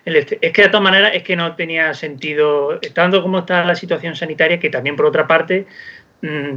es 0.05 0.53
que 0.53 0.63
de 0.63 0.69
todas 0.69 0.83
maneras 0.83 1.13
es 1.15 1.23
que 1.23 1.37
no 1.37 1.55
tenía 1.55 1.95
sentido, 1.95 2.79
estando 2.81 3.23
como 3.23 3.41
está 3.41 3.65
la 3.65 3.75
situación 3.75 4.15
sanitaria, 4.15 4.61
que 4.61 4.71
también 4.71 4.97
por 4.97 5.07
otra 5.07 5.27
parte, 5.27 5.67
mm, 6.23 6.57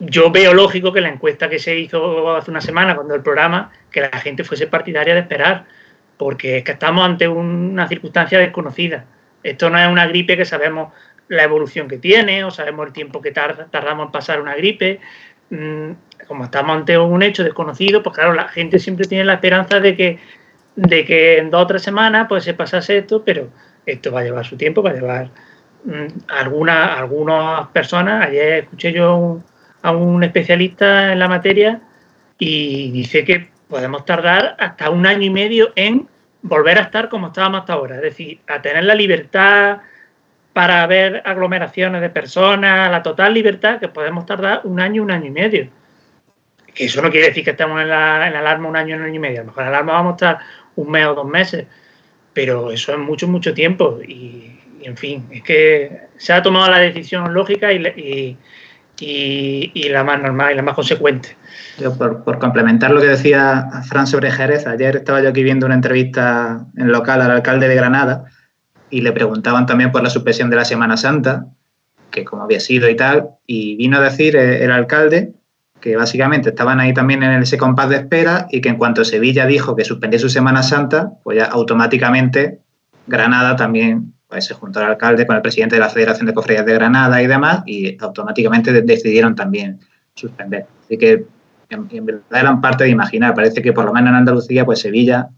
yo 0.00 0.32
veo 0.32 0.52
lógico 0.52 0.92
que 0.92 1.00
la 1.00 1.08
encuesta 1.08 1.48
que 1.48 1.58
se 1.60 1.78
hizo 1.78 2.34
hace 2.34 2.50
una 2.50 2.60
semana, 2.60 2.96
cuando 2.96 3.14
el 3.14 3.22
programa, 3.22 3.70
que 3.90 4.00
la 4.00 4.18
gente 4.18 4.42
fuese 4.42 4.66
partidaria 4.66 5.14
de 5.14 5.20
esperar, 5.20 5.66
porque 6.16 6.58
es 6.58 6.64
que 6.64 6.72
estamos 6.72 7.04
ante 7.04 7.28
una 7.28 7.86
circunstancia 7.86 8.38
desconocida. 8.38 9.04
Esto 9.42 9.70
no 9.70 9.78
es 9.78 9.88
una 9.88 10.06
gripe 10.06 10.36
que 10.36 10.44
sabemos 10.44 10.92
la 11.28 11.44
evolución 11.44 11.88
que 11.88 11.98
tiene 11.98 12.44
o 12.44 12.50
sabemos 12.50 12.86
el 12.86 12.92
tiempo 12.92 13.20
que 13.20 13.30
tarda, 13.30 13.66
tardamos 13.70 14.06
en 14.06 14.12
pasar 14.12 14.40
una 14.40 14.54
gripe. 14.54 15.00
Mm, 15.50 15.92
como 16.26 16.44
estamos 16.44 16.76
ante 16.76 16.98
un 16.98 17.22
hecho 17.22 17.44
desconocido, 17.44 18.02
pues 18.02 18.16
claro, 18.16 18.32
la 18.32 18.48
gente 18.48 18.78
siempre 18.78 19.06
tiene 19.06 19.24
la 19.24 19.34
esperanza 19.34 19.80
de 19.80 19.96
que, 19.96 20.18
de 20.76 21.04
que 21.04 21.38
en 21.38 21.50
dos 21.50 21.62
o 21.62 21.66
tres 21.66 21.82
semanas 21.82 22.26
pues 22.28 22.44
se 22.44 22.54
pasase 22.54 22.98
esto, 22.98 23.22
pero 23.24 23.48
esto 23.86 24.12
va 24.12 24.20
a 24.20 24.24
llevar 24.24 24.46
su 24.46 24.56
tiempo, 24.56 24.82
va 24.82 24.90
a 24.90 24.94
llevar 24.94 25.28
mm, 25.84 26.06
algunas, 26.28 26.98
algunas 26.98 27.68
personas. 27.68 28.26
Ayer 28.26 28.64
escuché 28.64 28.92
yo 28.92 29.40
a 29.82 29.90
un 29.92 30.22
especialista 30.22 31.12
en 31.12 31.18
la 31.18 31.28
materia 31.28 31.80
y 32.38 32.90
dice 32.90 33.24
que 33.24 33.50
podemos 33.68 34.04
tardar 34.04 34.56
hasta 34.58 34.90
un 34.90 35.06
año 35.06 35.22
y 35.22 35.30
medio 35.30 35.72
en 35.76 36.08
volver 36.42 36.78
a 36.78 36.82
estar 36.82 37.08
como 37.08 37.28
estábamos 37.28 37.60
hasta 37.60 37.74
ahora, 37.74 37.96
es 37.96 38.02
decir, 38.02 38.40
a 38.48 38.60
tener 38.60 38.84
la 38.84 38.94
libertad 38.94 39.78
para 40.52 40.86
ver 40.86 41.22
aglomeraciones 41.24 42.00
de 42.00 42.10
personas, 42.10 42.90
la 42.90 43.02
total 43.02 43.32
libertad, 43.32 43.78
que 43.78 43.88
podemos 43.88 44.26
tardar 44.26 44.60
un 44.64 44.80
año, 44.80 45.02
un 45.02 45.10
año 45.10 45.26
y 45.26 45.30
medio 45.30 45.68
que 46.74 46.86
eso 46.86 47.02
no 47.02 47.10
quiere 47.10 47.28
decir 47.28 47.44
que 47.44 47.50
estemos 47.50 47.80
en 47.80 47.88
la, 47.88 48.24
alarma 48.24 48.68
un 48.68 48.76
año, 48.76 48.96
un 48.96 49.02
año 49.02 49.14
y 49.14 49.18
medio. 49.18 49.40
A 49.40 49.44
lo 49.44 49.48
mejor 49.48 49.64
en 49.64 49.72
la 49.72 49.78
alarma 49.78 49.92
vamos 49.92 50.12
a 50.12 50.14
estar 50.14 50.38
un 50.76 50.90
mes 50.90 51.06
o 51.06 51.14
dos 51.14 51.26
meses, 51.26 51.66
pero 52.32 52.70
eso 52.70 52.92
es 52.92 52.98
mucho, 52.98 53.28
mucho 53.28 53.54
tiempo. 53.54 54.00
Y, 54.06 54.58
en 54.82 54.96
fin, 54.96 55.28
es 55.30 55.42
que 55.42 56.08
se 56.16 56.32
ha 56.32 56.42
tomado 56.42 56.70
la 56.70 56.78
decisión 56.78 57.32
lógica 57.32 57.72
y, 57.72 58.36
y, 58.98 59.88
la 59.88 60.04
más 60.04 60.20
normal 60.20 60.52
y 60.52 60.56
la 60.56 60.62
más 60.62 60.74
consecuente. 60.74 61.36
Por, 61.98 62.38
complementar 62.38 62.90
lo 62.90 63.00
que 63.00 63.08
decía 63.08 63.68
Fran 63.88 64.06
sobre 64.06 64.30
Jerez, 64.30 64.66
ayer 64.66 64.96
estaba 64.96 65.22
yo 65.22 65.28
aquí 65.28 65.42
viendo 65.42 65.66
una 65.66 65.74
entrevista 65.74 66.66
en 66.76 66.90
local 66.90 67.22
al 67.22 67.30
alcalde 67.30 67.68
de 67.68 67.74
Granada 67.74 68.24
y 68.90 69.00
le 69.00 69.12
preguntaban 69.12 69.66
también 69.66 69.92
por 69.92 70.02
la 70.02 70.10
suspensión 70.10 70.50
de 70.50 70.56
la 70.56 70.64
Semana 70.64 70.96
Santa, 70.96 71.46
que 72.10 72.24
cómo 72.24 72.42
había 72.42 72.60
sido 72.60 72.90
y 72.90 72.96
tal, 72.96 73.30
y 73.46 73.76
vino 73.76 73.98
a 73.98 74.00
decir 74.00 74.36
el 74.36 74.70
alcalde 74.70 75.32
que 75.82 75.96
básicamente 75.96 76.50
estaban 76.50 76.80
ahí 76.80 76.94
también 76.94 77.22
en 77.22 77.42
ese 77.42 77.58
compás 77.58 77.90
de 77.90 77.96
espera 77.96 78.46
y 78.50 78.60
que 78.60 78.70
en 78.70 78.76
cuanto 78.76 79.04
Sevilla 79.04 79.44
dijo 79.46 79.76
que 79.76 79.84
suspendía 79.84 80.18
su 80.18 80.30
Semana 80.30 80.62
Santa, 80.62 81.12
pues 81.22 81.38
ya 81.38 81.46
automáticamente 81.46 82.60
Granada 83.06 83.56
también 83.56 84.14
pues, 84.28 84.46
se 84.46 84.54
juntó 84.54 84.78
al 84.78 84.86
alcalde 84.86 85.26
con 85.26 85.36
el 85.36 85.42
presidente 85.42 85.74
de 85.74 85.80
la 85.80 85.90
Federación 85.90 86.26
de 86.26 86.34
Cofradías 86.34 86.64
de 86.64 86.74
Granada 86.74 87.20
y 87.20 87.26
demás 87.26 87.64
y 87.66 88.02
automáticamente 88.02 88.72
decidieron 88.80 89.34
también 89.34 89.80
suspender. 90.14 90.66
Así 90.84 90.96
que 90.96 91.26
en, 91.68 92.06
verdad 92.06 92.22
eran 92.30 92.60
parte 92.60 92.84
de 92.84 92.90
imaginar. 92.90 93.34
Parece 93.34 93.60
que 93.60 93.72
por 93.72 93.84
lo 93.84 93.92
menos 93.92 94.10
en 94.10 94.16
Andalucía, 94.16 94.64
pues 94.64 94.80
Sevilla 94.80 95.30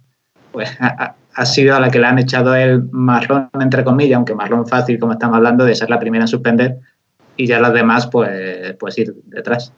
pues 0.52 0.70
ha, 0.78 1.46
sido 1.46 1.74
a 1.74 1.80
la 1.80 1.90
que 1.90 1.98
le 1.98 2.06
han 2.06 2.18
echado 2.18 2.54
el 2.54 2.84
marrón, 2.92 3.48
entre 3.58 3.82
comillas, 3.82 4.16
aunque 4.16 4.34
marrón 4.34 4.68
fácil, 4.68 5.00
como 5.00 5.14
estamos 5.14 5.36
hablando, 5.36 5.64
de 5.64 5.74
ser 5.74 5.90
la 5.90 5.98
primera 5.98 6.24
en 6.24 6.28
suspender 6.28 6.78
y 7.36 7.46
ya 7.46 7.58
las 7.58 7.72
demás, 7.72 8.06
pues, 8.06 8.76
pues 8.78 8.98
ir 8.98 9.14
detrás. 9.24 9.72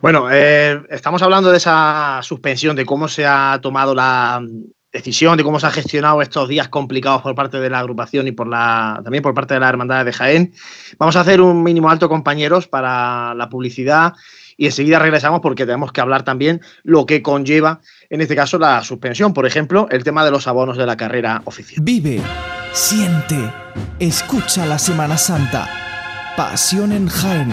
Bueno, 0.00 0.28
eh, 0.30 0.80
estamos 0.90 1.22
hablando 1.22 1.50
de 1.50 1.56
esa 1.56 2.20
suspensión, 2.22 2.76
de 2.76 2.86
cómo 2.86 3.08
se 3.08 3.26
ha 3.26 3.58
tomado 3.62 3.94
la 3.94 4.40
decisión, 4.92 5.36
de 5.36 5.44
cómo 5.44 5.60
se 5.60 5.66
ha 5.66 5.70
gestionado 5.70 6.22
estos 6.22 6.48
días 6.48 6.68
complicados 6.68 7.22
por 7.22 7.34
parte 7.34 7.60
de 7.60 7.70
la 7.70 7.80
agrupación 7.80 8.26
y 8.26 8.32
por 8.32 8.46
la, 8.46 9.00
también 9.02 9.22
por 9.22 9.34
parte 9.34 9.54
de 9.54 9.60
la 9.60 9.68
Hermandad 9.68 10.04
de 10.04 10.12
Jaén. 10.12 10.54
Vamos 10.98 11.16
a 11.16 11.20
hacer 11.20 11.40
un 11.40 11.62
mínimo 11.62 11.90
alto, 11.90 12.08
compañeros, 12.08 12.66
para 12.66 13.34
la 13.34 13.48
publicidad 13.48 14.14
y 14.56 14.66
enseguida 14.66 14.98
regresamos 14.98 15.40
porque 15.40 15.66
tenemos 15.66 15.92
que 15.92 16.00
hablar 16.00 16.22
también 16.22 16.60
lo 16.82 17.04
que 17.04 17.22
conlleva, 17.22 17.80
en 18.08 18.20
este 18.22 18.34
caso, 18.34 18.58
la 18.58 18.82
suspensión. 18.82 19.34
Por 19.34 19.46
ejemplo, 19.46 19.86
el 19.90 20.02
tema 20.02 20.24
de 20.24 20.30
los 20.30 20.46
abonos 20.46 20.78
de 20.78 20.86
la 20.86 20.96
carrera 20.96 21.42
oficial. 21.44 21.82
Vive, 21.82 22.22
siente, 22.72 23.52
escucha 23.98 24.64
la 24.66 24.78
Semana 24.78 25.18
Santa. 25.18 25.68
Pasión 26.36 26.92
en 26.92 27.08
Jaén. 27.08 27.52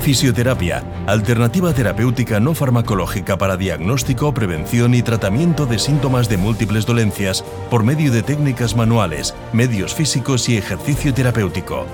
Fisioterapia, 0.00 0.82
alternativa 1.06 1.74
terapéutica 1.74 2.40
no 2.40 2.54
farmacológica 2.54 3.36
para 3.36 3.56
diagnóstico, 3.56 4.32
prevención 4.32 4.94
y 4.94 5.02
tratamiento 5.02 5.66
de 5.66 5.78
síntomas 5.78 6.28
de 6.28 6.38
múltiples 6.38 6.86
dolencias 6.86 7.44
por 7.70 7.84
medio 7.84 8.10
de 8.10 8.22
técnicas 8.22 8.74
manuales, 8.74 9.34
medios 9.52 9.94
físicos 9.94 10.48
y 10.48 10.56
ejercicio 10.56 11.12
terapéutico. 11.12 11.86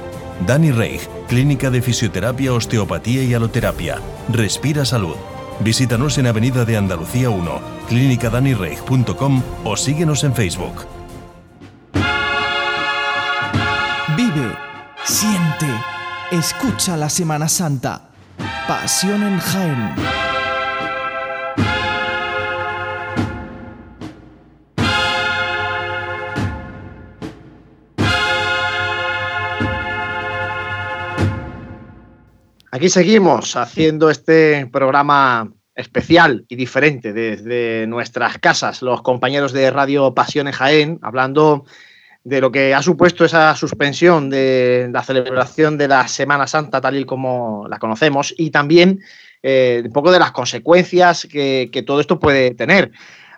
Dani 0.46 0.70
Reich, 0.70 1.08
Clínica 1.28 1.70
de 1.70 1.82
Fisioterapia, 1.82 2.52
Osteopatía 2.52 3.22
y 3.24 3.34
Aloterapia. 3.34 3.98
Respira 4.28 4.84
Salud. 4.84 5.16
Visítanos 5.60 6.18
en 6.18 6.26
Avenida 6.26 6.64
de 6.64 6.76
Andalucía 6.76 7.30
1, 7.30 7.60
clínicadanireich.com 7.88 9.42
o 9.64 9.76
síguenos 9.76 10.22
en 10.22 10.34
Facebook. 10.34 10.86
Vive, 14.16 14.52
siente 15.04 15.66
Escucha 16.32 16.96
la 16.96 17.08
Semana 17.08 17.48
Santa. 17.48 18.10
Pasión 18.66 19.22
en 19.22 19.38
Jaén. 19.38 19.94
Aquí 32.72 32.88
seguimos 32.88 33.54
haciendo 33.54 34.10
este 34.10 34.66
programa 34.66 35.52
especial 35.76 36.44
y 36.48 36.56
diferente 36.56 37.12
desde 37.12 37.86
nuestras 37.86 38.38
casas, 38.38 38.82
los 38.82 39.00
compañeros 39.02 39.52
de 39.52 39.70
Radio 39.70 40.12
Pasión 40.12 40.48
en 40.48 40.54
Jaén, 40.54 40.98
hablando 41.02 41.66
de 42.26 42.40
lo 42.40 42.50
que 42.50 42.74
ha 42.74 42.82
supuesto 42.82 43.24
esa 43.24 43.54
suspensión 43.54 44.28
de 44.28 44.88
la 44.90 45.04
celebración 45.04 45.78
de 45.78 45.86
la 45.86 46.08
Semana 46.08 46.48
Santa 46.48 46.80
tal 46.80 46.96
y 46.96 47.04
como 47.04 47.68
la 47.68 47.78
conocemos 47.78 48.34
y 48.36 48.50
también 48.50 49.00
eh, 49.44 49.82
un 49.86 49.92
poco 49.92 50.10
de 50.10 50.18
las 50.18 50.32
consecuencias 50.32 51.28
que, 51.30 51.84
todo 51.86 52.00
esto 52.00 52.18
puede 52.18 52.52
tener. 52.56 52.90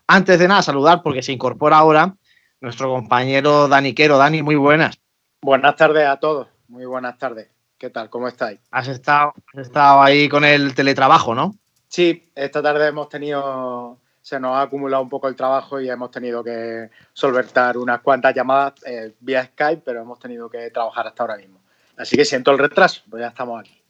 Antes 0.06 0.38
de 0.38 0.48
nada, 0.48 0.62
saludar 0.62 1.02
porque 1.02 1.22
se 1.22 1.32
incorpora 1.32 1.76
ahora 1.76 2.14
nuestro 2.62 2.88
compañero 2.88 3.68
Dani 3.68 3.92
Quero. 3.92 4.16
Dani, 4.16 4.42
muy 4.42 4.56
buenas. 4.56 4.98
Buenas 5.42 5.76
tardes 5.76 6.08
a 6.08 6.16
todos. 6.16 6.48
Muy 6.68 6.86
buenas 6.86 7.18
tardes. 7.18 7.50
¿Qué 7.76 7.90
tal? 7.90 8.08
¿Cómo 8.08 8.26
estáis? 8.26 8.58
Has 8.70 8.88
estado, 8.88 9.34
has 9.52 9.66
estado 9.66 10.00
ahí 10.00 10.30
con 10.30 10.46
el 10.46 10.74
teletrabajo, 10.74 11.34
¿no? 11.34 11.54
Sí, 11.88 12.30
esta 12.34 12.62
tarde 12.62 12.88
hemos 12.88 13.10
tenido 13.10 13.98
se 14.28 14.38
nos 14.38 14.54
ha 14.54 14.62
acumulado 14.62 15.02
un 15.02 15.08
poco 15.08 15.26
el 15.26 15.34
trabajo 15.34 15.80
y 15.80 15.88
hemos 15.88 16.10
tenido 16.10 16.44
que 16.44 16.90
solventar 17.14 17.78
unas 17.78 18.02
cuantas 18.02 18.34
llamadas 18.34 18.74
eh, 18.84 19.14
vía 19.20 19.42
Skype, 19.46 19.80
pero 19.82 20.02
hemos 20.02 20.18
tenido 20.18 20.50
que 20.50 20.70
trabajar 20.70 21.06
hasta 21.06 21.22
ahora 21.22 21.36
mismo. 21.38 21.60
Así 21.96 22.14
que 22.14 22.26
siento 22.26 22.50
el 22.50 22.58
retraso, 22.58 23.00
pues 23.08 23.22
ya 23.22 23.28
estamos 23.28 23.58
aquí. 23.58 23.82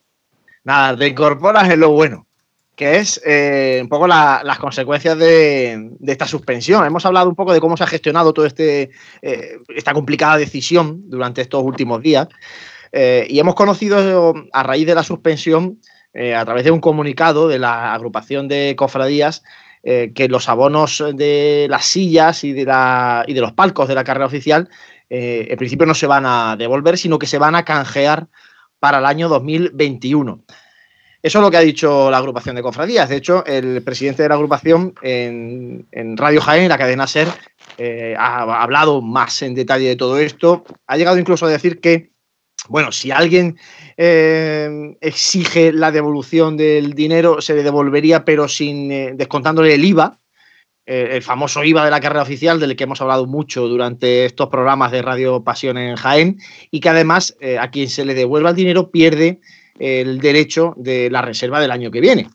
Nada, 0.62 0.96
te 0.96 1.08
incorporas 1.08 1.68
en 1.68 1.80
lo 1.80 1.90
bueno, 1.90 2.26
que 2.76 2.98
es 2.98 3.20
eh, 3.26 3.80
un 3.82 3.88
poco 3.88 4.06
las 4.06 4.58
consecuencias 4.60 5.18
de, 5.18 5.90
esta 6.06 6.28
suspensión. 6.28 6.86
Hemos 6.86 7.04
hablado 7.04 7.28
un 7.28 7.34
poco 7.34 7.52
de 7.52 7.60
cómo 7.60 7.76
se 7.76 7.82
ha 7.82 7.88
gestionado 7.88 8.32
toda 8.32 8.46
este, 8.46 8.90
eh, 9.22 9.58
esta 9.74 9.92
complicada 9.92 10.36
decisión 10.36 11.02
durante 11.10 11.40
estos 11.40 11.64
últimos 11.64 12.00
días 12.00 12.28
y 12.90 13.38
hemos 13.38 13.54
conocido 13.54 14.32
a 14.50 14.62
raíz 14.62 14.86
de 14.86 14.94
la 14.94 15.02
suspensión, 15.02 15.78
a 16.34 16.42
través 16.46 16.64
de 16.64 16.70
un 16.70 16.80
comunicado 16.80 17.46
de 17.46 17.58
la 17.58 17.92
agrupación 17.92 18.48
de 18.48 18.74
cofradías, 18.78 19.42
eh, 19.82 20.12
que 20.14 20.28
los 20.28 20.48
abonos 20.48 21.04
de 21.14 21.66
las 21.70 21.86
sillas 21.86 22.44
y 22.44 22.52
de, 22.52 22.64
la, 22.64 23.24
y 23.26 23.34
de 23.34 23.40
los 23.40 23.52
palcos 23.52 23.88
de 23.88 23.94
la 23.94 24.04
carrera 24.04 24.26
oficial 24.26 24.68
eh, 25.10 25.46
en 25.50 25.56
principio 25.56 25.86
no 25.86 25.94
se 25.94 26.06
van 26.06 26.26
a 26.26 26.56
devolver, 26.56 26.98
sino 26.98 27.18
que 27.18 27.26
se 27.26 27.38
van 27.38 27.54
a 27.54 27.64
canjear 27.64 28.28
para 28.78 28.98
el 28.98 29.06
año 29.06 29.28
2021. 29.28 30.44
Eso 31.20 31.38
es 31.38 31.42
lo 31.42 31.50
que 31.50 31.56
ha 31.56 31.60
dicho 31.60 32.10
la 32.10 32.18
agrupación 32.18 32.54
de 32.54 32.62
cofradías. 32.62 33.08
De 33.08 33.16
hecho, 33.16 33.44
el 33.44 33.82
presidente 33.82 34.22
de 34.22 34.28
la 34.28 34.36
agrupación 34.36 34.94
en, 35.02 36.16
Radio 36.16 36.40
Jaén, 36.40 36.68
la 36.68 36.78
cadena 36.78 37.08
SER, 37.08 37.28
eh, 37.76 38.14
ha 38.16 38.62
hablado 38.62 39.02
más 39.02 39.42
en 39.42 39.54
detalle 39.54 39.88
de 39.88 39.96
todo 39.96 40.18
esto. 40.18 40.64
Ha 40.86 40.96
llegado 40.96 41.18
incluso 41.18 41.46
a 41.46 41.50
decir 41.50 41.80
que 41.80 42.12
bueno, 42.66 42.92
si 42.92 43.10
alguien 43.10 43.56
eh, 43.96 44.96
exige 45.00 45.72
la 45.72 45.92
devolución 45.92 46.56
del 46.56 46.94
dinero, 46.94 47.40
se 47.40 47.54
le 47.54 47.62
devolvería, 47.62 48.24
pero 48.24 48.48
sin 48.48 48.90
eh, 48.90 49.12
descontándole 49.14 49.74
el 49.74 49.84
IVA, 49.84 50.18
eh, 50.84 51.10
el 51.12 51.22
famoso 51.22 51.62
IVA 51.64 51.84
de 51.84 51.90
la 51.90 52.00
carrera 52.00 52.22
oficial, 52.22 52.58
del 52.58 52.76
que 52.76 52.84
hemos 52.84 53.00
hablado 53.00 53.26
mucho 53.26 53.68
durante 53.68 54.24
estos 54.24 54.48
programas 54.48 54.92
de 54.92 55.02
Radio 55.02 55.42
Pasión 55.44 55.78
en 55.78 55.96
Jaén, 55.96 56.38
y 56.70 56.80
que 56.80 56.88
además 56.88 57.36
a 57.60 57.70
quien 57.70 57.88
se 57.88 58.04
le 58.04 58.14
devuelva 58.14 58.50
el 58.50 58.56
dinero 58.56 58.90
pierde 58.90 59.40
el 59.78 60.18
derecho 60.18 60.74
de 60.76 61.10
la 61.10 61.22
reserva 61.22 61.60
del 61.60 61.70
año 61.70 61.90
que 61.90 62.00
viene. 62.00 62.28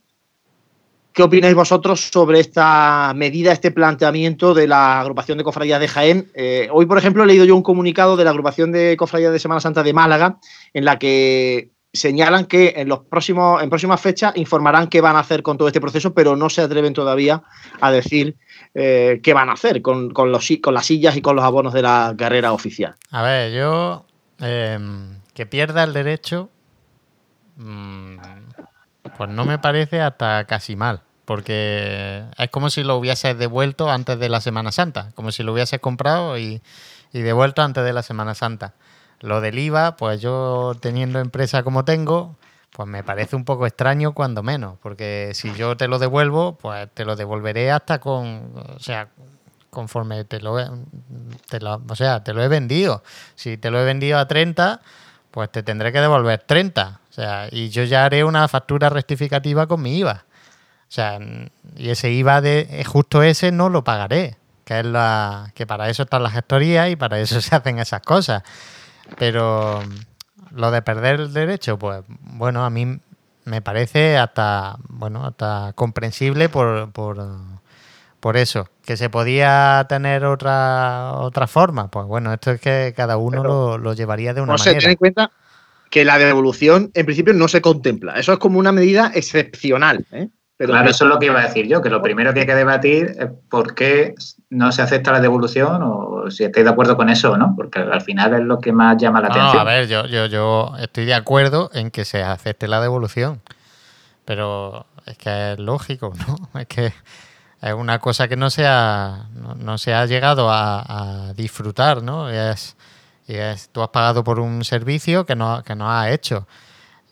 ¿Qué 1.14 1.22
opináis 1.22 1.54
vosotros 1.54 2.10
sobre 2.12 2.40
esta 2.40 3.14
medida, 3.16 3.52
este 3.52 3.70
planteamiento 3.70 4.56
de 4.56 4.68
la 4.68 5.00
agrupación 5.00 5.38
de 5.38 5.44
cofradías 5.44 5.80
de 5.80 5.88
Jaén? 5.88 6.32
Eh, 6.34 6.68
hoy, 6.72 6.88
por 6.88 6.98
ejemplo, 6.98 7.24
he 7.24 7.28
leído 7.28 7.46
yo 7.46 7.56
un 7.56 7.62
comunicado 7.62 8.18
de 8.18 8.24
la 8.24 8.32
agrupación 8.32 8.72
de 8.72 8.98
cofradías 8.98 9.32
de 9.32 9.38
Semana 9.38 9.62
Santa 9.62 9.84
de 9.84 9.94
Málaga, 9.94 10.40
en 10.74 10.86
la 10.86 10.98
que 10.98 11.70
señalan 11.94 12.46
que 12.46 12.74
en 12.78 12.90
los 12.90 13.02
próximos, 13.02 13.62
en 13.62 13.70
próximas 13.70 14.02
fechas 14.02 14.36
informarán 14.36 14.88
qué 14.88 15.02
van 15.02 15.16
a 15.16 15.20
hacer 15.20 15.44
con 15.44 15.56
todo 15.56 15.68
este 15.68 15.80
proceso, 15.80 16.16
pero 16.16 16.36
no 16.36 16.50
se 16.50 16.62
atreven 16.62 16.94
todavía 16.94 17.44
a 17.80 17.92
decir 17.92 18.36
eh, 18.74 19.20
qué 19.22 19.36
van 19.36 19.50
a 19.50 19.54
hacer 19.54 19.84
con, 19.84 20.10
con 20.10 20.32
las 20.32 20.46
sillas 20.86 21.16
y 21.16 21.22
con 21.22 21.36
los 21.36 21.46
abonos 21.46 21.74
de 21.74 21.84
la 21.84 22.16
carrera 22.18 22.54
oficial. 22.54 22.96
A 23.12 23.22
ver, 23.22 23.54
yo 23.54 24.08
em, 24.40 25.20
que 25.36 25.46
pierda 25.46 25.84
el 25.84 25.94
derecho. 25.94 26.50
Mm, 27.58 28.18
pues 29.18 29.30
no 29.30 29.46
me 29.46 29.60
parece 29.60 30.02
hasta 30.02 30.46
casi 30.46 30.76
mal, 30.76 31.02
porque 31.26 32.24
es 32.38 32.50
como 32.50 32.70
si 32.70 32.84
lo 32.84 32.98
hubieses 32.98 33.38
devuelto 33.38 33.90
antes 33.90 34.20
de 34.20 34.30
la 34.30 34.42
Semana 34.42 34.72
Santa, 34.72 35.12
como 35.16 35.32
si 35.32 35.44
lo 35.44 35.54
hubieses 35.54 35.80
comprado 35.80 36.38
y, 36.38 36.62
devuelto 37.12 37.62
antes 37.62 37.84
de 37.84 37.94
la 37.94 38.04
Semana 38.04 38.34
Santa. 38.34 38.74
Lo 39.20 39.40
del 39.40 39.60
IVA, 39.60 39.96
pues 39.96 40.20
yo 40.20 40.74
teniendo 40.82 41.20
empresa 41.20 41.64
como 41.64 41.86
tengo, 41.86 42.36
pues 42.72 42.90
me 42.90 43.04
parece 43.04 43.36
un 43.36 43.46
poco 43.46 43.68
extraño 43.68 44.14
cuando 44.14 44.44
menos, 44.44 44.78
porque 44.82 45.32
si 45.34 45.54
yo 45.54 45.78
te 45.78 45.88
lo 45.88 46.00
devuelvo, 46.00 46.56
pues 46.56 46.90
te 46.94 47.06
lo 47.06 47.16
devolveré 47.16 47.72
hasta 47.72 48.00
con, 48.00 48.52
o 48.56 48.80
sea, 48.80 49.10
conforme 49.70 50.24
te 50.24 50.40
lo, 50.40 50.56
te 51.50 51.60
lo, 51.60 51.82
o 51.88 51.96
sea, 51.96 52.24
te 52.24 52.34
lo 52.34 52.42
he 52.42 52.48
vendido. 52.48 53.04
Si 53.36 53.58
te 53.58 53.70
lo 53.72 53.82
he 53.82 53.86
vendido 53.86 54.18
a 54.18 54.28
30, 54.28 54.82
pues 55.32 55.52
te 55.52 55.64
tendré 55.64 55.92
que 55.92 56.00
devolver 56.00 56.42
30. 56.44 57.02
O 57.14 57.16
sea, 57.16 57.48
y 57.52 57.70
yo 57.70 57.84
ya 57.84 58.06
haré 58.06 58.24
una 58.24 58.48
factura 58.48 58.90
rectificativa 58.90 59.68
con 59.68 59.84
mi 59.84 60.00
IVA. 60.00 60.26
O 60.26 60.92
sea, 60.92 61.20
y 61.78 61.90
ese 61.92 62.10
IVA 62.10 62.42
de 62.42 62.62
eh, 62.72 62.84
justo 62.86 63.22
ese 63.22 63.52
no 63.52 63.70
lo 63.70 63.84
pagaré, 63.84 64.38
que 64.66 64.80
es 64.80 64.86
la 64.88 65.52
que 65.54 65.68
para 65.68 65.90
eso 65.90 66.02
están 66.02 66.24
las 66.24 66.34
gestorías 66.34 66.90
y 66.90 66.96
para 66.96 67.20
eso 67.20 67.40
se 67.42 67.56
hacen 67.56 67.78
esas 67.78 68.02
cosas. 68.02 68.42
Pero 69.20 69.84
lo 70.50 70.72
de 70.72 70.82
perder 70.82 71.20
el 71.20 71.34
derecho, 71.34 71.78
pues 71.78 72.02
bueno, 72.08 72.66
a 72.66 72.72
mí 72.72 72.98
me 73.46 73.62
parece 73.62 74.18
hasta, 74.18 74.78
bueno, 74.90 75.24
hasta 75.24 75.74
comprensible 75.76 76.50
por, 76.50 76.92
por, 76.94 78.38
eso. 78.38 78.70
Que 78.84 78.98
se 78.98 79.12
podía 79.12 79.86
tener 79.88 80.26
otra, 80.26 81.12
otra 81.18 81.46
forma, 81.46 81.90
pues 81.90 82.08
bueno, 82.08 82.34
esto 82.34 82.50
es 82.50 82.60
que 82.60 82.92
cada 82.98 83.18
uno 83.18 83.78
lo, 83.78 83.94
llevaría 83.94 84.34
de 84.34 84.42
una 84.42 84.54
manera. 84.54 84.80
ten 84.80 84.90
en 84.90 84.96
cuenta 84.96 85.32
que 85.94 86.06
la 86.06 86.18
devolución 86.18 86.90
en 86.96 87.06
principio 87.06 87.36
no 87.36 87.48
se 87.48 87.62
contempla. 87.62 88.14
Eso 88.14 88.34
es 88.34 88.40
como 88.40 88.58
una 88.58 88.72
medida 88.72 89.12
excepcional. 89.14 90.04
¿eh? 90.12 90.28
claro, 90.58 90.90
eso 90.90 91.06
es 91.06 91.10
lo 91.12 91.20
que 91.20 91.28
iba 91.28 91.40
a 91.40 91.44
decir 91.46 91.68
yo, 91.68 91.84
que 91.84 91.92
lo 91.92 92.02
primero 92.02 92.34
que 92.34 92.40
hay 92.40 92.46
que 92.48 92.56
debatir 92.56 93.14
es 93.20 93.28
por 93.48 93.76
qué 93.76 94.16
no 94.50 94.72
se 94.72 94.82
acepta 94.82 95.12
la 95.12 95.22
devolución 95.22 95.84
o 95.84 96.32
si 96.32 96.46
estáis 96.46 96.66
de 96.66 96.72
acuerdo 96.72 96.98
con 96.98 97.10
eso 97.10 97.34
o 97.34 97.38
no, 97.38 97.54
porque 97.56 97.78
al 97.78 98.02
final 98.02 98.34
es 98.34 98.42
lo 98.42 98.60
que 98.60 98.72
más 98.72 98.98
llama 98.98 99.22
la 99.22 99.28
atención. 99.28 99.60
a 99.60 99.64
ver, 99.64 99.88
yo, 99.88 100.08
yo, 100.08 100.26
yo 100.26 100.72
estoy 100.80 101.06
de 101.06 101.14
acuerdo 101.14 101.70
en 101.76 101.92
que 101.92 102.06
se 102.06 102.24
acepte 102.24 102.68
la 102.68 102.82
devolución, 102.82 103.44
pero 104.26 104.88
es 105.06 105.16
que 105.20 105.52
es 105.52 105.60
lógico, 105.60 106.12
¿no? 106.28 106.50
Es 106.60 106.66
que 106.66 106.92
es 107.62 107.74
una 107.76 108.00
cosa 108.00 108.28
que 108.28 108.36
no 108.36 108.50
se 108.50 108.66
ha, 108.66 109.28
no, 109.60 109.78
se 109.78 109.94
ha 109.94 110.08
llegado 110.08 110.50
a, 110.50 111.34
disfrutar, 111.36 112.02
¿no? 112.02 112.32
Es, 112.32 112.78
y 113.28 113.36
es, 113.36 113.70
tú 113.70 113.82
has 113.82 113.90
pagado 113.90 114.24
por 114.24 114.40
un 114.40 114.64
servicio 114.64 115.26
que 115.26 115.36
no, 115.36 115.64
que 115.64 115.76
no 115.76 115.90
has 115.92 116.12
hecho. 116.12 116.48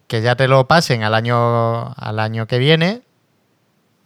Que 0.07 0.21
ya 0.21 0.35
te 0.35 0.47
lo 0.47 0.67
pasen 0.67 1.03
al 1.03 1.13
año, 1.13 1.93
al 1.93 2.19
año 2.19 2.47
que 2.47 2.59
viene, 2.59 3.01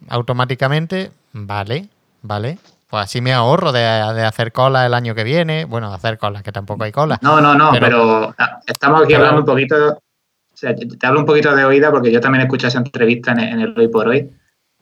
automáticamente, 0.07 1.11
vale, 1.33 1.89
vale. 2.21 2.59
Pues 2.87 3.03
así 3.03 3.21
me 3.21 3.33
ahorro 3.33 3.71
de, 3.71 3.83
hacer 3.83 4.51
cola 4.51 4.85
el 4.85 4.93
año 4.93 5.15
que 5.15 5.23
viene. 5.23 5.65
Bueno, 5.65 5.91
hacer 5.91 6.19
cola, 6.19 6.43
que 6.43 6.51
tampoco 6.51 6.83
hay 6.83 6.91
cola. 6.91 7.17
No, 7.21 7.41
no, 7.41 7.55
no, 7.55 7.71
pero, 7.79 8.33
ah, 8.37 8.59
estamos 8.67 9.03
aquí 9.03 9.15
hablando 9.15 9.39
un 9.39 9.45
poquito. 9.45 9.93
O 9.93 10.57
sea, 10.57 10.75
te 10.75 11.07
hablo 11.07 11.21
un 11.21 11.25
poquito 11.25 11.55
de 11.55 11.65
oída 11.65 11.91
porque 11.91 12.11
yo 12.11 12.21
también 12.21 12.43
escuché 12.43 12.67
esa 12.67 12.77
entrevista 12.77 13.31
en, 13.31 13.39
en 13.39 13.59
el 13.61 13.77
Hoy 13.77 13.87
por 13.87 14.07
Hoy. 14.07 14.31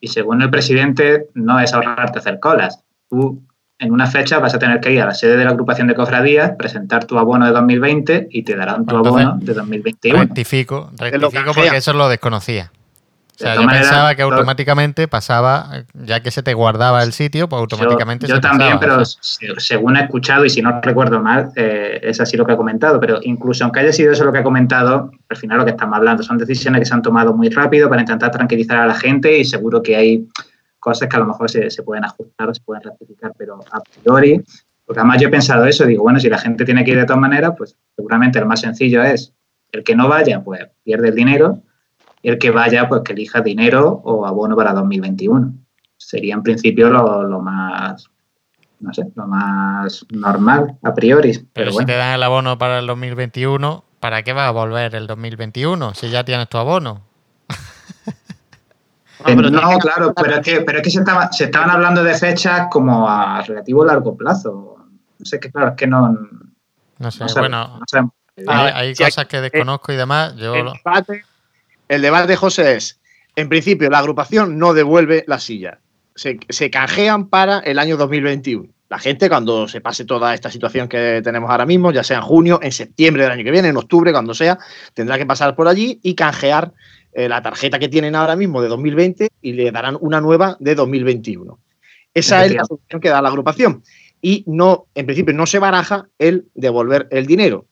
Y 0.01 0.09
según 0.09 0.41
el 0.41 0.49
presidente, 0.49 1.29
no 1.33 1.59
es 1.61 1.73
ahorrarte 1.73 2.19
hacer 2.19 2.39
colas. 2.41 2.83
Tú 3.09 3.41
en 3.79 3.91
una 3.91 4.07
fecha 4.07 4.39
vas 4.39 4.53
a 4.55 4.59
tener 4.59 4.79
que 4.79 4.91
ir 4.91 5.01
a 5.01 5.05
la 5.05 5.13
sede 5.13 5.37
de 5.37 5.43
la 5.43 5.51
agrupación 5.51 5.87
de 5.87 5.95
cofradías, 5.95 6.51
presentar 6.57 7.05
tu 7.05 7.17
abono 7.17 7.45
de 7.45 7.51
2020 7.51 8.27
y 8.29 8.43
te 8.43 8.55
darán 8.55 8.85
tu 8.85 8.95
abono 8.95 9.37
de 9.39 9.53
2021. 9.53 10.19
Rectifico, 10.19 10.91
rectifico 10.97 11.53
porque 11.53 11.77
eso 11.77 11.93
lo 11.93 12.07
desconocía. 12.07 12.71
O 13.35 13.35
sea, 13.35 13.55
yo 13.55 13.67
pensaba 13.67 14.13
que 14.13 14.21
automáticamente 14.21 15.07
pasaba, 15.07 15.85
ya 15.95 16.21
que 16.21 16.29
se 16.29 16.43
te 16.43 16.53
guardaba 16.53 17.01
el 17.01 17.13
sitio, 17.13 17.49
pues 17.49 17.61
automáticamente 17.61 18.27
yo, 18.27 18.35
yo 18.35 18.41
también, 18.41 18.77
pero 18.79 19.03
según 19.05 19.97
he 19.97 20.03
escuchado, 20.03 20.45
y 20.45 20.51
si 20.51 20.61
no 20.61 20.79
recuerdo 20.81 21.19
mal, 21.19 21.49
eh, 21.55 21.99
es 22.03 22.21
así 22.21 22.37
lo 22.37 22.45
que 22.45 22.51
ha 22.51 22.57
comentado, 22.57 22.99
pero 22.99 23.19
incluso 23.23 23.63
aunque 23.63 23.79
haya 23.79 23.91
sido 23.91 24.11
eso 24.13 24.23
lo 24.23 24.31
que 24.31 24.37
ha 24.37 24.43
comentado, 24.43 25.09
al 25.29 25.37
final 25.37 25.57
lo 25.57 25.65
que 25.65 25.71
estamos 25.71 25.97
hablando 25.97 26.21
son 26.21 26.37
decisiones 26.37 26.81
que 26.81 26.85
se 26.85 26.93
han 26.93 27.01
tomado 27.01 27.33
muy 27.33 27.49
rápido 27.49 27.89
para 27.89 28.01
intentar 28.01 28.29
tranquilizar 28.29 28.77
a 28.77 28.85
la 28.85 28.95
gente 28.95 29.35
y 29.35 29.45
seguro 29.45 29.81
que 29.81 29.95
hay 29.95 30.27
cosas 30.83 31.07
que 31.07 31.15
a 31.15 31.19
lo 31.19 31.25
mejor 31.25 31.49
se, 31.49 31.69
se 31.69 31.81
pueden 31.81 32.03
ajustar 32.03 32.49
o 32.49 32.53
se 32.53 32.61
pueden 32.61 32.83
rectificar, 32.83 33.31
pero 33.37 33.59
a 33.71 33.79
priori, 33.79 34.43
porque 34.85 34.99
además 34.99 35.21
yo 35.21 35.29
he 35.29 35.31
pensado 35.31 35.65
eso, 35.65 35.85
digo, 35.85 36.03
bueno, 36.03 36.19
si 36.19 36.29
la 36.29 36.37
gente 36.37 36.65
tiene 36.65 36.83
que 36.83 36.91
ir 36.91 36.97
de 36.97 37.05
todas 37.05 37.21
maneras, 37.21 37.53
pues 37.57 37.77
seguramente 37.95 38.41
lo 38.41 38.47
más 38.47 38.59
sencillo 38.59 39.01
es 39.01 39.33
el 39.71 39.83
que 39.83 39.95
no 39.95 40.09
vaya, 40.09 40.43
pues 40.43 40.67
pierde 40.83 41.07
el 41.07 41.15
dinero 41.15 41.59
y 42.21 42.29
el 42.29 42.37
que 42.37 42.51
vaya, 42.51 42.89
pues 42.89 43.01
que 43.01 43.13
elija 43.13 43.39
dinero 43.39 44.01
o 44.03 44.25
abono 44.25 44.57
para 44.57 44.73
2021. 44.73 45.53
Sería 45.95 46.33
en 46.33 46.43
principio 46.43 46.89
lo, 46.89 47.39
más, 47.39 48.09
no 48.81 48.93
sé, 48.93 49.05
lo 49.15 49.25
más 49.25 50.05
normal 50.09 50.77
a 50.83 50.93
priori. 50.93 51.47
Pero, 51.53 51.71
si 51.71 51.85
te 51.85 51.95
dan 51.95 52.15
el 52.15 52.23
abono 52.23 52.57
para 52.57 52.79
el 52.79 52.87
2021, 52.87 53.85
¿para 54.01 54.23
qué 54.23 54.33
va 54.33 54.49
a 54.49 54.51
volver 54.51 54.95
el 54.95 55.07
2021 55.07 55.93
si 55.93 56.09
ya 56.09 56.25
tienes 56.25 56.49
tu 56.49 56.57
abono? 56.57 57.12
Eh, 59.25 59.35
no, 59.35 59.77
claro, 59.79 60.13
pero 60.13 60.35
es 60.35 60.41
que, 60.41 60.61
pero 60.61 60.79
es 60.79 60.83
que 60.83 60.89
se, 60.89 61.43
estaban 61.45 61.69
hablando 61.69 62.03
de 62.03 62.13
fechas 62.15 62.67
como 62.69 63.07
a 63.07 63.41
relativo 63.41 63.85
largo 63.85 64.17
plazo. 64.17 64.77
No 65.19 65.25
sé, 65.25 65.39
que 65.39 65.51
claro, 65.51 65.69
es 65.69 65.75
que 65.75 65.87
no. 65.87 66.17
No 66.99 67.11
sé, 67.11 67.25
bueno. 67.39 67.79
hay, 68.47 68.93
cosas 68.95 69.25
que 69.25 69.41
desconozco 69.41 69.91
y 69.91 69.95
demás. 69.95 70.35
Yo 70.35 70.53
el 71.93 72.01
debate, 72.01 72.35
José, 72.35 72.75
es, 72.75 72.99
en 73.35 73.49
principio, 73.49 73.89
la 73.89 73.99
agrupación 73.99 74.57
no 74.57 74.73
devuelve 74.73 75.23
la 75.27 75.39
silla. 75.39 75.79
Se, 76.15 76.37
canjean 76.71 77.27
para 77.27 77.59
el 77.59 77.79
año 77.79 77.97
2021. 77.97 78.67
La 78.89 78.99
gente, 78.99 79.27
cuando 79.27 79.67
se 79.67 79.81
pase 79.81 80.05
toda 80.05 80.33
esta 80.33 80.51
situación 80.51 80.87
que 80.87 81.21
tenemos 81.23 81.49
ahora 81.49 81.65
mismo, 81.65 81.91
ya 81.91 82.03
sea 82.03 82.17
en 82.17 82.23
junio, 82.23 82.59
en 82.61 82.71
septiembre 82.71 83.23
del 83.23 83.31
año 83.31 83.43
que 83.43 83.51
viene, 83.51 83.67
en 83.69 83.77
octubre, 83.77 84.11
cuando 84.11 84.33
sea, 84.33 84.59
tendrá 84.93 85.17
que 85.17 85.25
pasar 85.25 85.55
por 85.55 85.67
allí 85.67 85.99
y 86.03 86.13
canjear 86.13 86.73
eh, 87.15 87.29
la 87.29 87.41
tarjeta 87.41 87.79
que 87.79 87.89
tienen 87.89 88.15
ahora 88.15 88.35
mismo 88.35 88.61
de 88.61 88.67
2020 88.67 89.29
y 89.41 89.53
le 89.53 89.71
darán 89.71 89.97
una 89.99 90.19
nueva 90.21 90.57
de 90.59 90.75
2021. 90.75 91.59
Esa 92.13 92.45
es 92.45 92.53
la 92.53 92.65
solución 92.65 93.01
que 93.01 93.09
da 93.09 93.21
la 93.21 93.29
agrupación. 93.29 93.83
Y 94.21 94.43
no, 94.47 94.85
en 94.95 95.05
principio, 95.05 95.33
no 95.33 95.45
se 95.45 95.59
baraja 95.59 96.07
el 96.17 96.47
devolver 96.53 97.07
el 97.11 97.25
dinero, 97.25 97.65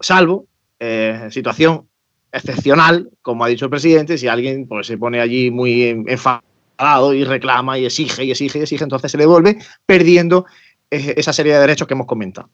salvo 0.00 0.46
eh, 0.80 1.28
situación 1.30 1.88
excepcional, 2.32 3.10
como 3.22 3.44
ha 3.44 3.48
dicho 3.48 3.66
el 3.66 3.70
presidente, 3.70 4.18
si 4.18 4.28
alguien 4.28 4.66
pues, 4.66 4.86
se 4.86 4.98
pone 4.98 5.20
allí 5.20 5.50
muy 5.50 5.82
enfadado 6.06 7.14
y 7.14 7.24
reclama 7.24 7.78
y 7.78 7.86
exige 7.86 8.24
y 8.24 8.30
exige 8.30 8.58
y 8.58 8.62
exige, 8.62 8.84
entonces 8.84 9.10
se 9.10 9.18
le 9.18 9.24
devuelve 9.24 9.58
perdiendo 9.86 10.46
esa 10.90 11.32
serie 11.32 11.54
de 11.54 11.60
derechos 11.60 11.86
que 11.86 11.94
hemos 11.94 12.06
comentado. 12.06 12.50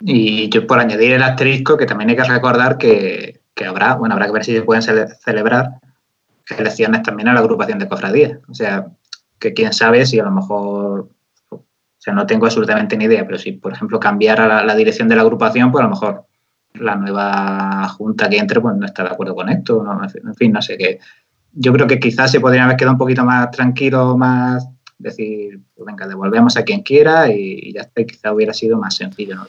Y 0.00 0.48
yo 0.48 0.66
por 0.66 0.78
añadir 0.78 1.12
el 1.12 1.22
asterisco, 1.22 1.76
que 1.76 1.86
también 1.86 2.10
hay 2.10 2.16
que 2.16 2.24
recordar 2.24 2.76
que, 2.78 3.41
habrá, 3.66 3.94
bueno, 3.94 4.14
habrá 4.14 4.26
que 4.26 4.32
ver 4.32 4.44
si 4.44 4.52
se 4.52 4.62
pueden 4.62 4.82
celebrar 4.82 5.80
elecciones 6.58 7.02
también 7.02 7.28
a 7.28 7.34
la 7.34 7.40
agrupación 7.40 7.78
de 7.78 7.88
cofradías. 7.88 8.38
O 8.48 8.54
sea, 8.54 8.86
que 9.38 9.52
quién 9.54 9.72
sabe 9.72 10.06
si 10.06 10.18
a 10.18 10.24
lo 10.24 10.30
mejor, 10.30 11.08
o 11.50 11.64
sea, 11.98 12.14
no 12.14 12.26
tengo 12.26 12.46
absolutamente 12.46 12.96
ni 12.96 13.04
idea, 13.04 13.26
pero 13.26 13.38
si, 13.38 13.52
por 13.52 13.72
ejemplo, 13.72 14.00
cambiara 14.00 14.64
la, 14.64 14.74
dirección 14.74 15.08
de 15.08 15.16
la 15.16 15.22
agrupación, 15.22 15.70
pues 15.70 15.82
a 15.82 15.84
lo 15.84 15.90
mejor 15.90 16.26
la 16.74 16.96
nueva 16.96 17.88
junta 17.88 18.30
que 18.30 18.38
entre 18.38 18.60
pues 18.60 18.74
no 18.76 18.86
está 18.86 19.02
de 19.02 19.10
acuerdo 19.10 19.34
con 19.34 19.48
esto, 19.48 19.84
en 20.24 20.34
fin, 20.34 20.52
no 20.52 20.62
sé 20.62 20.78
qué. 20.78 21.00
Yo 21.52 21.72
creo 21.72 21.86
que 21.86 22.00
quizás 22.00 22.30
se 22.30 22.40
podrían 22.40 22.64
haber 22.64 22.76
quedado 22.76 22.92
un 22.92 22.98
poquito 22.98 23.24
más 23.24 23.50
tranquilo, 23.50 24.16
más 24.16 24.66
decir, 24.98 25.60
pues 25.74 25.86
venga, 25.86 26.06
devolvemos 26.06 26.56
a 26.56 26.62
quien 26.62 26.82
quiera 26.82 27.30
y, 27.30 27.72
ya 27.74 27.82
está, 27.82 28.04
quizás 28.04 28.32
hubiera 28.32 28.54
sido 28.54 28.78
más 28.78 28.94
sencillo, 28.94 29.34
¿no? 29.34 29.46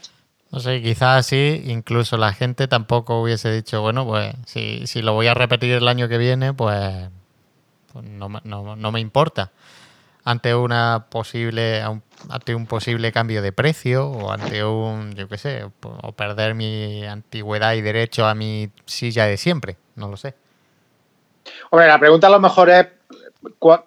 No 0.53 0.59
sé, 0.59 0.83
quizás 0.83 1.25
así 1.25 1.63
incluso 1.65 2.15
la 2.15 2.31
gente 2.31 2.67
tampoco 2.67 3.19
hubiese 3.19 3.51
dicho, 3.51 3.81
bueno, 3.81 4.05
pues 4.05 4.35
si, 4.45 4.85
si 4.85 5.01
lo 5.01 5.13
voy 5.13 5.25
a 5.25 5.33
repetir 5.33 5.71
el 5.71 5.87
año 5.87 6.07
que 6.07 6.19
viene, 6.19 6.53
pues, 6.53 7.09
pues 7.91 8.05
no, 8.05 8.29
no, 8.29 8.75
no 8.75 8.91
me 8.91 8.99
importa 8.99 9.51
ante 10.23 10.53
una 10.53 11.07
posible 11.09 11.83
ante 12.29 12.53
un 12.53 12.67
posible 12.67 13.11
cambio 13.11 13.41
de 13.41 13.51
precio 13.51 14.07
o 14.07 14.31
ante 14.31 14.63
un 14.63 15.15
yo 15.15 15.27
qué 15.27 15.37
sé 15.39 15.69
o 15.81 16.11
perder 16.11 16.53
mi 16.53 17.03
antigüedad 17.03 17.73
y 17.73 17.81
derecho 17.81 18.27
a 18.27 18.35
mi 18.35 18.71
silla 18.85 19.25
de 19.25 19.37
siempre 19.37 19.77
no 19.95 20.07
lo 20.07 20.17
sé. 20.17 20.35
Hombre 21.71 21.87
la 21.87 21.99
pregunta 21.99 22.27
a 22.27 22.29
lo 22.29 22.39
mejor 22.39 22.69
es 22.69 22.87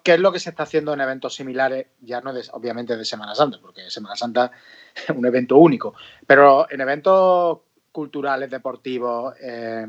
qué 0.03 0.13
es 0.15 0.19
lo 0.19 0.33
que 0.33 0.39
se 0.39 0.49
está 0.49 0.63
haciendo 0.63 0.93
en 0.93 0.99
eventos 0.99 1.33
similares 1.33 1.87
ya 2.01 2.19
no 2.19 2.33
obviamente 2.51 2.97
de 2.97 3.05
Semana 3.05 3.33
Santa 3.33 3.57
porque 3.61 3.89
Semana 3.89 4.17
Santa 4.17 4.51
un 5.15 5.25
evento 5.25 5.57
único. 5.57 5.93
Pero 6.25 6.69
en 6.69 6.81
eventos 6.81 7.59
culturales 7.91 8.49
deportivos 8.49 9.35
eh, 9.41 9.87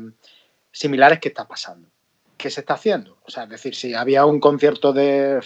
similares 0.71 1.19
qué 1.19 1.29
está 1.29 1.47
pasando 1.47 1.87
qué 2.35 2.49
se 2.49 2.61
está 2.61 2.73
haciendo 2.73 3.19
o 3.23 3.29
sea 3.29 3.43
es 3.43 3.49
decir 3.49 3.75
si 3.75 3.93
había 3.93 4.25
un 4.25 4.39
concierto 4.39 4.93
de 4.93 5.41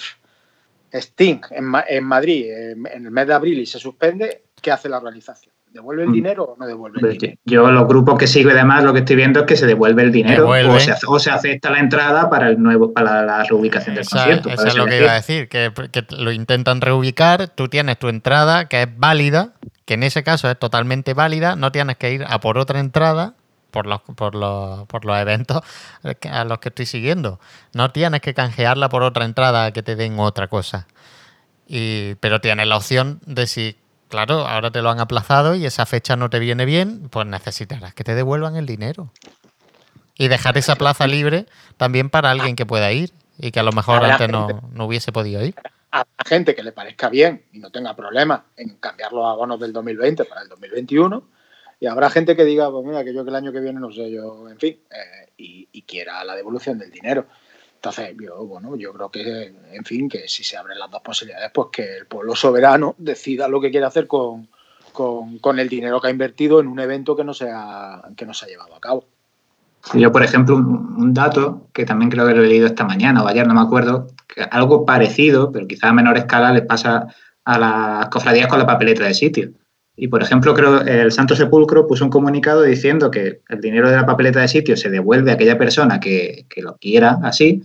Sting 0.93 1.41
en, 1.49 2.05
Madrid 2.05 2.51
en, 2.51 2.85
el 2.85 3.11
mes 3.11 3.27
de 3.27 3.33
abril 3.33 3.59
y 3.59 3.65
se 3.65 3.79
suspende, 3.79 4.43
¿qué 4.61 4.71
hace 4.71 4.89
la 4.89 4.97
organización? 4.97 5.53
¿Devuelve 5.73 6.03
el 6.03 6.09
mm. 6.09 6.13
dinero 6.13 6.43
o 6.43 6.55
no 6.55 6.67
devuelve 6.67 6.99
el 7.01 7.17
dinero? 7.17 7.39
Yo, 7.45 7.71
los 7.71 7.87
grupos 7.87 8.19
que 8.19 8.27
sigo 8.27 8.51
y 8.51 8.53
demás, 8.53 8.83
lo 8.83 8.93
que 8.93 8.99
estoy 8.99 9.15
viendo 9.15 9.39
es 9.39 9.45
que 9.47 9.57
se 9.57 9.65
devuelve 9.65 10.03
el 10.03 10.11
dinero 10.11 10.47
o 10.47 11.19
se, 11.19 11.31
acepta 11.31 11.71
la 11.71 11.79
entrada 11.79 12.29
para 12.29 12.49
el 12.49 12.61
nuevo 12.61 12.93
para 12.93 13.23
la 13.23 13.43
reubicación 13.43 13.95
del 13.95 14.07
concierto. 14.07 14.49
Eso 14.49 14.67
es 14.67 14.75
lo 14.75 14.85
que 14.85 14.99
iba 14.99 15.11
a 15.11 15.15
decir, 15.15 15.49
que, 15.49 15.71
lo 16.11 16.31
intentan 16.31 16.79
reubicar, 16.79 17.47
tú 17.47 17.69
tienes 17.69 17.97
tu 17.97 18.07
entrada 18.07 18.65
que 18.65 18.83
es 18.83 18.87
válida, 18.99 19.53
que 19.85 19.95
en 19.95 20.03
ese 20.03 20.21
caso 20.21 20.47
es 20.47 20.59
totalmente 20.59 21.15
válida, 21.15 21.55
no 21.55 21.71
tienes 21.71 21.97
que 21.97 22.13
ir 22.13 22.23
a 22.27 22.39
por 22.39 22.59
otra 22.59 22.79
entrada 22.79 23.33
por 23.71 23.87
los, 23.87 24.01
por 24.01 24.35
los, 24.35 24.85
por 24.85 25.05
los 25.05 25.17
eventos 25.17 25.61
a 26.29 26.43
los 26.45 26.59
que 26.59 26.69
estoy 26.69 26.85
siguiendo. 26.85 27.39
No 27.73 27.89
tienes 27.89 28.21
que 28.21 28.35
canjearla 28.35 28.89
por 28.89 29.01
otra 29.01 29.25
entrada 29.25 29.71
que 29.71 29.81
te 29.81 29.95
den 29.95 30.19
otra 30.19 30.47
cosa. 30.47 30.85
Y, 31.67 32.13
pero 32.15 32.41
tienes 32.41 32.67
la 32.67 32.77
opción 32.77 33.21
de 33.25 33.47
si, 33.47 33.77
claro, 34.13 34.45
ahora 34.47 34.69
te 34.69 34.83
lo 34.83 34.91
han 34.91 34.99
aplazado 34.99 35.55
y 35.55 35.65
esa 35.65 35.87
fecha 35.87 36.15
no 36.15 36.29
te 36.29 36.37
viene 36.37 36.65
bien, 36.65 37.09
pues 37.09 37.25
necesitarás 37.25 37.95
que 37.95 38.03
te 38.03 38.13
devuelvan 38.13 38.55
el 38.55 38.67
dinero. 38.67 39.11
Y 40.15 40.27
dejar 40.27 40.55
esa 40.55 40.75
plaza 40.75 41.07
libre 41.07 41.47
también 41.77 42.11
para 42.11 42.29
alguien 42.29 42.55
que 42.55 42.63
pueda 42.63 42.91
ir 42.91 43.09
y 43.39 43.49
que 43.49 43.59
a 43.59 43.63
lo 43.63 43.71
mejor 43.71 44.05
antes 44.05 44.29
no, 44.29 44.61
no 44.71 44.85
hubiese 44.85 45.11
podido 45.11 45.43
ir. 45.43 45.55
A 45.89 46.05
la 46.19 46.25
gente 46.27 46.53
que 46.53 46.61
le 46.61 46.71
parezca 46.71 47.09
bien 47.09 47.45
y 47.51 47.57
no 47.57 47.71
tenga 47.71 47.95
problema 47.95 48.45
en 48.55 48.75
cambiar 48.75 49.11
los 49.13 49.25
abonos 49.25 49.59
del 49.59 49.73
2020 49.73 50.25
para 50.25 50.43
el 50.43 50.49
2021, 50.49 51.23
Y 51.79 51.87
habrá 51.87 52.11
gente 52.11 52.35
que 52.35 52.45
diga, 52.45 52.69
pues 52.69 52.85
mira, 52.85 53.03
que 53.03 53.15
yo 53.15 53.23
que 53.23 53.31
el 53.31 53.35
año 53.35 53.51
que 53.51 53.61
viene 53.61 53.79
no 53.79 53.91
sé, 53.91 54.11
yo, 54.11 54.47
en 54.47 54.59
fin, 54.59 54.77
eh, 54.91 55.31
y, 55.37 55.81
quiera 55.87 56.23
la 56.23 56.35
devolución 56.35 56.77
del 56.77 56.91
dinero. 56.91 57.25
Entonces, 57.83 58.15
yo, 58.17 58.45
bueno, 58.45 58.77
yo 58.77 58.93
creo 58.93 59.11
que, 59.11 59.53
en 59.73 59.83
fin, 59.83 60.07
que 60.07 60.25
si 60.29 60.41
se 60.41 60.55
abren 60.55 60.79
las 60.79 60.89
dos 60.89 61.01
posibilidades, 61.01 61.51
pues 61.53 61.67
que 61.69 61.97
el 61.97 62.05
pueblo 62.05 62.33
soberano 62.33 62.95
decida 62.97 63.49
lo 63.49 63.59
que 63.59 63.71
quiere 63.71 63.85
hacer 63.85 64.07
con, 64.07 64.47
con, 64.93 65.59
el 65.59 65.67
dinero 65.67 65.99
que 65.99 66.07
ha 66.07 66.11
invertido 66.11 66.61
en 66.61 66.67
un 66.67 66.79
evento 66.79 67.13
que 67.13 67.25
no 67.25 67.33
se 67.33 67.49
ha, 67.51 68.01
que 68.15 68.25
no 68.25 68.33
se 68.33 68.45
ha 68.45 68.47
llevado 68.47 68.73
a 68.73 68.79
cabo. 68.79 69.03
Yo, 69.95 70.13
por 70.13 70.23
ejemplo, 70.23 70.55
un, 70.55 71.13
dato 71.13 71.67
que 71.73 71.83
también 71.83 72.09
creo 72.09 72.25
que 72.25 72.33
lo 72.33 72.45
he 72.45 72.47
leído 72.47 72.67
esta 72.67 72.85
mañana 72.85 73.21
o 73.21 73.27
ayer, 73.27 73.45
no 73.45 73.53
me 73.53 73.59
acuerdo, 73.59 74.07
que 74.33 74.43
algo 74.43 74.85
parecido, 74.85 75.51
pero 75.51 75.67
quizás 75.67 75.89
a 75.89 75.93
menor 75.93 76.17
escala, 76.17 76.53
les 76.53 76.65
pasa 76.65 77.07
a 77.43 77.59
las 77.59 78.07
cofradías 78.07 78.47
con 78.47 78.59
la 78.59 78.65
papeleta 78.65 79.03
de 79.03 79.13
sitio. 79.13 79.51
Y, 79.95 80.07
por 80.07 80.23
ejemplo, 80.23 80.53
creo 80.53 80.81
el 80.81 81.11
Santo 81.11 81.35
Sepulcro 81.35 81.85
puso 81.85 82.03
un 82.03 82.09
comunicado 82.09 82.63
diciendo 82.63 83.11
que 83.11 83.41
el 83.49 83.61
dinero 83.61 83.89
de 83.89 83.97
la 83.97 84.05
papeleta 84.05 84.39
de 84.39 84.47
sitio 84.47 84.75
se 84.75 84.89
devuelve 84.89 85.31
a 85.31 85.35
aquella 85.35 85.57
persona 85.57 85.99
que, 85.99 86.47
lo 86.57 86.77
quiera 86.77 87.19
así, 87.23 87.61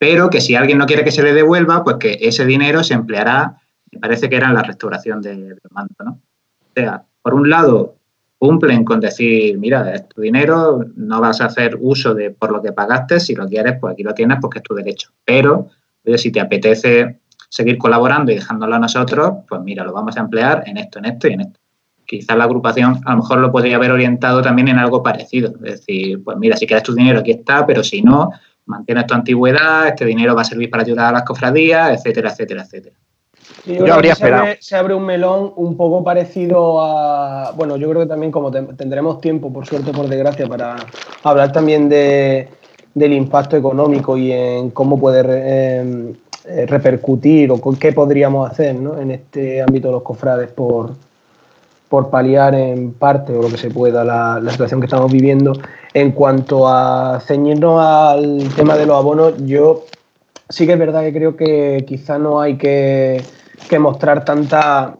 pero 0.00 0.30
que 0.30 0.40
si 0.40 0.54
alguien 0.54 0.78
no 0.78 0.86
quiere 0.86 1.04
que 1.04 1.12
se 1.12 1.22
le 1.22 1.34
devuelva, 1.34 1.84
pues 1.84 1.96
que 1.96 2.16
ese 2.22 2.46
dinero 2.46 2.82
se 2.82 2.94
empleará, 2.94 3.60
me 3.92 4.00
parece 4.00 4.30
que 4.30 4.36
era 4.36 4.48
en 4.48 4.54
la 4.54 4.62
restauración 4.62 5.20
del 5.20 5.58
manto, 5.70 6.02
¿no? 6.02 6.12
O 6.58 6.72
sea, 6.74 7.04
por 7.20 7.34
un 7.34 7.50
lado, 7.50 7.96
cumplen 8.38 8.82
con 8.82 8.98
decir, 8.98 9.58
mira, 9.58 9.92
es 9.92 10.08
tu 10.08 10.22
dinero, 10.22 10.86
no 10.96 11.20
vas 11.20 11.42
a 11.42 11.46
hacer 11.46 11.76
uso 11.78 12.14
de 12.14 12.30
por 12.30 12.50
lo 12.50 12.62
que 12.62 12.72
pagaste, 12.72 13.20
si 13.20 13.34
lo 13.34 13.46
quieres, 13.46 13.74
pues 13.78 13.92
aquí 13.92 14.02
lo 14.02 14.14
tienes 14.14 14.38
porque 14.40 14.60
es 14.60 14.62
tu 14.62 14.74
derecho. 14.74 15.10
Pero, 15.22 15.68
si 16.16 16.32
te 16.32 16.40
apetece 16.40 17.20
seguir 17.50 17.76
colaborando 17.76 18.32
y 18.32 18.36
dejándolo 18.36 18.76
a 18.76 18.78
nosotros, 18.78 19.32
pues 19.46 19.60
mira, 19.60 19.84
lo 19.84 19.92
vamos 19.92 20.16
a 20.16 20.20
emplear 20.20 20.64
en 20.64 20.78
esto, 20.78 20.98
en 21.00 21.04
esto 21.04 21.28
y 21.28 21.34
en 21.34 21.40
esto. 21.42 21.60
Quizás 22.06 22.38
la 22.38 22.44
agrupación 22.44 23.02
a 23.04 23.10
lo 23.10 23.18
mejor 23.18 23.38
lo 23.40 23.52
podría 23.52 23.76
haber 23.76 23.90
orientado 23.90 24.40
también 24.40 24.68
en 24.68 24.78
algo 24.78 25.02
parecido. 25.02 25.52
Es 25.56 25.60
decir, 25.60 26.24
pues 26.24 26.38
mira, 26.38 26.56
si 26.56 26.66
quieres 26.66 26.84
tu 26.84 26.94
dinero, 26.94 27.18
aquí 27.18 27.32
está, 27.32 27.66
pero 27.66 27.84
si 27.84 28.00
no, 28.00 28.30
mantienes 28.70 29.06
tu 29.06 29.14
antigüedad, 29.14 29.88
este 29.88 30.06
dinero 30.06 30.34
va 30.34 30.42
a 30.42 30.44
servir 30.44 30.70
para 30.70 30.82
ayudar 30.82 31.08
a 31.08 31.12
las 31.12 31.24
cofradías, 31.24 31.90
etcétera, 31.90 32.30
etcétera, 32.30 32.62
etcétera 32.62 32.96
yo, 33.66 33.92
habría 33.92 34.12
esperado. 34.12 34.46
Se 34.60 34.76
abre, 34.76 34.94
un 34.94 35.04
melón 35.04 35.52
un 35.56 35.76
poco 35.76 36.02
parecido 36.02 36.80
a. 36.80 37.52
Bueno, 37.52 37.76
yo 37.76 37.88
creo 37.90 38.02
que 38.02 38.08
también, 38.08 38.32
como 38.32 38.50
tendremos 38.50 39.20
tiempo, 39.20 39.52
por 39.52 39.66
suerte, 39.66 39.92
por 39.92 40.08
desgracia, 40.08 40.46
para 40.46 40.76
hablar 41.22 41.52
también 41.52 41.88
de, 41.88 42.48
del 42.94 43.12
impacto 43.12 43.56
económico 43.56 44.16
y 44.16 44.32
en 44.32 44.70
cómo 44.70 44.98
puede 44.98 45.78
em, 45.80 46.14
eh, 46.46 46.66
repercutir 46.66 47.50
o 47.50 47.60
con 47.60 47.76
qué 47.76 47.92
podríamos 47.92 48.50
hacer 48.50 48.74
en 48.74 49.10
este 49.10 49.60
ámbito 49.60 49.88
de 49.88 49.92
los 49.92 50.02
cofrades 50.02 50.50
por, 50.50 50.94
por 51.88 52.08
paliar 52.08 52.54
en 52.54 52.94
parte 52.94 53.36
o 53.36 53.42
lo 53.42 53.48
que 53.48 53.58
se 53.58 53.70
pueda 53.70 54.04
la, 54.04 54.40
la, 54.40 54.50
situación 54.50 54.80
que 54.80 54.86
estamos 54.86 55.12
viviendo. 55.12 55.52
En 55.92 56.12
cuanto 56.12 56.68
a 56.68 57.20
ceñirnos 57.20 57.80
al 57.82 58.48
tema 58.54 58.76
de 58.76 58.86
los 58.86 58.96
abonos, 58.96 59.34
yo 59.44 59.84
sí 60.48 60.66
que 60.66 60.74
es 60.74 60.78
verdad 60.78 61.02
que 61.02 61.12
creo 61.12 61.36
que 61.36 61.84
quizá 61.86 62.18
no 62.18 62.40
hay 62.40 62.56
que 62.56 63.22
mostrar 63.78 64.24
tanta, 64.24 64.96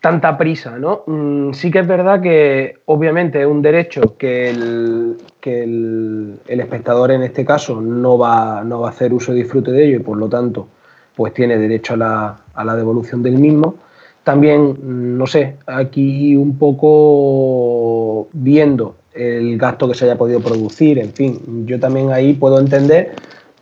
tanta 0.00 0.38
prisa, 0.38 0.78
¿no? 0.78 1.02
Mm, 1.06 1.52
sí 1.52 1.70
que 1.70 1.80
es 1.80 1.86
verdad 1.86 2.20
que 2.20 2.78
obviamente 2.86 3.40
es 3.40 3.46
un 3.46 3.62
derecho 3.62 4.16
que 4.16 4.50
el, 4.50 5.16
que 5.40 5.64
el, 5.64 6.40
espectador 6.46 7.10
en 7.10 7.22
este 7.22 7.44
caso 7.44 7.80
no 7.80 8.16
va, 8.18 8.62
no 8.64 8.80
va 8.80 8.88
a 8.88 8.90
hacer 8.90 9.12
uso 9.12 9.32
y 9.32 9.42
disfrute 9.42 9.72
de 9.72 9.86
ello 9.86 9.96
y 9.96 10.00
por 10.00 10.16
lo 10.16 10.28
tanto 10.28 10.68
pues 11.16 11.34
tiene 11.34 11.58
derecho 11.58 11.94
a 11.94 11.96
la, 11.96 12.36
a 12.54 12.64
la 12.64 12.76
devolución 12.76 13.22
del 13.22 13.38
mismo. 13.38 13.74
También, 14.22 14.70
mm, 14.70 15.18
no 15.18 15.26
sé, 15.26 15.56
aquí 15.66 16.36
un 16.36 16.58
poco 16.58 18.28
viendo 18.32 18.94
el 19.18 19.58
gasto 19.58 19.88
que 19.88 19.94
se 19.94 20.04
haya 20.04 20.16
podido 20.16 20.40
producir, 20.40 20.98
en 20.98 21.12
fin, 21.12 21.66
yo 21.66 21.78
también 21.78 22.12
ahí 22.12 22.34
puedo 22.34 22.58
entender 22.58 23.12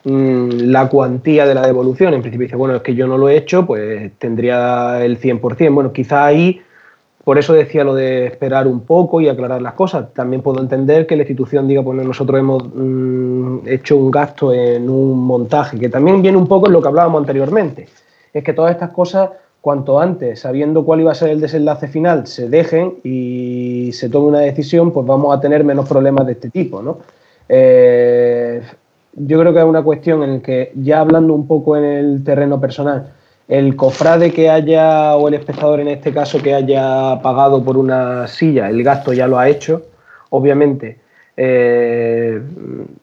Mm, 0.08 0.70
la 0.70 0.88
cuantía 0.88 1.46
de 1.46 1.54
la 1.54 1.66
devolución. 1.66 2.14
En 2.14 2.20
principio 2.22 2.44
dice, 2.44 2.54
bueno, 2.56 2.76
es 2.76 2.82
que 2.82 2.94
yo 2.94 3.08
no 3.08 3.18
lo 3.18 3.28
he 3.28 3.36
hecho, 3.36 3.66
pues 3.66 4.12
tendría 4.18 5.04
el 5.04 5.18
100%. 5.18 5.74
Bueno, 5.74 5.92
quizá 5.92 6.24
ahí, 6.24 6.62
por 7.24 7.38
eso 7.38 7.54
decía 7.54 7.82
lo 7.82 7.92
de 7.92 8.26
esperar 8.26 8.68
un 8.68 8.82
poco 8.82 9.20
y 9.20 9.28
aclarar 9.28 9.60
las 9.60 9.74
cosas. 9.74 10.14
También 10.14 10.42
puedo 10.42 10.60
entender 10.60 11.08
que 11.08 11.16
la 11.16 11.22
institución 11.22 11.66
diga, 11.66 11.82
pues 11.82 12.00
nosotros 12.06 12.38
hemos 12.38 12.62
mm, 12.72 13.66
hecho 13.66 13.96
un 13.96 14.12
gasto 14.12 14.52
en 14.52 14.88
un 14.88 15.18
montaje, 15.26 15.76
que 15.76 15.88
también 15.88 16.22
viene 16.22 16.38
un 16.38 16.46
poco 16.46 16.68
en 16.68 16.74
lo 16.74 16.80
que 16.80 16.88
hablábamos 16.88 17.20
anteriormente. 17.22 17.88
Es 18.32 18.44
que 18.44 18.52
todas 18.52 18.70
estas 18.70 18.90
cosas, 18.90 19.30
cuanto 19.60 20.00
antes, 20.00 20.40
sabiendo 20.40 20.84
cuál 20.84 21.00
iba 21.00 21.12
a 21.12 21.14
ser 21.14 21.30
el 21.30 21.40
desenlace 21.40 21.88
final, 21.88 22.26
se 22.26 22.48
dejen 22.48 22.98
y 23.02 23.90
se 23.92 24.08
tome 24.08 24.28
una 24.28 24.40
decisión, 24.40 24.92
pues 24.92 25.06
vamos 25.06 25.36
a 25.36 25.40
tener 25.40 25.64
menos 25.64 25.88
problemas 25.88 26.26
de 26.26 26.32
este 26.32 26.50
tipo, 26.50 26.82
¿no? 26.82 26.98
Eh, 27.48 28.62
yo 29.14 29.40
creo 29.40 29.52
que 29.52 29.58
es 29.58 29.64
una 29.64 29.82
cuestión 29.82 30.22
en 30.22 30.34
la 30.34 30.40
que, 30.40 30.72
ya 30.76 31.00
hablando 31.00 31.34
un 31.34 31.46
poco 31.46 31.76
en 31.76 31.84
el 31.84 32.24
terreno 32.24 32.60
personal, 32.60 33.12
el 33.48 33.76
cofrade 33.76 34.32
que 34.32 34.50
haya, 34.50 35.16
o 35.16 35.28
el 35.28 35.34
espectador 35.34 35.80
en 35.80 35.88
este 35.88 36.12
caso, 36.12 36.42
que 36.42 36.54
haya 36.54 37.20
pagado 37.22 37.64
por 37.64 37.76
una 37.76 38.26
silla, 38.26 38.68
el 38.68 38.82
gasto 38.82 39.12
ya 39.12 39.26
lo 39.26 39.38
ha 39.38 39.48
hecho, 39.48 39.82
obviamente. 40.30 40.98
Eh, 41.38 42.40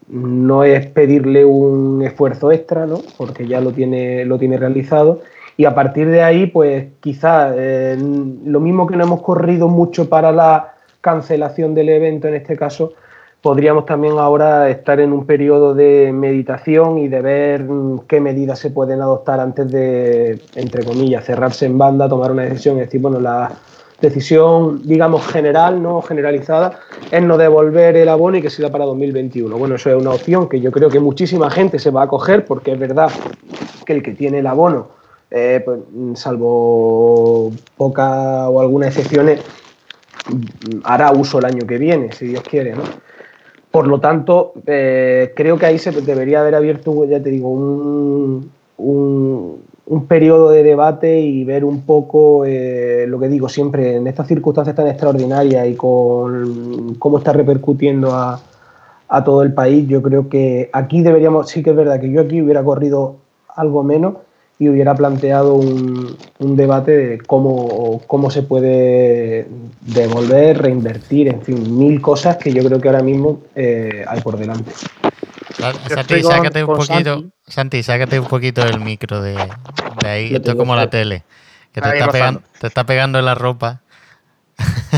no 0.08 0.64
es 0.64 0.88
pedirle 0.88 1.46
un 1.46 2.02
esfuerzo 2.04 2.52
extra, 2.52 2.86
¿no? 2.88 3.00
porque 3.18 3.48
ya 3.48 3.62
lo 3.62 3.72
tiene, 3.72 4.26
lo 4.26 4.40
tiene 4.40 4.58
realizado. 4.58 5.22
Y 5.58 5.66
a 5.66 5.76
partir 5.76 6.10
de 6.10 6.24
ahí, 6.24 6.48
pues 6.48 6.88
quizás 7.00 7.54
eh, 7.56 7.98
lo 8.46 8.60
mismo 8.60 8.88
que 8.88 8.96
no 8.96 9.04
hemos 9.04 9.22
corrido 9.22 9.68
mucho 9.68 10.10
para 10.10 10.32
la 10.32 10.74
cancelación 11.02 11.76
del 11.76 11.90
evento 11.90 12.28
en 12.28 12.36
este 12.36 12.58
caso, 12.58 12.94
podríamos 13.42 13.86
también 13.86 14.18
ahora 14.18 14.70
estar 14.70 15.02
en 15.02 15.12
un 15.12 15.26
periodo 15.26 15.76
de 15.76 16.12
meditación 16.14 16.98
y 16.98 17.10
de 17.10 17.22
ver 17.22 17.64
mm, 17.66 18.00
qué 18.08 18.22
medidas 18.22 18.58
se 18.58 18.72
pueden 18.72 19.02
adoptar 19.02 19.42
antes 19.42 19.70
de, 19.70 20.42
entre 20.56 20.84
comillas, 20.86 21.26
cerrarse 21.26 21.66
en 21.66 21.78
banda, 21.78 22.08
tomar 22.08 22.32
una 22.32 22.44
decisión 22.44 22.78
y 22.78 22.80
decir, 22.80 23.02
bueno, 23.02 23.20
la 23.20 23.52
decisión, 24.00 24.82
digamos, 24.84 25.28
general, 25.28 25.84
no 25.84 26.02
generalizada, 26.02 26.80
es 27.12 27.22
no 27.22 27.38
devolver 27.38 27.98
el 27.98 28.10
abono 28.10 28.38
y 28.38 28.42
que 28.42 28.50
siga 28.50 28.70
para 28.70 28.86
2021. 28.86 29.58
Bueno, 29.58 29.76
eso 29.76 29.90
es 29.90 29.96
una 29.96 30.12
opción 30.12 30.48
que 30.48 30.62
yo 30.62 30.72
creo 30.72 30.90
que 30.90 31.00
muchísima 31.02 31.50
gente 31.50 31.80
se 31.80 31.92
va 31.92 32.04
a 32.04 32.08
coger 32.08 32.46
porque 32.46 32.72
es 32.72 32.80
verdad 32.80 33.12
que 33.86 33.94
el 33.94 34.02
que 34.02 34.14
tiene 34.14 34.40
el 34.40 34.48
abono, 34.48 34.88
eh, 35.36 35.64
pues, 35.66 35.80
salvo 36.14 37.52
poca 37.76 38.48
o 38.50 38.62
algunas 38.62 38.90
excepciones, 38.90 39.42
mm, 40.30 40.82
hará 40.84 41.12
uso 41.12 41.40
el 41.40 41.46
año 41.46 41.66
que 41.66 41.80
viene, 41.80 42.12
si 42.12 42.28
Dios 42.28 42.44
quiere, 42.44 42.76
¿no? 42.76 42.84
Por 43.72 43.88
lo 43.88 44.00
tanto, 44.00 44.54
eh, 44.68 45.34
creo 45.36 45.58
que 45.58 45.66
ahí 45.66 45.80
se 45.80 45.90
debería 45.92 46.42
haber 46.42 46.54
abierto, 46.54 47.06
ya 47.06 47.20
te 47.24 47.32
digo, 47.32 47.50
un, 47.50 48.52
un, 48.78 50.08
periodo 50.08 50.52
de 50.52 50.62
debate 50.62 51.22
y 51.22 51.44
ver 51.44 51.66
un 51.66 51.82
poco 51.82 52.46
eh, 52.46 53.06
lo 53.08 53.20
que 53.20 53.30
digo 53.30 53.50
siempre, 53.50 53.96
en 53.96 54.06
estas 54.06 54.28
circunstancias 54.28 54.76
tan 54.76 54.88
extraordinarias 54.88 55.68
y 55.68 55.76
con 55.76 56.96
cómo 57.00 57.18
está 57.18 57.34
repercutiendo 57.34 58.12
a, 58.14 58.40
a 59.08 59.24
todo 59.24 59.42
el 59.42 59.54
país, 59.54 59.88
yo 59.88 60.04
creo 60.04 60.30
que 60.30 60.70
aquí 60.74 61.02
deberíamos, 61.02 61.50
sí 61.50 61.64
que 61.64 61.72
es 61.72 61.76
verdad 61.76 62.00
que 62.00 62.12
yo 62.12 62.22
aquí 62.22 62.42
hubiera 62.42 62.64
corrido 62.64 63.16
algo 63.56 63.84
menos 63.84 64.16
y 64.60 64.70
hubiera 64.70 64.96
planteado 64.96 65.56
un, 65.56 66.18
debate 66.40 66.92
de 66.92 67.18
cómo, 67.20 68.02
cómo 68.08 68.30
se 68.30 68.44
puede 68.44 69.48
devolver, 69.82 70.62
reinvertir, 70.62 71.28
en 71.28 71.42
fin, 71.42 71.78
mil 71.78 72.02
cosas 72.02 72.38
que 72.38 72.54
yo 72.54 72.64
creo 72.64 72.80
que 72.80 72.88
ahora 72.88 73.02
mismo 73.02 73.42
eh, 73.56 74.06
hay 74.08 74.22
por 74.22 74.38
delante. 74.38 74.72
Santi, 75.88 76.24
sácate 76.24 76.64
un 76.64 76.76
poquito, 76.76 77.24
Santi. 77.48 77.84
sácate 77.84 78.20
un 78.20 78.28
poquito 78.28 78.64
del 78.64 78.80
micro 78.80 79.22
de, 79.22 79.38
ahí, 80.06 80.34
esto 80.36 80.52
es 80.52 80.58
como 80.58 80.76
la 80.76 80.90
tele, 80.90 81.24
que 81.72 81.82
te 81.82 81.90
está, 81.90 82.08
pegando, 82.10 82.42
te 82.60 82.68
está 82.68 82.86
pegando 82.86 83.20
en 83.20 83.26
la 83.26 83.36
ropa. 83.36 83.82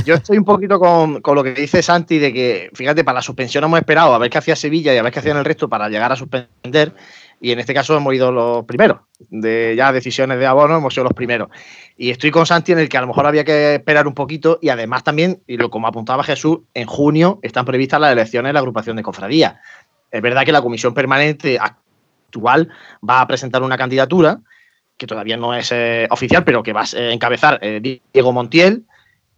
Yo 0.05 0.15
estoy 0.15 0.37
un 0.37 0.43
poquito 0.43 0.79
con, 0.79 1.21
con, 1.21 1.35
lo 1.35 1.43
que 1.43 1.53
dice 1.53 1.81
Santi 1.81 2.19
de 2.19 2.33
que, 2.33 2.69
fíjate, 2.73 3.05
para 3.05 3.15
la 3.15 3.21
suspensión 3.21 3.63
hemos 3.63 3.79
esperado 3.79 4.13
a 4.13 4.17
ver 4.17 4.29
qué 4.29 4.37
hacía 4.37 4.55
Sevilla 4.55 4.93
y 4.93 4.97
a 4.97 5.01
ver 5.01 5.13
qué 5.13 5.19
hacían 5.19 5.37
el 5.37 5.45
resto 5.45 5.69
para 5.69 5.87
llegar 5.87 6.11
a 6.11 6.15
suspender 6.17 6.93
y 7.41 7.51
en 7.51 7.59
este 7.59 7.73
caso 7.73 7.95
hemos 7.95 8.13
ido 8.13 8.31
los 8.31 8.65
primeros. 8.65 9.01
De 9.29 9.75
ya 9.77 9.91
decisiones 9.91 10.39
de 10.39 10.45
abono 10.45 10.77
hemos 10.77 10.93
sido 10.93 11.03
los 11.05 11.13
primeros. 11.13 11.49
Y 11.97 12.09
estoy 12.09 12.31
con 12.31 12.45
Santi 12.45 12.71
en 12.71 12.79
el 12.79 12.89
que 12.89 12.97
a 12.97 13.01
lo 13.01 13.07
mejor 13.07 13.25
había 13.25 13.43
que 13.43 13.75
esperar 13.75 14.07
un 14.07 14.13
poquito 14.13 14.59
y 14.61 14.69
además 14.69 15.03
también, 15.03 15.41
y 15.47 15.57
lo 15.57 15.69
como 15.69 15.87
apuntaba 15.87 16.23
Jesús, 16.23 16.59
en 16.73 16.87
junio 16.87 17.39
están 17.41 17.65
previstas 17.65 17.99
las 17.99 18.11
elecciones 18.11 18.49
de 18.49 18.53
la 18.53 18.59
agrupación 18.59 18.95
de 18.95 19.03
cofradías. 19.03 19.55
Es 20.11 20.21
verdad 20.21 20.45
que 20.45 20.51
la 20.51 20.61
comisión 20.61 20.93
permanente 20.93 21.57
actual 21.59 22.69
va 23.07 23.21
a 23.21 23.27
presentar 23.27 23.63
una 23.63 23.77
candidatura 23.77 24.39
que 24.97 25.07
todavía 25.07 25.37
no 25.37 25.53
es 25.53 25.71
eh, 25.71 26.07
oficial, 26.09 26.43
pero 26.43 26.63
que 26.63 26.73
va 26.73 26.81
a 26.81 27.11
encabezar 27.11 27.59
eh, 27.61 27.99
Diego 28.13 28.31
Montiel 28.31 28.85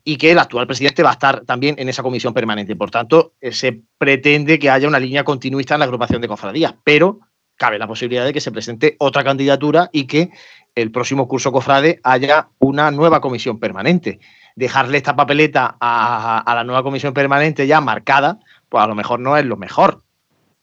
y 0.04 0.18
que 0.18 0.32
el 0.32 0.40
actual 0.40 0.68
presidente 0.68 1.04
va 1.04 1.10
a 1.10 1.14
estar 1.14 1.42
también 1.42 1.76
en 1.80 1.90
esa 1.90 2.04
comisión 2.04 2.34
permanente. 2.34 2.76
Por 2.76 2.92
tanto, 2.92 3.34
eh, 3.42 3.52
se 3.52 3.82
pretende 3.98 4.60
que 4.60 4.70
haya 4.70 4.88
una 4.88 5.00
línea 5.00 5.24
continuista 5.24 5.74
en 5.74 5.80
la 5.80 5.86
agrupación 5.86 6.22
de 6.22 6.28
cofradías, 6.28 6.76
pero 6.84 7.20
cabe 7.58 7.80
la 7.80 7.88
posibilidad 7.88 8.24
de 8.24 8.34
que 8.34 8.42
se 8.42 8.52
presente 8.52 8.96
otra 9.00 9.24
candidatura 9.24 9.90
y 9.92 10.06
que 10.06 10.30
el 10.76 10.92
próximo 10.92 11.28
curso 11.28 11.52
cofrade 11.52 12.00
haya 12.04 12.50
una 12.60 12.92
nueva 12.92 13.20
comisión 13.20 13.60
permanente. 13.60 14.20
dejarle 14.56 14.98
esta 14.98 15.16
papeleta 15.16 15.76
a, 15.80 16.52
la 16.56 16.64
nueva 16.64 16.82
comisión 16.82 17.14
permanente 17.14 17.68
ya 17.68 17.80
marcada, 17.80 18.40
pues 18.70 18.84
a 18.84 18.88
lo 18.88 18.96
mejor 18.96 19.20
no 19.20 19.38
es 19.38 19.46
lo 19.46 19.56
mejor. 19.56 20.02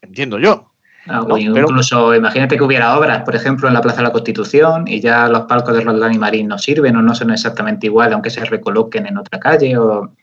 Entiendo 0.03 0.39
yo. 0.39 0.73
Ah, 1.07 1.25
incluso 1.37 2.15
imagínate 2.15 2.57
que 2.57 2.65
hubiera 2.65 2.99
obras, 2.99 3.23
por 3.23 3.37
ejemplo, 3.37 3.69
en 3.69 3.75
la 3.75 3.81
Plaza 3.81 3.99
de 3.99 4.05
la 4.05 4.13
Constitución 4.13 4.89
y 4.89 5.01
ya 5.01 5.29
los 5.29 5.43
palcos 5.43 5.75
de 5.75 5.83
Roldán 5.83 6.15
y 6.15 6.19
Marín 6.19 6.49
no 6.49 6.59
sirven 6.59 6.97
o 6.97 7.03
no 7.03 7.15
son 7.15 7.31
exactamente 7.31 7.87
igual, 7.87 8.13
aunque 8.13 8.31
se 8.31 8.45
recoloquen 8.45 9.07
en 9.07 9.19
otra 9.19 9.39
calle 9.39 9.77
o 9.77 10.15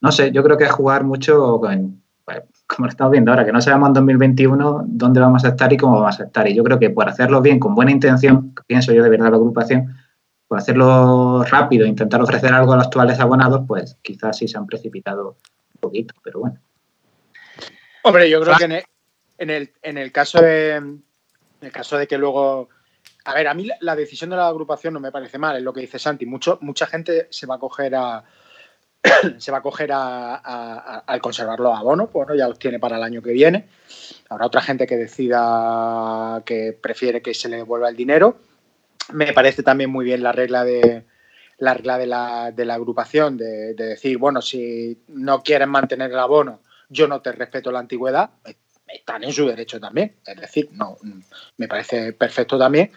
no 0.00 0.12
sé, 0.12 0.32
yo 0.32 0.42
creo 0.42 0.56
que 0.56 0.64
es 0.64 0.70
jugar 0.70 1.04
mucho 1.04 1.60
con, 1.60 1.99
como 2.76 2.86
lo 2.86 2.90
estamos 2.90 3.10
viendo 3.10 3.30
ahora, 3.30 3.44
que 3.44 3.52
no 3.52 3.60
sabemos 3.60 3.88
en 3.88 3.94
2021 3.94 4.84
dónde 4.86 5.20
vamos 5.20 5.44
a 5.44 5.48
estar 5.48 5.72
y 5.72 5.76
cómo 5.76 6.00
vamos 6.00 6.20
a 6.20 6.24
estar. 6.24 6.48
Y 6.48 6.54
yo 6.54 6.62
creo 6.62 6.78
que 6.78 6.90
por 6.90 7.08
hacerlo 7.08 7.42
bien, 7.42 7.58
con 7.58 7.74
buena 7.74 7.90
intención, 7.90 8.54
pienso 8.66 8.92
yo 8.92 9.02
de 9.02 9.10
verdad 9.10 9.30
la 9.30 9.36
agrupación, 9.36 9.96
por 10.46 10.58
hacerlo 10.58 11.44
rápido, 11.44 11.86
intentar 11.86 12.22
ofrecer 12.22 12.52
algo 12.52 12.72
a 12.72 12.76
los 12.76 12.86
actuales 12.86 13.18
abonados, 13.18 13.62
pues 13.66 13.96
quizás 14.02 14.38
sí 14.38 14.46
se 14.46 14.56
han 14.56 14.66
precipitado 14.66 15.36
un 15.74 15.80
poquito, 15.80 16.14
pero 16.22 16.40
bueno. 16.40 16.58
Hombre, 18.04 18.30
yo 18.30 18.40
creo 18.40 18.56
que 18.56 18.64
en 18.64 18.72
el, 19.50 19.72
en 19.82 19.98
el, 19.98 20.12
caso 20.12 20.40
de 20.40 20.76
en 20.76 21.02
el 21.60 21.72
caso 21.72 21.98
de 21.98 22.06
que 22.06 22.18
luego 22.18 22.68
a 23.24 23.34
ver, 23.34 23.48
a 23.48 23.54
mí 23.54 23.68
la 23.80 23.96
decisión 23.96 24.30
de 24.30 24.36
la 24.36 24.48
agrupación 24.48 24.94
no 24.94 25.00
me 25.00 25.12
parece 25.12 25.38
mal, 25.38 25.56
es 25.56 25.62
lo 25.62 25.72
que 25.72 25.80
dice 25.80 25.98
Santi. 25.98 26.24
Mucho, 26.24 26.58
mucha 26.62 26.86
gente 26.86 27.28
se 27.30 27.46
va 27.46 27.56
a 27.56 27.58
coger 27.58 27.94
a, 27.94 28.24
se 29.38 29.52
va 29.52 29.58
a 29.58 29.62
coger 29.62 29.90
al 29.92 31.20
conservar 31.20 31.60
los 31.60 31.76
abonos, 31.76 32.08
pues 32.12 32.28
ya 32.36 32.48
los 32.48 32.58
tiene 32.58 32.78
para 32.78 32.96
el 32.96 33.02
año 33.02 33.22
que 33.22 33.32
viene. 33.32 33.68
Habrá 34.28 34.46
otra 34.46 34.60
gente 34.60 34.86
que 34.86 34.96
decida 34.96 36.42
que 36.44 36.78
prefiere 36.80 37.22
que 37.22 37.34
se 37.34 37.48
le 37.48 37.56
devuelva 37.56 37.88
el 37.88 37.96
dinero. 37.96 38.38
Me 39.12 39.32
parece 39.32 39.62
también 39.62 39.90
muy 39.90 40.04
bien 40.04 40.22
la 40.22 40.32
regla 40.32 40.64
de 40.64 41.04
la 41.58 41.74
regla 41.74 41.98
de 41.98 42.64
la, 42.64 42.74
agrupación 42.74 43.36
de, 43.36 43.74
decir, 43.74 44.16
bueno, 44.16 44.40
si 44.40 44.98
no 45.08 45.42
quieren 45.42 45.68
mantener 45.68 46.10
el 46.10 46.18
abono, 46.18 46.60
yo 46.88 47.06
no 47.06 47.20
te 47.20 47.32
respeto 47.32 47.70
la 47.70 47.80
antigüedad, 47.80 48.30
están 48.86 49.24
en 49.24 49.32
su 49.32 49.46
derecho 49.46 49.78
también. 49.78 50.16
Es 50.24 50.40
decir, 50.40 50.70
no, 50.72 50.96
me 51.58 51.68
parece 51.68 52.14
perfecto 52.14 52.58
también. 52.58 52.90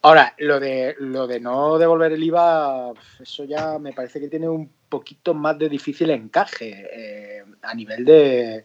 Ahora, 0.00 0.34
lo 0.38 0.60
de, 0.60 0.96
lo 0.98 1.26
de 1.26 1.40
no 1.40 1.78
devolver 1.78 2.12
el 2.12 2.22
IVA, 2.22 2.92
eso 3.20 3.44
ya 3.44 3.78
me 3.78 3.92
parece 3.92 4.18
que 4.18 4.28
tiene 4.28 4.48
un 4.48 4.70
poquito 4.98 5.34
más 5.34 5.58
de 5.58 5.68
difícil 5.68 6.10
encaje 6.10 6.88
eh, 6.92 7.44
a 7.62 7.74
nivel 7.74 8.04
de 8.04 8.64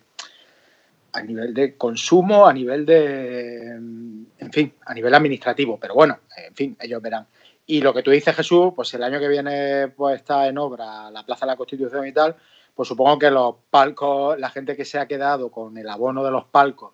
a 1.11 1.21
nivel 1.23 1.53
de 1.55 1.75
consumo, 1.75 2.45
a 2.45 2.53
nivel 2.53 2.85
de 2.85 3.71
en 3.71 4.51
fin, 4.51 4.73
a 4.85 4.93
nivel 4.93 5.13
administrativo, 5.13 5.79
pero 5.79 5.95
bueno, 5.95 6.19
en 6.37 6.55
fin, 6.55 6.77
ellos 6.79 7.01
verán. 7.01 7.25
Y 7.65 7.81
lo 7.81 7.93
que 7.93 8.03
tú 8.03 8.11
dices, 8.11 8.35
Jesús, 8.35 8.73
pues 8.75 8.93
el 8.93 9.03
año 9.03 9.19
que 9.19 9.27
viene 9.27 9.87
pues 9.89 10.17
está 10.17 10.47
en 10.47 10.57
obra 10.57 11.09
la 11.11 11.25
Plaza 11.25 11.45
de 11.45 11.51
la 11.51 11.57
Constitución 11.57 12.05
y 12.07 12.11
tal, 12.11 12.35
pues 12.75 12.87
supongo 12.87 13.17
que 13.19 13.31
los 13.31 13.55
palcos, 13.69 14.39
la 14.39 14.49
gente 14.49 14.75
que 14.75 14.85
se 14.85 14.99
ha 14.99 15.07
quedado 15.07 15.49
con 15.51 15.77
el 15.77 15.89
abono 15.89 16.23
de 16.23 16.31
los 16.31 16.45
palcos 16.45 16.93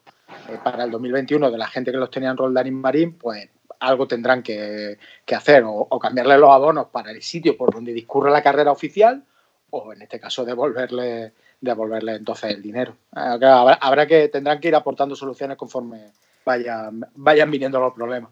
eh, 0.49 0.57
para 0.63 0.86
el 0.86 0.91
2021 0.91 1.51
de 1.51 1.57
la 1.57 1.67
gente 1.67 1.91
que 1.91 1.97
los 1.97 2.09
tenía 2.09 2.31
en 2.31 2.38
Roldán 2.38 2.67
y 2.67 2.71
Marín, 2.71 3.17
pues 3.17 3.49
algo 3.80 4.07
tendrán 4.07 4.43
que, 4.43 4.97
hacer 5.36 5.63
o, 5.65 5.99
cambiarle 5.99 6.38
los 6.38 6.49
abonos 6.49 6.88
para 6.88 7.11
el 7.11 7.21
sitio 7.21 7.57
por 7.57 7.73
donde 7.73 7.93
discurre 7.93 8.32
la 8.32 8.43
carrera 8.43 8.71
oficial 8.71 9.23
o 9.69 9.93
en 9.93 10.03
este 10.03 10.19
caso 10.19 10.45
devolverle, 10.45 11.34
devolverle 11.59 12.15
entonces 12.15 12.51
el 12.51 12.61
dinero. 12.61 12.95
Habrá, 13.11 14.07
que, 14.07 14.30
tendrán 14.30 14.59
que 14.59 14.69
ir 14.69 14.76
aportando 14.76 15.15
soluciones 15.15 15.57
conforme 15.57 16.11
vayan, 16.45 17.05
vayan 17.15 17.51
viniendo 17.51 17.80
los 17.80 17.93
problemas. 17.93 18.32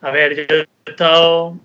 A 0.00 0.10
ver, 0.10 0.34
yo 0.36 0.42
he 0.54 0.90
estado 0.90 1.58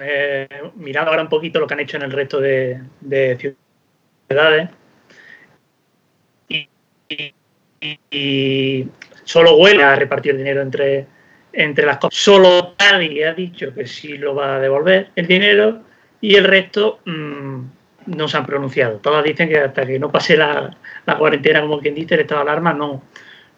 eh, 0.00 0.48
mirando 0.74 1.10
ahora 1.10 1.22
un 1.22 1.28
poquito 1.28 1.60
lo 1.60 1.66
que 1.66 1.74
han 1.74 1.80
hecho 1.80 1.96
en 1.96 2.02
el 2.02 2.10
resto 2.10 2.40
de, 2.40 2.82
ciudades 4.28 4.70
y, 8.10 8.88
solo 9.24 9.56
huele 9.56 9.82
a 9.82 9.96
repartir 9.96 10.36
dinero 10.36 10.62
entre, 10.62 11.06
entre 11.52 11.86
las 11.86 11.98
cosas. 11.98 12.18
Solo 12.18 12.74
nadie 12.78 13.26
ha 13.26 13.34
dicho 13.34 13.74
que 13.74 13.86
sí 13.86 14.18
lo 14.18 14.34
va 14.34 14.56
a 14.56 14.60
devolver 14.60 15.10
el 15.16 15.26
dinero 15.26 15.82
y 16.20 16.36
el 16.36 16.44
resto 16.44 17.00
mm, 17.04 17.60
no 18.06 18.28
se 18.28 18.36
han 18.36 18.46
pronunciado. 18.46 18.98
Todas 18.98 19.24
dicen 19.24 19.48
que 19.48 19.58
hasta 19.58 19.86
que 19.86 19.98
no 19.98 20.10
pase 20.10 20.36
la, 20.36 20.76
cuarentena, 21.18 21.60
como 21.60 21.80
quien 21.80 21.94
dice, 21.94 22.14
el 22.14 22.20
estado 22.22 22.44
de 22.44 22.50
alarma, 22.50 22.72
no, 22.72 23.02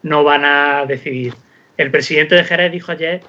no 0.03 0.23
van 0.23 0.45
a 0.45 0.85
decidir. 0.85 1.33
El 1.77 1.91
presidente 1.91 2.35
de 2.35 2.43
Jerez 2.43 2.71
dijo 2.71 2.91
ayer 2.91 3.21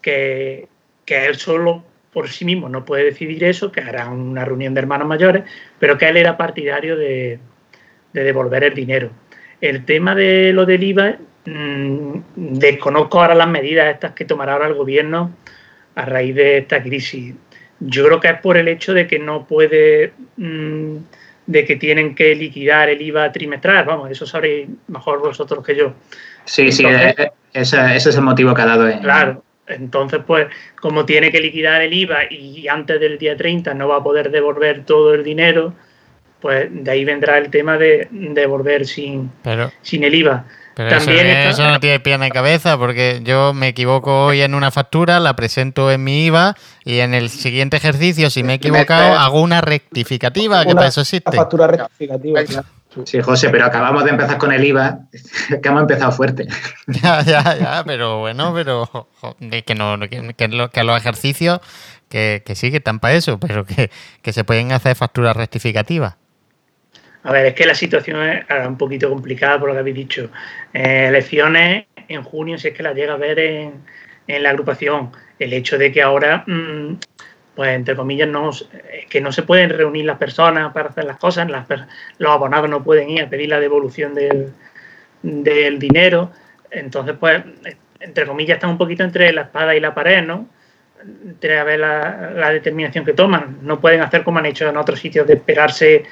que, 0.00 0.68
que 1.04 1.26
él 1.26 1.36
solo 1.36 1.84
por 2.12 2.28
sí 2.28 2.46
mismo 2.46 2.68
no 2.68 2.84
puede 2.84 3.04
decidir 3.04 3.44
eso, 3.44 3.70
que 3.70 3.80
hará 3.80 4.08
una 4.08 4.44
reunión 4.44 4.72
de 4.72 4.80
hermanos 4.80 5.06
mayores, 5.06 5.44
pero 5.78 5.98
que 5.98 6.08
él 6.08 6.16
era 6.16 6.38
partidario 6.38 6.96
de, 6.96 7.38
de 8.14 8.24
devolver 8.24 8.64
el 8.64 8.74
dinero. 8.74 9.10
El 9.60 9.84
tema 9.84 10.14
de 10.14 10.52
lo 10.52 10.66
del 10.66 10.82
IVA, 10.82 11.18
Mm, 11.46 12.18
desconozco 12.34 13.20
ahora 13.20 13.34
las 13.34 13.48
medidas 13.48 13.94
estas 13.94 14.12
que 14.12 14.24
tomará 14.24 14.54
ahora 14.54 14.66
el 14.66 14.74
gobierno 14.74 15.32
a 15.94 16.04
raíz 16.04 16.34
de 16.34 16.58
esta 16.58 16.82
crisis. 16.82 17.34
Yo 17.78 18.04
creo 18.06 18.20
que 18.20 18.28
es 18.28 18.40
por 18.40 18.56
el 18.56 18.68
hecho 18.68 18.92
de 18.92 19.06
que 19.06 19.18
no 19.18 19.46
puede, 19.46 20.12
mm, 20.36 20.96
de 21.46 21.64
que 21.64 21.76
tienen 21.76 22.14
que 22.14 22.34
liquidar 22.34 22.88
el 22.88 23.00
IVA 23.00 23.30
trimestral. 23.30 23.84
Vamos, 23.84 24.10
eso 24.10 24.26
sabréis 24.26 24.68
mejor 24.88 25.20
vosotros 25.20 25.64
que 25.64 25.76
yo. 25.76 25.92
Sí, 26.44 26.72
sí, 26.72 26.84
eh, 26.84 27.14
eh, 27.16 27.30
ese, 27.52 27.96
es 27.96 28.06
el 28.06 28.22
motivo 28.22 28.52
que 28.52 28.62
ha 28.62 28.66
dado. 28.66 28.88
En... 28.88 28.98
Claro, 29.00 29.44
entonces, 29.68 30.20
pues, 30.26 30.48
como 30.80 31.04
tiene 31.04 31.30
que 31.30 31.40
liquidar 31.40 31.80
el 31.82 31.92
IVA 31.92 32.24
y 32.30 32.66
antes 32.66 32.98
del 32.98 33.18
día 33.18 33.36
30 33.36 33.72
no 33.74 33.88
va 33.88 33.98
a 33.98 34.02
poder 34.02 34.30
devolver 34.30 34.84
todo 34.84 35.14
el 35.14 35.22
dinero, 35.22 35.74
pues 36.46 36.68
de 36.70 36.88
ahí 36.88 37.04
vendrá 37.04 37.38
el 37.38 37.50
tema 37.50 37.76
de 37.76 38.06
devolver 38.10 38.86
sin, 38.86 39.32
sin 39.82 40.04
el 40.04 40.14
IVA. 40.14 40.44
Pero 40.76 40.94
eso, 40.94 41.68
no 41.68 41.80
tiene 41.80 41.98
pierna 41.98 42.28
y 42.28 42.30
cabeza, 42.30 42.78
porque 42.78 43.20
yo 43.24 43.52
me 43.52 43.68
equivoco 43.68 44.26
hoy 44.26 44.42
en 44.42 44.54
una 44.54 44.70
factura, 44.70 45.18
la 45.18 45.34
presento 45.34 45.90
en 45.90 46.04
mi 46.04 46.26
IVA 46.26 46.54
y 46.84 47.00
en 47.00 47.14
el 47.14 47.30
siguiente 47.30 47.78
ejercicio, 47.78 48.30
si 48.30 48.44
me 48.44 48.52
he 48.52 48.56
equivocado, 48.56 49.18
hago 49.18 49.40
una 49.40 49.60
rectificativa, 49.60 50.64
que 50.64 50.74
para 50.74 50.86
eso 50.86 51.00
existe. 51.00 51.34
factura 51.34 51.66
rectificativa, 51.66 52.42
Sí, 53.04 53.20
José, 53.20 53.50
pero 53.50 53.66
acabamos 53.66 54.04
de 54.04 54.10
empezar 54.10 54.38
con 54.38 54.52
el 54.52 54.64
IVA, 54.64 55.00
que 55.62 55.68
hemos 55.68 55.80
empezado 55.80 56.12
fuerte. 56.12 56.46
Ya, 56.86 57.22
ya, 57.22 57.56
ya, 57.58 57.82
pero 57.84 58.20
bueno, 58.20 58.52
pero 58.54 59.08
que, 59.40 59.74
no, 59.74 59.98
que, 59.98 60.84
los 60.84 60.96
ejercicios, 61.00 61.60
que, 62.08 62.42
que 62.46 62.54
sí, 62.54 62.70
que 62.70 62.76
están 62.76 63.00
para 63.00 63.14
eso, 63.14 63.40
pero 63.40 63.64
que, 63.64 63.90
que 64.22 64.32
se 64.32 64.44
pueden 64.44 64.72
hacer 64.72 64.94
facturas 64.94 65.36
rectificativas. 65.36 66.16
A 67.26 67.32
ver, 67.32 67.46
es 67.46 67.54
que 67.54 67.66
la 67.66 67.74
situación 67.74 68.22
es 68.22 68.66
un 68.68 68.78
poquito 68.78 69.08
complicada 69.08 69.58
por 69.58 69.68
lo 69.68 69.74
que 69.74 69.80
habéis 69.80 69.96
dicho. 69.96 70.30
Eh, 70.72 71.06
elecciones 71.08 71.86
en 72.06 72.22
junio, 72.22 72.56
si 72.56 72.68
es 72.68 72.74
que 72.74 72.84
las 72.84 72.94
llega 72.94 73.14
a 73.14 73.16
ver 73.16 73.40
en, 73.40 73.72
la 74.28 74.50
agrupación. 74.50 75.10
El 75.40 75.52
hecho 75.52 75.76
de 75.76 75.90
que 75.90 76.02
ahora, 76.02 76.44
mm, 76.46 76.98
pues 77.56 77.70
entre 77.70 77.96
comillas, 77.96 78.28
no, 78.28 78.52
que 79.10 79.20
no 79.20 79.32
se 79.32 79.42
pueden 79.42 79.70
reunir 79.70 80.04
las 80.04 80.18
personas 80.18 80.72
para 80.72 80.90
hacer 80.90 81.02
las 81.02 81.16
cosas, 81.16 81.48
los 82.18 82.30
abonados 82.30 82.70
no 82.70 82.84
pueden 82.84 83.10
ir 83.10 83.22
a 83.24 83.28
pedir 83.28 83.48
la 83.48 83.58
devolución 83.58 84.14
del, 84.14 84.52
dinero. 85.80 86.30
Entonces, 86.70 87.16
pues, 87.18 87.42
entre 87.98 88.24
comillas, 88.24 88.58
están 88.58 88.70
un 88.70 88.78
poquito 88.78 89.02
entre 89.02 89.32
la 89.32 89.42
espada 89.42 89.74
y 89.74 89.80
la 89.80 89.92
pared, 89.92 90.24
¿no? 90.24 90.46
Entre 91.02 91.58
a 91.58 91.64
ver 91.64 91.80
la, 91.80 92.30
la 92.36 92.52
determinación 92.52 93.04
que 93.04 93.14
toman. 93.14 93.58
No 93.62 93.80
pueden 93.80 94.00
hacer 94.00 94.22
como 94.22 94.38
han 94.38 94.46
hecho 94.46 94.68
en 94.68 94.76
otros 94.76 95.00
sitios 95.00 95.26
de 95.26 95.34
esperarse 95.34 96.04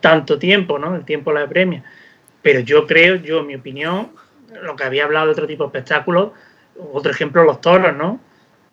tanto 0.00 0.38
tiempo, 0.38 0.78
¿no? 0.78 0.94
El 0.96 1.04
tiempo 1.04 1.32
la 1.32 1.48
premia. 1.48 1.82
Pero 2.42 2.60
yo 2.60 2.86
creo, 2.86 3.16
yo, 3.16 3.40
en 3.40 3.46
mi 3.46 3.54
opinión, 3.56 4.10
lo 4.62 4.76
que 4.76 4.84
había 4.84 5.04
hablado 5.04 5.26
de 5.26 5.32
otro 5.32 5.46
tipo 5.46 5.64
de 5.64 5.68
espectáculos, 5.68 6.32
otro 6.92 7.10
ejemplo, 7.10 7.44
los 7.44 7.60
toros, 7.60 7.96
¿no? 7.96 8.20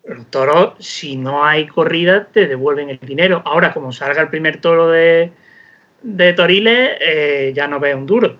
Los 0.04 0.26
toros, 0.30 0.74
si 0.78 1.16
no 1.16 1.44
hay 1.44 1.66
corrida, 1.66 2.26
te 2.26 2.46
devuelven 2.46 2.90
el 2.90 2.98
dinero. 3.00 3.42
Ahora, 3.44 3.72
como 3.72 3.92
salga 3.92 4.22
el 4.22 4.28
primer 4.28 4.60
toro 4.60 4.88
de, 4.88 5.32
de 6.02 6.32
Toriles, 6.32 6.92
eh, 7.00 7.52
ya 7.54 7.66
no 7.66 7.80
ve 7.80 7.94
un 7.94 8.06
duro. 8.06 8.36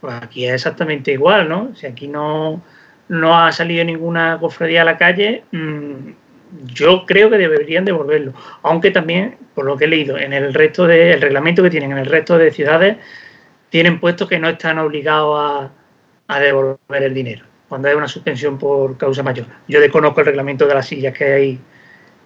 Pues 0.00 0.14
aquí 0.14 0.46
es 0.46 0.54
exactamente 0.54 1.12
igual, 1.12 1.48
¿no? 1.48 1.74
Si 1.74 1.86
aquí 1.86 2.06
no, 2.06 2.62
no 3.08 3.38
ha 3.38 3.50
salido 3.52 3.84
ninguna 3.84 4.38
cofradía 4.38 4.82
a 4.82 4.84
la 4.84 4.98
calle, 4.98 5.44
mm, 5.52 6.10
yo 6.64 7.04
creo 7.06 7.30
que 7.30 7.38
deberían 7.38 7.84
devolverlo. 7.84 8.32
Aunque 8.62 8.90
también, 8.90 9.36
por 9.54 9.64
lo 9.64 9.76
que 9.76 9.84
he 9.84 9.88
leído, 9.88 10.18
en 10.18 10.32
el 10.32 10.52
resto 10.54 10.86
del 10.86 11.20
reglamento 11.20 11.62
que 11.62 11.70
tienen 11.70 11.92
en 11.92 11.98
el 11.98 12.06
resto 12.06 12.38
de 12.38 12.50
ciudades, 12.50 12.96
tienen 13.70 14.00
puestos 14.00 14.28
que 14.28 14.38
no 14.38 14.48
están 14.48 14.78
obligados 14.78 15.70
a, 16.28 16.38
devolver 16.38 17.02
el 17.02 17.12
dinero 17.12 17.44
cuando 17.68 17.88
hay 17.88 17.94
una 17.94 18.06
suspensión 18.06 18.56
por 18.58 18.96
causa 18.96 19.22
mayor. 19.22 19.46
Yo 19.66 19.80
desconozco 19.80 20.20
el 20.20 20.26
reglamento 20.26 20.66
de 20.66 20.74
las 20.74 20.86
sillas 20.86 21.16
que 21.16 21.24
hay, 21.24 21.60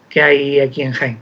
que 0.08 0.22
hay 0.22 0.60
aquí 0.60 0.82
en 0.82 0.92
Jaén. 0.92 1.18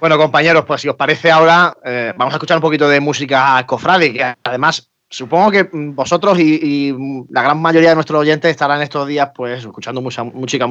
Bueno, 0.00 0.18
compañeros, 0.18 0.64
pues 0.66 0.82
si 0.82 0.88
os 0.88 0.96
parece 0.96 1.30
ahora, 1.30 1.76
eh, 1.84 2.12
vamos 2.16 2.34
a 2.34 2.36
escuchar 2.36 2.58
un 2.58 2.62
poquito 2.62 2.88
de 2.88 3.00
música 3.00 3.64
cofrade, 3.66 4.12
que 4.12 4.34
además 4.42 4.90
supongo 5.08 5.50
que 5.50 5.68
vosotros 5.72 6.38
y, 6.40 6.94
la 7.30 7.42
gran 7.42 7.60
mayoría 7.60 7.90
de 7.90 7.94
nuestros 7.94 8.20
oyentes 8.20 8.50
estarán 8.50 8.82
estos 8.82 9.06
días 9.06 9.30
pues 9.34 9.60
escuchando 9.60 10.00
mucha 10.00 10.24
música 10.24 10.66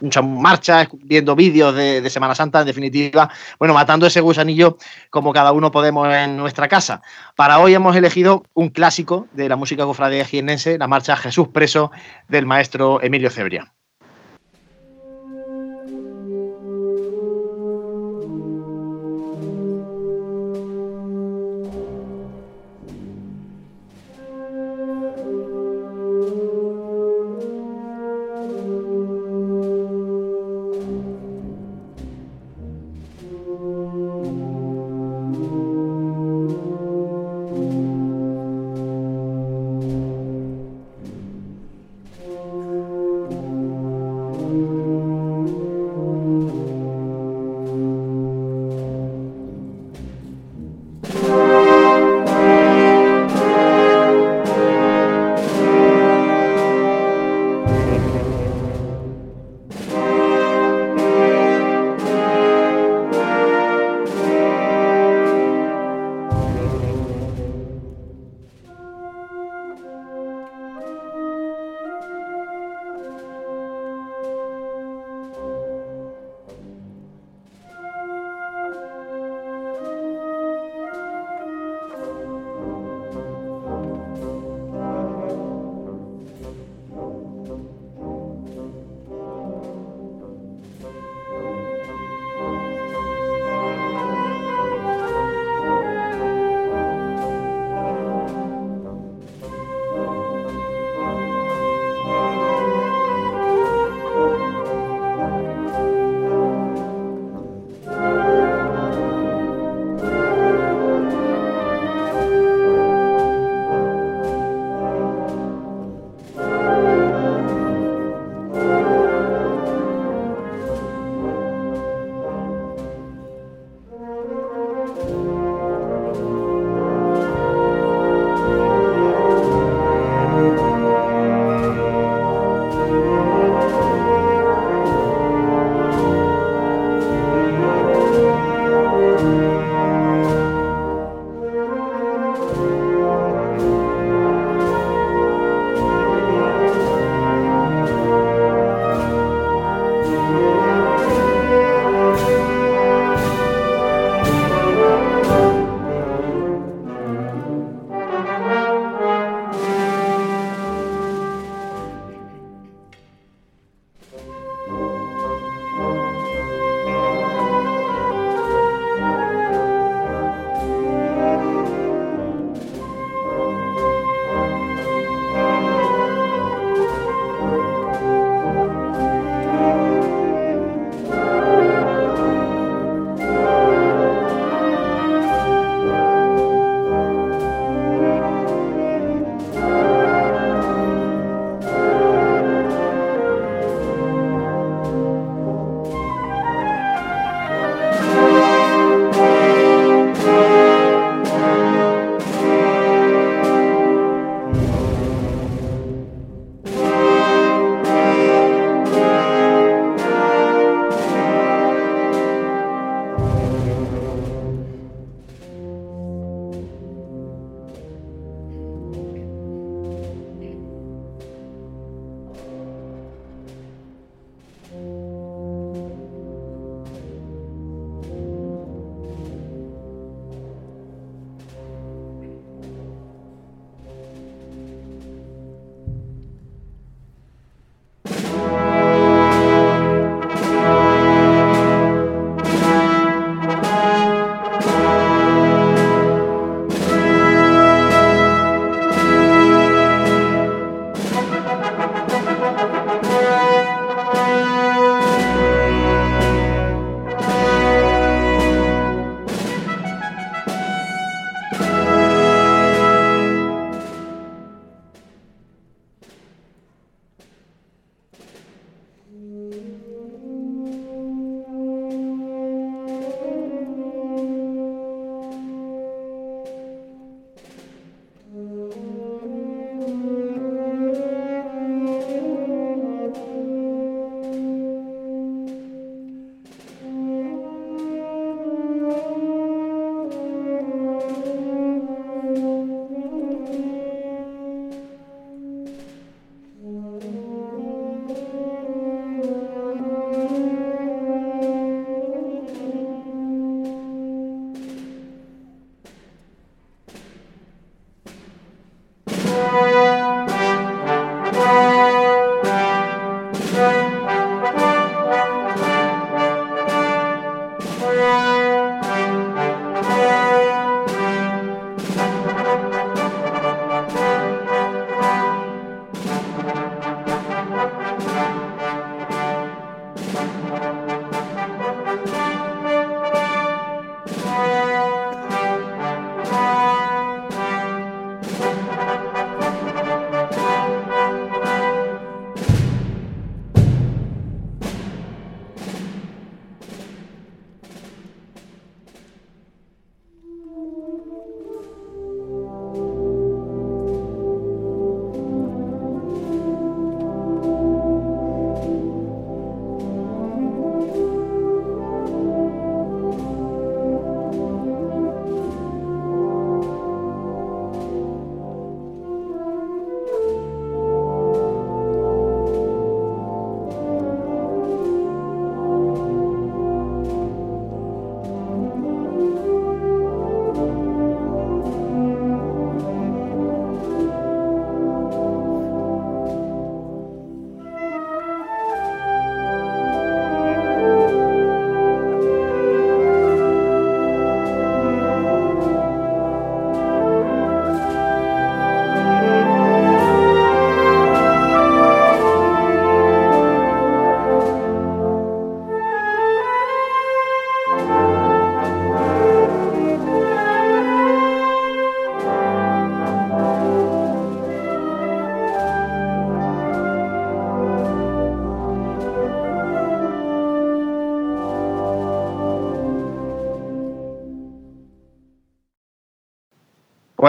muchas 0.00 0.24
marchas, 0.24 0.88
viendo 1.02 1.34
vídeos 1.34 1.74
de, 1.74 2.08
Semana 2.10 2.34
Santa, 2.34 2.60
en 2.60 2.66
definitiva, 2.66 3.30
bueno, 3.58 3.74
matando 3.74 4.06
ese 4.06 4.20
gusanillo 4.20 4.76
como 5.10 5.32
cada 5.32 5.52
uno 5.52 5.70
podemos 5.70 6.12
en 6.12 6.36
nuestra 6.36 6.68
casa. 6.68 7.02
Para 7.36 7.60
hoy 7.60 7.74
hemos 7.74 7.94
elegido 7.94 8.42
un 8.54 8.70
clásico 8.70 9.28
de 9.32 9.48
la 9.48 9.56
música 9.56 9.84
cofradía 9.84 10.24
jiennense, 10.24 10.78
la 10.78 10.88
marcha 10.88 11.16
Jesús 11.16 11.48
Preso 11.48 11.90
del 12.28 12.46
maestro 12.46 13.00
Emilio 13.02 13.30
Cebrián. 13.30 13.79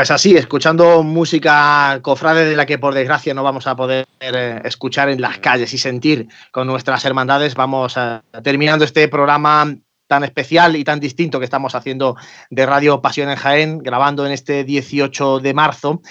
Pues 0.01 0.09
así, 0.09 0.35
escuchando 0.35 1.03
música 1.03 1.99
cofrade 2.01 2.45
de 2.45 2.55
la 2.55 2.65
que 2.65 2.79
por 2.79 2.95
desgracia 2.95 3.35
no 3.35 3.43
vamos 3.43 3.67
a 3.67 3.75
poder 3.75 4.07
eh, 4.19 4.59
escuchar 4.63 5.09
en 5.09 5.21
las 5.21 5.37
calles 5.37 5.71
y 5.75 5.77
sentir 5.77 6.27
con 6.51 6.65
nuestras 6.65 7.05
hermandades, 7.05 7.53
vamos 7.53 7.95
terminando 8.43 8.83
este 8.83 9.07
programa 9.09 9.75
tan 10.07 10.23
especial 10.23 10.75
y 10.75 10.83
tan 10.83 10.99
distinto 10.99 11.37
que 11.37 11.45
estamos 11.45 11.75
haciendo 11.75 12.15
de 12.49 12.65
Radio 12.65 12.99
Pasión 12.99 13.29
en 13.29 13.35
Jaén, 13.35 13.77
grabando 13.77 14.25
en 14.25 14.31
este 14.31 14.63
18 14.63 15.37
de 15.37 15.53
marzo, 15.53 16.01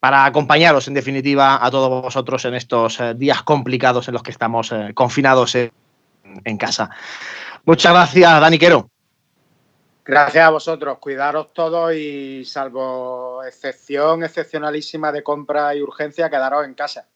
para 0.00 0.24
acompañaros 0.24 0.88
en 0.88 0.94
definitiva 0.94 1.62
a 1.62 1.70
todos 1.70 2.02
vosotros 2.02 2.46
en 2.46 2.54
estos 2.54 2.98
eh, 2.98 3.12
días 3.14 3.42
complicados 3.42 4.08
en 4.08 4.14
los 4.14 4.22
que 4.22 4.30
estamos 4.30 4.72
eh, 4.72 4.92
confinados 4.94 5.54
en 5.54 6.56
casa. 6.56 6.88
Muchas 7.66 7.92
gracias, 7.92 8.40
Dani 8.40 8.56
Quero. 8.58 8.93
Gracias 10.04 10.44
a 10.44 10.50
vosotros. 10.50 10.98
Cuidaros 10.98 11.54
todos 11.54 11.94
y 11.94 12.44
salvo 12.44 13.42
excepción 13.42 14.22
excepcionalísima 14.22 15.10
de 15.10 15.22
compra 15.22 15.74
y 15.74 15.80
urgencia, 15.80 16.28
quedaros 16.28 16.66
en 16.66 16.74
casa. 16.74 17.06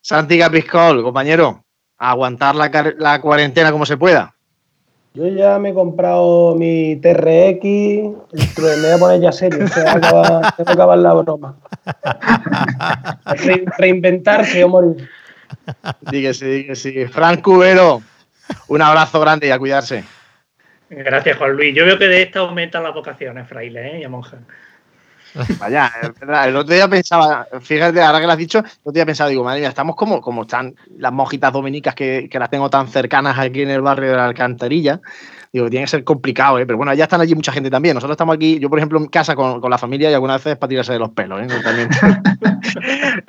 Santi 0.00 0.38
Capiscol, 0.38 1.02
compañero, 1.02 1.62
aguantar 1.98 2.54
la, 2.54 3.20
cuarentena 3.20 3.70
como 3.70 3.84
se 3.84 3.98
pueda. 3.98 4.34
Yo 5.12 5.26
ya 5.26 5.58
me 5.58 5.70
he 5.70 5.74
comprado 5.74 6.54
mi 6.54 6.96
TRX, 6.96 7.62
me 7.62 8.80
voy 8.80 8.90
a 8.94 8.98
poner 8.98 9.20
ya 9.20 9.32
serio, 9.32 9.68
se 9.68 9.84
va 9.84 9.90
a 9.90 9.96
acabar, 9.96 10.54
se 10.56 10.62
va 10.62 10.70
a 10.70 10.72
acabar 10.72 10.98
la 10.98 11.12
broma. 11.12 11.56
reinventarse 13.76 14.64
o 14.64 14.68
morir. 14.68 15.10
Dígase, 16.10 16.46
dígase. 16.46 17.08
Frank 17.08 17.42
Cubero, 17.42 18.00
un 18.68 18.80
abrazo 18.80 19.20
grande 19.20 19.48
y 19.48 19.50
a 19.50 19.58
cuidarse. 19.58 20.04
Gracias, 20.90 21.38
Juan 21.38 21.52
Luis. 21.52 21.74
Yo 21.74 21.86
veo 21.86 21.98
que 21.98 22.08
de 22.08 22.22
esta 22.22 22.40
aumentan 22.40 22.82
las 22.82 22.92
vocaciones, 22.92 23.48
fraile 23.48 23.96
¿eh? 23.96 24.00
y 24.00 24.04
a 24.04 24.08
monja. 24.08 24.38
Vaya, 25.60 25.92
El 26.44 26.56
otro 26.56 26.74
día 26.74 26.88
pensaba, 26.88 27.46
fíjate, 27.60 28.02
ahora 28.02 28.18
que 28.18 28.26
lo 28.26 28.32
has 28.32 28.38
dicho, 28.38 28.58
el 28.58 28.64
otro 28.80 28.92
día 28.92 29.06
pensaba, 29.06 29.30
digo, 29.30 29.44
madre 29.44 29.60
mía, 29.60 29.68
estamos 29.68 29.94
como, 29.94 30.20
como 30.20 30.42
están 30.42 30.74
las 30.98 31.12
monjitas 31.12 31.52
dominicas 31.52 31.94
que, 31.94 32.28
que, 32.28 32.38
las 32.40 32.50
tengo 32.50 32.68
tan 32.68 32.88
cercanas 32.88 33.38
aquí 33.38 33.62
en 33.62 33.70
el 33.70 33.80
barrio 33.80 34.10
de 34.10 34.16
la 34.16 34.26
Alcantarilla. 34.26 35.00
Digo, 35.52 35.68
tiene 35.68 35.84
que 35.84 35.90
ser 35.90 36.04
complicado, 36.04 36.58
¿eh? 36.58 36.66
Pero 36.66 36.76
bueno, 36.76 36.94
ya 36.94 37.04
están 37.04 37.20
allí 37.20 37.34
mucha 37.34 37.52
gente 37.52 37.70
también. 37.70 37.94
Nosotros 37.94 38.14
estamos 38.14 38.36
aquí, 38.36 38.58
yo 38.58 38.68
por 38.68 38.78
ejemplo, 38.78 38.98
en 38.98 39.06
casa 39.06 39.34
con, 39.34 39.60
con 39.60 39.70
la 39.70 39.78
familia 39.78 40.10
y 40.10 40.14
algunas 40.14 40.42
veces 40.42 40.56
para 40.58 40.68
tirarse 40.68 40.92
de 40.92 40.98
los 40.98 41.10
pelos, 41.10 41.40
¿eh? 41.42 41.46
También, 41.62 41.88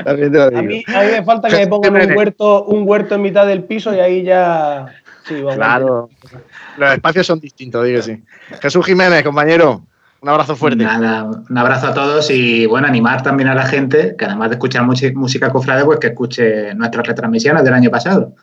también 0.03 0.32
te 0.32 0.38
lo 0.38 0.49
digo. 0.49 0.59
A, 0.62 0.64
mí, 0.64 0.84
a 0.88 1.01
mí 1.01 1.07
me 1.12 1.24
falta 1.24 1.49
que 1.49 1.57
me 1.57 1.68
pongan 1.68 1.95
un 1.95 2.18
huerto, 2.18 2.64
un 2.66 2.88
huerto 2.88 3.16
en 3.16 3.22
mitad 3.22 3.45
del 3.45 3.64
piso 3.64 3.93
y 3.95 3.99
ahí 3.99 4.24
ya 4.24 4.88
claro. 5.24 6.09
Los 6.78 6.91
espacios 6.93 7.28
son 7.28 7.39
distintos, 7.39 7.86
digo 7.86 8.01
sí. 8.01 8.24
Jesús 8.61 8.86
Jiménez, 8.86 9.24
compañero, 9.24 9.84
un 10.22 10.30
abrazo 10.30 10.55
fuerte. 10.55 10.84
Nada, 10.84 11.24
un 11.24 11.57
abrazo 11.57 11.88
a 11.88 11.93
todos 11.95 12.30
y 12.30 12.67
bueno, 12.67 12.88
animar 12.88 13.24
también 13.24 13.49
a 13.49 13.55
la 13.55 13.65
gente 13.65 14.15
que 14.15 14.26
además 14.26 14.49
de 14.49 14.55
escuchar 14.55 14.84
música 14.84 15.51
cofrade, 15.51 15.84
pues 15.84 15.99
que 15.99 16.07
escuche 16.07 16.76
nuestras 16.76 17.07
retransmisiones 17.07 17.63
del 17.63 17.74
año 17.74 17.89
pasado. 17.89 18.36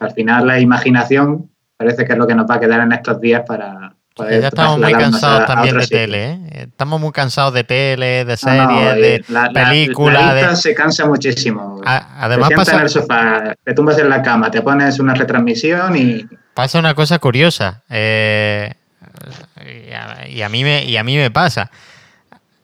Al 0.00 0.10
final 0.10 0.46
la 0.46 0.58
imaginación 0.58 1.48
parece 1.76 2.04
que 2.04 2.12
es 2.12 2.18
lo 2.18 2.26
que 2.26 2.34
nos 2.34 2.50
va 2.50 2.56
a 2.56 2.60
quedar 2.60 2.80
en 2.80 2.90
estos 2.92 3.20
días 3.20 3.42
para, 3.46 3.94
ya 4.28 4.48
estamos 4.48 4.78
muy 4.78 4.92
cansados 4.92 5.46
también 5.46 5.78
de 5.78 5.86
tele, 5.86 6.24
¿eh? 6.24 6.38
Estamos 6.68 7.00
muy 7.00 7.12
cansados 7.12 7.54
de 7.54 7.64
tele, 7.64 8.24
de 8.24 8.36
series, 8.36 8.94
de 8.96 9.24
películas. 9.52 10.34
La, 10.34 10.56
se 10.56 10.74
cansa 10.74 11.06
muchísimo. 11.06 11.80
además 11.84 12.48
te 12.48 12.56
pasa... 12.56 12.76
en 12.76 12.82
el 12.82 12.88
sofá, 12.88 13.54
te 13.64 13.74
tumbas 13.74 13.98
en 13.98 14.08
la 14.08 14.22
cama, 14.22 14.50
te 14.50 14.62
pones 14.62 14.98
una 14.98 15.14
retransmisión 15.14 15.96
y... 15.96 16.26
Pasa 16.54 16.78
una 16.78 16.94
cosa 16.94 17.18
curiosa. 17.18 17.82
Eh, 17.88 18.72
y, 20.28 20.42
a, 20.42 20.48
mí 20.48 20.64
me, 20.64 20.84
y 20.84 20.96
a 20.96 21.04
mí 21.04 21.16
me 21.16 21.30
pasa. 21.30 21.70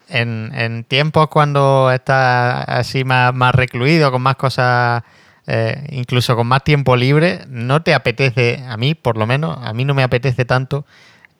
En, 0.08 0.84
tiempos 0.88 1.28
cuando 1.28 1.90
estás 1.92 2.64
así 2.68 3.04
más, 3.04 3.34
más 3.34 3.54
recluido, 3.54 4.10
con 4.10 4.22
más 4.22 4.36
cosas... 4.36 5.02
Eh, 5.48 5.86
incluso 5.90 6.34
con 6.34 6.48
más 6.48 6.64
tiempo 6.64 6.96
libre, 6.96 7.44
no 7.46 7.80
te 7.80 7.94
apetece, 7.94 8.64
a 8.68 8.76
mí 8.76 8.96
por 8.96 9.16
lo 9.16 9.28
menos, 9.28 9.56
a 9.62 9.72
mí 9.74 9.84
no 9.84 9.94
me 9.94 10.02
apetece 10.02 10.44
tanto 10.44 10.84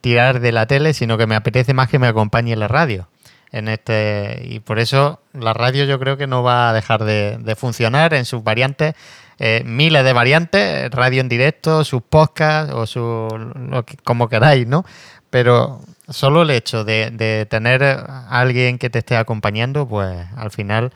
tirar 0.00 0.40
de 0.40 0.52
la 0.52 0.66
tele, 0.66 0.94
sino 0.94 1.18
que 1.18 1.26
me 1.26 1.34
apetece 1.34 1.74
más 1.74 1.88
que 1.88 1.98
me 1.98 2.06
acompañe 2.06 2.54
la 2.56 2.68
radio. 2.68 3.08
En 3.52 3.68
este, 3.68 4.42
y 4.44 4.60
por 4.60 4.78
eso 4.78 5.20
la 5.32 5.52
radio 5.52 5.84
yo 5.84 5.98
creo 5.98 6.16
que 6.16 6.26
no 6.26 6.42
va 6.42 6.70
a 6.70 6.72
dejar 6.72 7.04
de, 7.04 7.56
funcionar 7.56 8.12
en 8.12 8.24
sus 8.24 8.42
variantes, 8.42 8.94
eh, 9.38 9.62
miles 9.64 10.04
de 10.04 10.12
variantes, 10.12 10.90
radio 10.90 11.20
en 11.20 11.28
directo, 11.28 11.84
sus 11.84 12.02
podcasts 12.02 12.72
o 12.74 12.86
su, 12.86 13.28
lo 13.70 13.84
que, 13.84 13.96
como 13.98 14.28
queráis, 14.28 14.66
¿no? 14.66 14.84
Pero 15.30 15.80
solo 16.08 16.42
el 16.42 16.50
hecho 16.50 16.84
de, 16.84 17.46
tener 17.48 17.82
alguien 18.28 18.78
que 18.78 18.90
te 18.90 18.98
esté 18.98 19.16
acompañando, 19.16 19.86
pues 19.88 20.26
al 20.36 20.50
final 20.50 20.92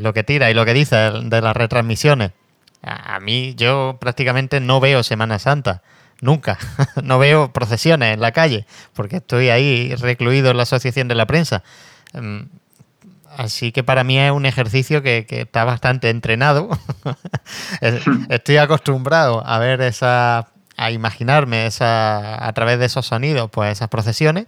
lo 0.00 0.12
que 0.12 0.24
tira 0.24 0.50
y 0.50 0.54
lo 0.54 0.64
que 0.64 0.74
dice 0.74 0.96
de 0.96 1.40
las 1.40 1.56
retransmisiones. 1.56 2.32
A 2.82 3.18
mí 3.20 3.54
yo 3.56 3.96
prácticamente 3.98 4.60
no 4.60 4.78
veo 4.78 5.02
Semana 5.02 5.38
Santa 5.38 5.82
nunca. 6.20 6.58
no 7.02 7.18
veo 7.18 7.52
procesiones 7.52 8.14
en 8.14 8.20
la 8.20 8.32
calle, 8.32 8.66
porque 8.94 9.16
estoy 9.16 9.50
ahí 9.50 9.94
recluido 9.96 10.50
en 10.50 10.56
la 10.56 10.64
Asociación 10.64 11.08
de 11.08 11.14
la 11.14 11.26
Prensa. 11.26 11.62
Em, 12.12 12.48
así 13.36 13.72
que 13.72 13.82
para 13.82 14.04
mí 14.04 14.18
es 14.18 14.32
un 14.32 14.46
ejercicio 14.46 15.02
que, 15.02 15.26
está 15.28 15.64
bastante 15.64 16.10
entrenado. 16.10 16.68
estoy 18.28 18.56
acostumbrado 18.56 19.46
a 19.46 19.58
ver 19.58 19.80
esa, 19.82 20.48
a 20.76 20.90
imaginarme 20.90 21.66
esa, 21.66 22.46
a 22.46 22.52
través 22.52 22.78
de 22.78 22.86
esos 22.86 23.06
sonidos, 23.06 23.50
pues 23.50 23.72
esas 23.72 23.88
procesiones. 23.88 24.46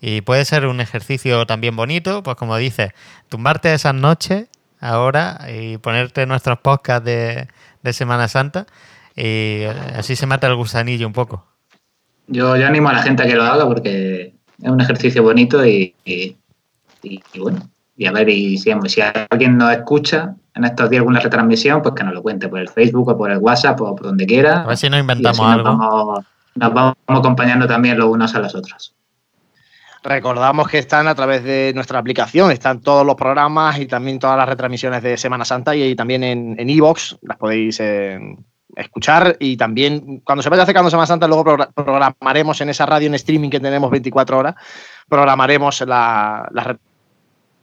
Y 0.00 0.20
puede 0.20 0.44
ser 0.44 0.66
un 0.66 0.80
ejercicio 0.80 1.46
también 1.46 1.76
bonito, 1.76 2.22
pues 2.22 2.36
como 2.36 2.56
dices, 2.56 2.92
tumbarte 3.28 3.72
esas 3.72 3.94
noches 3.94 4.46
ahora 4.80 5.46
y 5.48 5.78
ponerte 5.78 6.26
nuestros 6.26 6.58
podcasts 6.58 7.06
de, 7.06 7.48
de 7.82 7.92
Semana 7.92 8.28
Santa 8.28 8.66
y 9.16 9.64
así 9.64 10.16
se 10.16 10.26
mata 10.26 10.46
el 10.46 10.56
gusanillo 10.56 11.06
un 11.06 11.12
poco. 11.12 11.46
Yo, 12.26 12.56
yo 12.56 12.66
animo 12.66 12.88
a 12.88 12.94
la 12.94 13.02
gente 13.02 13.22
a 13.22 13.26
que 13.26 13.34
lo 13.34 13.44
haga 13.44 13.66
porque 13.66 14.34
es 14.62 14.70
un 14.70 14.80
ejercicio 14.80 15.22
bonito 15.22 15.64
y, 15.64 15.94
bueno, 17.38 17.68
y 17.96 18.06
a 18.06 18.12
ver, 18.12 18.28
y 18.28 18.58
si, 18.58 18.72
si, 18.86 19.00
alguien 19.30 19.58
nos 19.58 19.72
escucha 19.72 20.34
en 20.54 20.64
estos 20.64 20.88
días 20.90 21.00
alguna 21.00 21.20
retransmisión, 21.20 21.82
pues 21.82 21.94
que 21.94 22.04
nos 22.04 22.14
lo 22.14 22.22
cuente 22.22 22.48
por 22.48 22.60
el 22.60 22.68
Facebook 22.68 23.08
o 23.08 23.18
por 23.18 23.30
el 23.30 23.38
WhatsApp 23.38 23.80
o 23.80 23.94
por 23.94 24.06
donde 24.06 24.26
quiera. 24.26 24.62
A 24.62 24.66
ver 24.66 24.76
si 24.76 24.88
nos 24.88 25.00
inventamos 25.00 25.40
algo. 25.40 26.24
Nos 26.56 26.72
vamos, 26.72 26.94
acompañando 27.06 27.66
también 27.66 27.98
los 27.98 28.08
unos 28.08 28.34
a 28.34 28.38
los 28.38 28.54
otros. 28.54 28.94
Recordamos 30.04 30.68
que 30.68 30.78
están 30.78 31.08
a 31.08 31.14
través 31.14 31.42
de 31.42 31.72
nuestra 31.74 31.98
aplicación, 31.98 32.50
están 32.50 32.80
todos 32.80 33.04
los 33.04 33.16
programas 33.16 33.78
y 33.78 33.86
también 33.86 34.18
todas 34.18 34.36
las 34.36 34.48
retransmisiones 34.48 35.02
de 35.02 35.16
Semana 35.16 35.44
Santa 35.44 35.74
y, 35.74 35.96
también 35.96 36.22
en 36.22 36.70
Evox, 36.70 37.16
las 37.22 37.38
podéis 37.38 37.80
eh, 37.80 38.20
escuchar 38.76 39.36
y 39.40 39.56
también 39.56 40.20
cuando 40.24 40.42
se 40.42 40.48
vaya 40.48 40.62
acercando 40.62 40.90
Semana 40.90 41.06
Santa 41.06 41.26
luego 41.26 41.44
programaremos 41.74 42.60
en 42.60 42.70
esa 42.70 42.86
radio 42.86 43.08
en 43.08 43.14
streaming 43.14 43.50
que 43.50 43.60
tenemos 43.60 43.90
24 43.90 44.38
horas, 44.38 44.54
programaremos 45.08 45.80
la, 45.82 46.48
la 46.52 46.76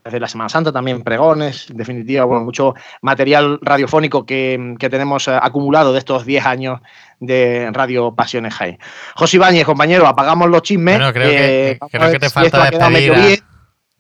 de 0.03 0.19
la 0.19 0.27
Semana 0.27 0.49
Santa, 0.49 0.71
también 0.71 1.03
pregones, 1.03 1.69
en 1.69 1.77
definitiva, 1.77 2.25
bueno, 2.25 2.43
mucho 2.43 2.73
material 3.01 3.59
radiofónico 3.61 4.25
que, 4.25 4.75
tenemos 4.79 5.27
eh, 5.27 5.37
acumulado 5.39 5.93
de 5.93 5.99
estos 5.99 6.25
10 6.25 6.45
años 6.45 6.81
de 7.19 7.69
Radio 7.71 8.13
Pasiones 8.15 8.53
High. 8.55 8.79
José 9.15 9.37
Ibáñez, 9.37 9.65
compañero, 9.65 10.07
apagamos 10.07 10.49
los 10.49 10.63
chismes. 10.63 10.97
creo, 10.97 11.13
que, 11.13 11.71
eh, 11.71 11.79
creo 11.91 12.11
que 12.11 12.19
te 12.19 12.29
falta 12.29 12.69
despedir 12.69 13.13
a, 13.13 13.51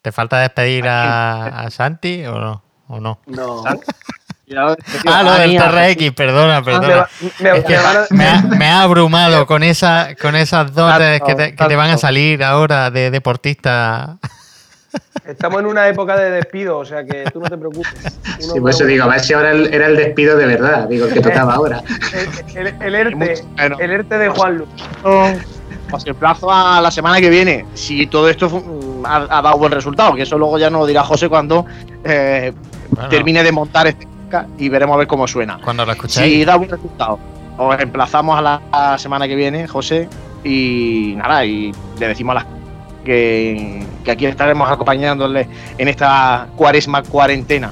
¿Te 0.01 0.11
falta 0.11 0.39
despedir 0.39 0.85
a, 0.87 1.67
Santi 1.69 2.25
o 2.25 2.39
no? 2.39 2.63
¿O 2.87 2.99
no? 2.99 3.19
No. 3.27 3.63
Ah, 5.05 5.23
lo 5.23 5.33
del 5.33 5.57
TRX, 5.57 6.11
perdona, 6.13 6.63
perdona. 6.63 7.07
Me, 8.09 8.65
ha, 8.67 8.81
abrumado 8.81 9.45
con, 9.47 9.63
esa, 9.63 10.15
con 10.21 10.35
esas 10.35 10.73
dotes 10.73 11.21
que, 11.21 11.35
te, 11.35 11.75
van 11.75 11.91
a 11.91 11.97
salir 11.97 12.43
ahora 12.43 12.91
de 12.91 13.11
deportista. 13.11 14.17
Estamos 15.25 15.61
en 15.61 15.67
una 15.67 15.87
época 15.87 16.17
de 16.17 16.31
despido, 16.31 16.79
o 16.79 16.85
sea 16.85 17.05
que 17.05 17.23
tú 17.31 17.39
no 17.39 17.47
te 17.47 17.57
preocupes. 17.57 18.19
sí, 18.39 18.59
por 18.59 18.71
eso 18.71 18.85
digo, 18.85 19.05
a 19.05 19.07
ver 19.07 19.19
si 19.21 19.33
ahora 19.33 19.51
era 19.51 19.87
el 19.87 19.95
despido 19.95 20.35
de 20.35 20.45
verdad, 20.45 20.87
digo, 20.89 21.05
el 21.05 21.13
que 21.13 21.21
tocaba 21.21 21.53
ahora. 21.53 21.81
El, 22.53 22.95
ERTE, 22.95 23.43
el 23.57 23.91
ERTE 23.91 24.17
de 24.17 24.29
Juan 24.29 24.57
Luis. 24.57 24.69
Os 25.91 26.07
emplazo 26.07 26.49
a 26.51 26.79
la 26.81 26.89
semana 26.89 27.19
que 27.19 27.29
viene, 27.29 27.65
si 27.73 28.07
todo 28.07 28.29
esto 28.29 28.63
ha, 29.05 29.41
dado 29.41 29.57
buen 29.57 29.71
resultado, 29.71 30.15
que 30.15 30.23
eso 30.23 30.37
luego 30.37 30.57
ya 30.57 30.69
nos 30.69 30.81
lo 30.81 30.87
dirá 30.87 31.03
José 31.03 31.27
cuando 31.27 31.65
eh, 32.03 32.53
termine 33.09 33.43
de 33.43 33.51
montar 33.51 33.87
este 33.87 34.07
y 34.57 34.69
veremos 34.69 34.95
a 34.95 34.97
ver 34.97 35.07
cómo 35.07 35.27
suena. 35.27 35.59
Cuando 35.63 35.85
lo 35.85 35.91
escuchéis. 35.91 36.33
Si 36.33 36.45
da 36.45 36.55
buen 36.55 36.69
resultado, 36.69 37.19
os 37.57 37.79
emplazamos 37.79 38.37
a 38.39 38.61
la 38.71 38.97
semana 38.97 39.27
que 39.27 39.35
viene, 39.35 39.67
José, 39.67 40.07
y 40.43 41.13
nada, 41.17 41.45
y 41.45 41.71
le 41.99 42.07
decimos 42.07 42.31
a 42.31 42.39
las 42.39 42.45
que, 43.05 43.83
que 44.03 44.11
aquí 44.11 44.25
estaremos 44.25 44.69
acompañándole 44.69 45.47
en 45.77 45.87
esta 45.87 46.47
cuaresma 46.55 47.03
cuarentena 47.03 47.71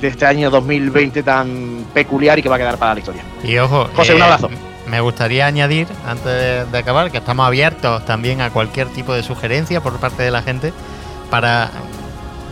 de 0.00 0.08
este 0.08 0.26
año 0.26 0.50
2020 0.50 1.22
tan 1.22 1.84
peculiar 1.92 2.38
y 2.38 2.42
que 2.42 2.48
va 2.48 2.56
a 2.56 2.58
quedar 2.58 2.78
para 2.78 2.94
la 2.94 3.00
historia. 3.00 3.22
Y 3.44 3.58
ojo, 3.58 3.88
José, 3.94 4.14
un 4.14 4.20
eh, 4.20 4.24
abrazo. 4.24 4.50
me 4.86 5.00
gustaría 5.00 5.46
añadir, 5.46 5.86
antes 6.06 6.70
de, 6.70 6.78
acabar, 6.78 7.10
que 7.10 7.18
estamos 7.18 7.46
abiertos 7.46 8.04
también 8.04 8.40
a 8.40 8.50
cualquier 8.50 8.88
tipo 8.88 9.12
de 9.12 9.22
sugerencia 9.22 9.80
por 9.80 9.98
parte 9.98 10.22
de 10.22 10.30
la 10.30 10.42
gente 10.42 10.72
para 11.30 11.70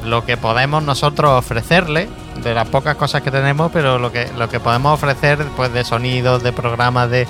lo 0.04 0.24
que 0.24 0.36
podemos 0.36 0.82
nosotros 0.82 1.30
ofrecerle, 1.32 2.08
de 2.42 2.54
las 2.54 2.68
pocas 2.68 2.96
cosas 2.96 3.22
que 3.22 3.30
tenemos, 3.30 3.70
pero 3.72 3.98
lo 3.98 4.10
que, 4.12 4.28
lo 4.36 4.48
que 4.48 4.60
podemos 4.60 4.94
ofrecer 4.94 5.38
pues 5.56 5.72
de 5.72 5.84
sonidos, 5.84 6.42
de 6.42 6.52
programas, 6.52 7.10
de, 7.10 7.26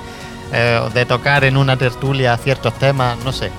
eh, 0.53 0.81
de 0.93 1.05
tocar 1.05 1.43
en 1.43 1.57
una 1.57 1.77
tertulia 1.77 2.37
ciertos 2.37 2.73
temas, 2.73 3.17
no 3.23 3.31
sé. 3.31 3.51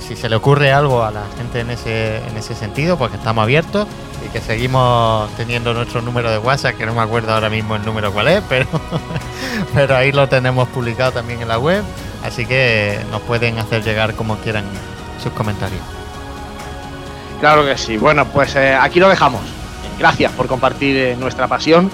Si 0.00 0.16
se 0.16 0.28
le 0.28 0.34
ocurre 0.34 0.72
algo 0.72 1.04
a 1.04 1.12
la 1.12 1.22
gente 1.38 1.60
en 1.60 1.70
ese, 1.70 2.16
en 2.16 2.36
ese 2.36 2.56
sentido, 2.56 2.98
pues 2.98 3.12
que 3.12 3.18
estamos 3.18 3.42
abiertos 3.42 3.86
y 4.26 4.28
que 4.30 4.40
seguimos 4.40 5.30
teniendo 5.36 5.72
nuestro 5.74 6.02
número 6.02 6.28
de 6.30 6.38
WhatsApp, 6.38 6.76
que 6.76 6.84
no 6.84 6.92
me 6.92 7.02
acuerdo 7.02 7.32
ahora 7.32 7.48
mismo 7.48 7.76
el 7.76 7.84
número 7.84 8.12
cuál 8.12 8.26
es, 8.28 8.42
pero, 8.48 8.66
pero 9.74 9.96
ahí 9.96 10.10
lo 10.10 10.28
tenemos 10.28 10.68
publicado 10.68 11.12
también 11.12 11.40
en 11.40 11.48
la 11.48 11.58
web, 11.58 11.84
así 12.24 12.46
que 12.46 12.98
nos 13.12 13.22
pueden 13.22 13.58
hacer 13.58 13.84
llegar 13.84 14.14
como 14.14 14.36
quieran 14.38 14.64
sus 15.22 15.32
comentarios. 15.32 15.82
Claro 17.40 17.64
que 17.64 17.76
sí. 17.76 17.96
Bueno, 17.96 18.26
pues 18.26 18.56
eh, 18.56 18.74
aquí 18.74 18.98
lo 18.98 19.08
dejamos. 19.08 19.42
Gracias 19.98 20.32
por 20.32 20.46
compartir 20.46 20.96
eh, 20.96 21.16
nuestra 21.16 21.48
pasión 21.48 21.90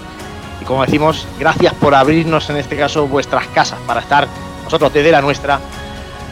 y 0.60 0.64
como 0.64 0.84
decimos, 0.84 1.26
gracias 1.38 1.74
por 1.74 1.94
abrirnos 1.94 2.48
en 2.50 2.56
este 2.56 2.76
caso 2.76 3.06
vuestras 3.06 3.46
casas 3.48 3.78
para 3.86 4.00
estar 4.00 4.28
nosotros 4.64 4.92
desde 4.92 5.10
la 5.10 5.20
nuestra 5.20 5.60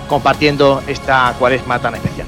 compartiendo 0.08 0.82
esta 0.86 1.34
cuaresma 1.38 1.78
tan 1.78 1.94
especial. 1.94 2.26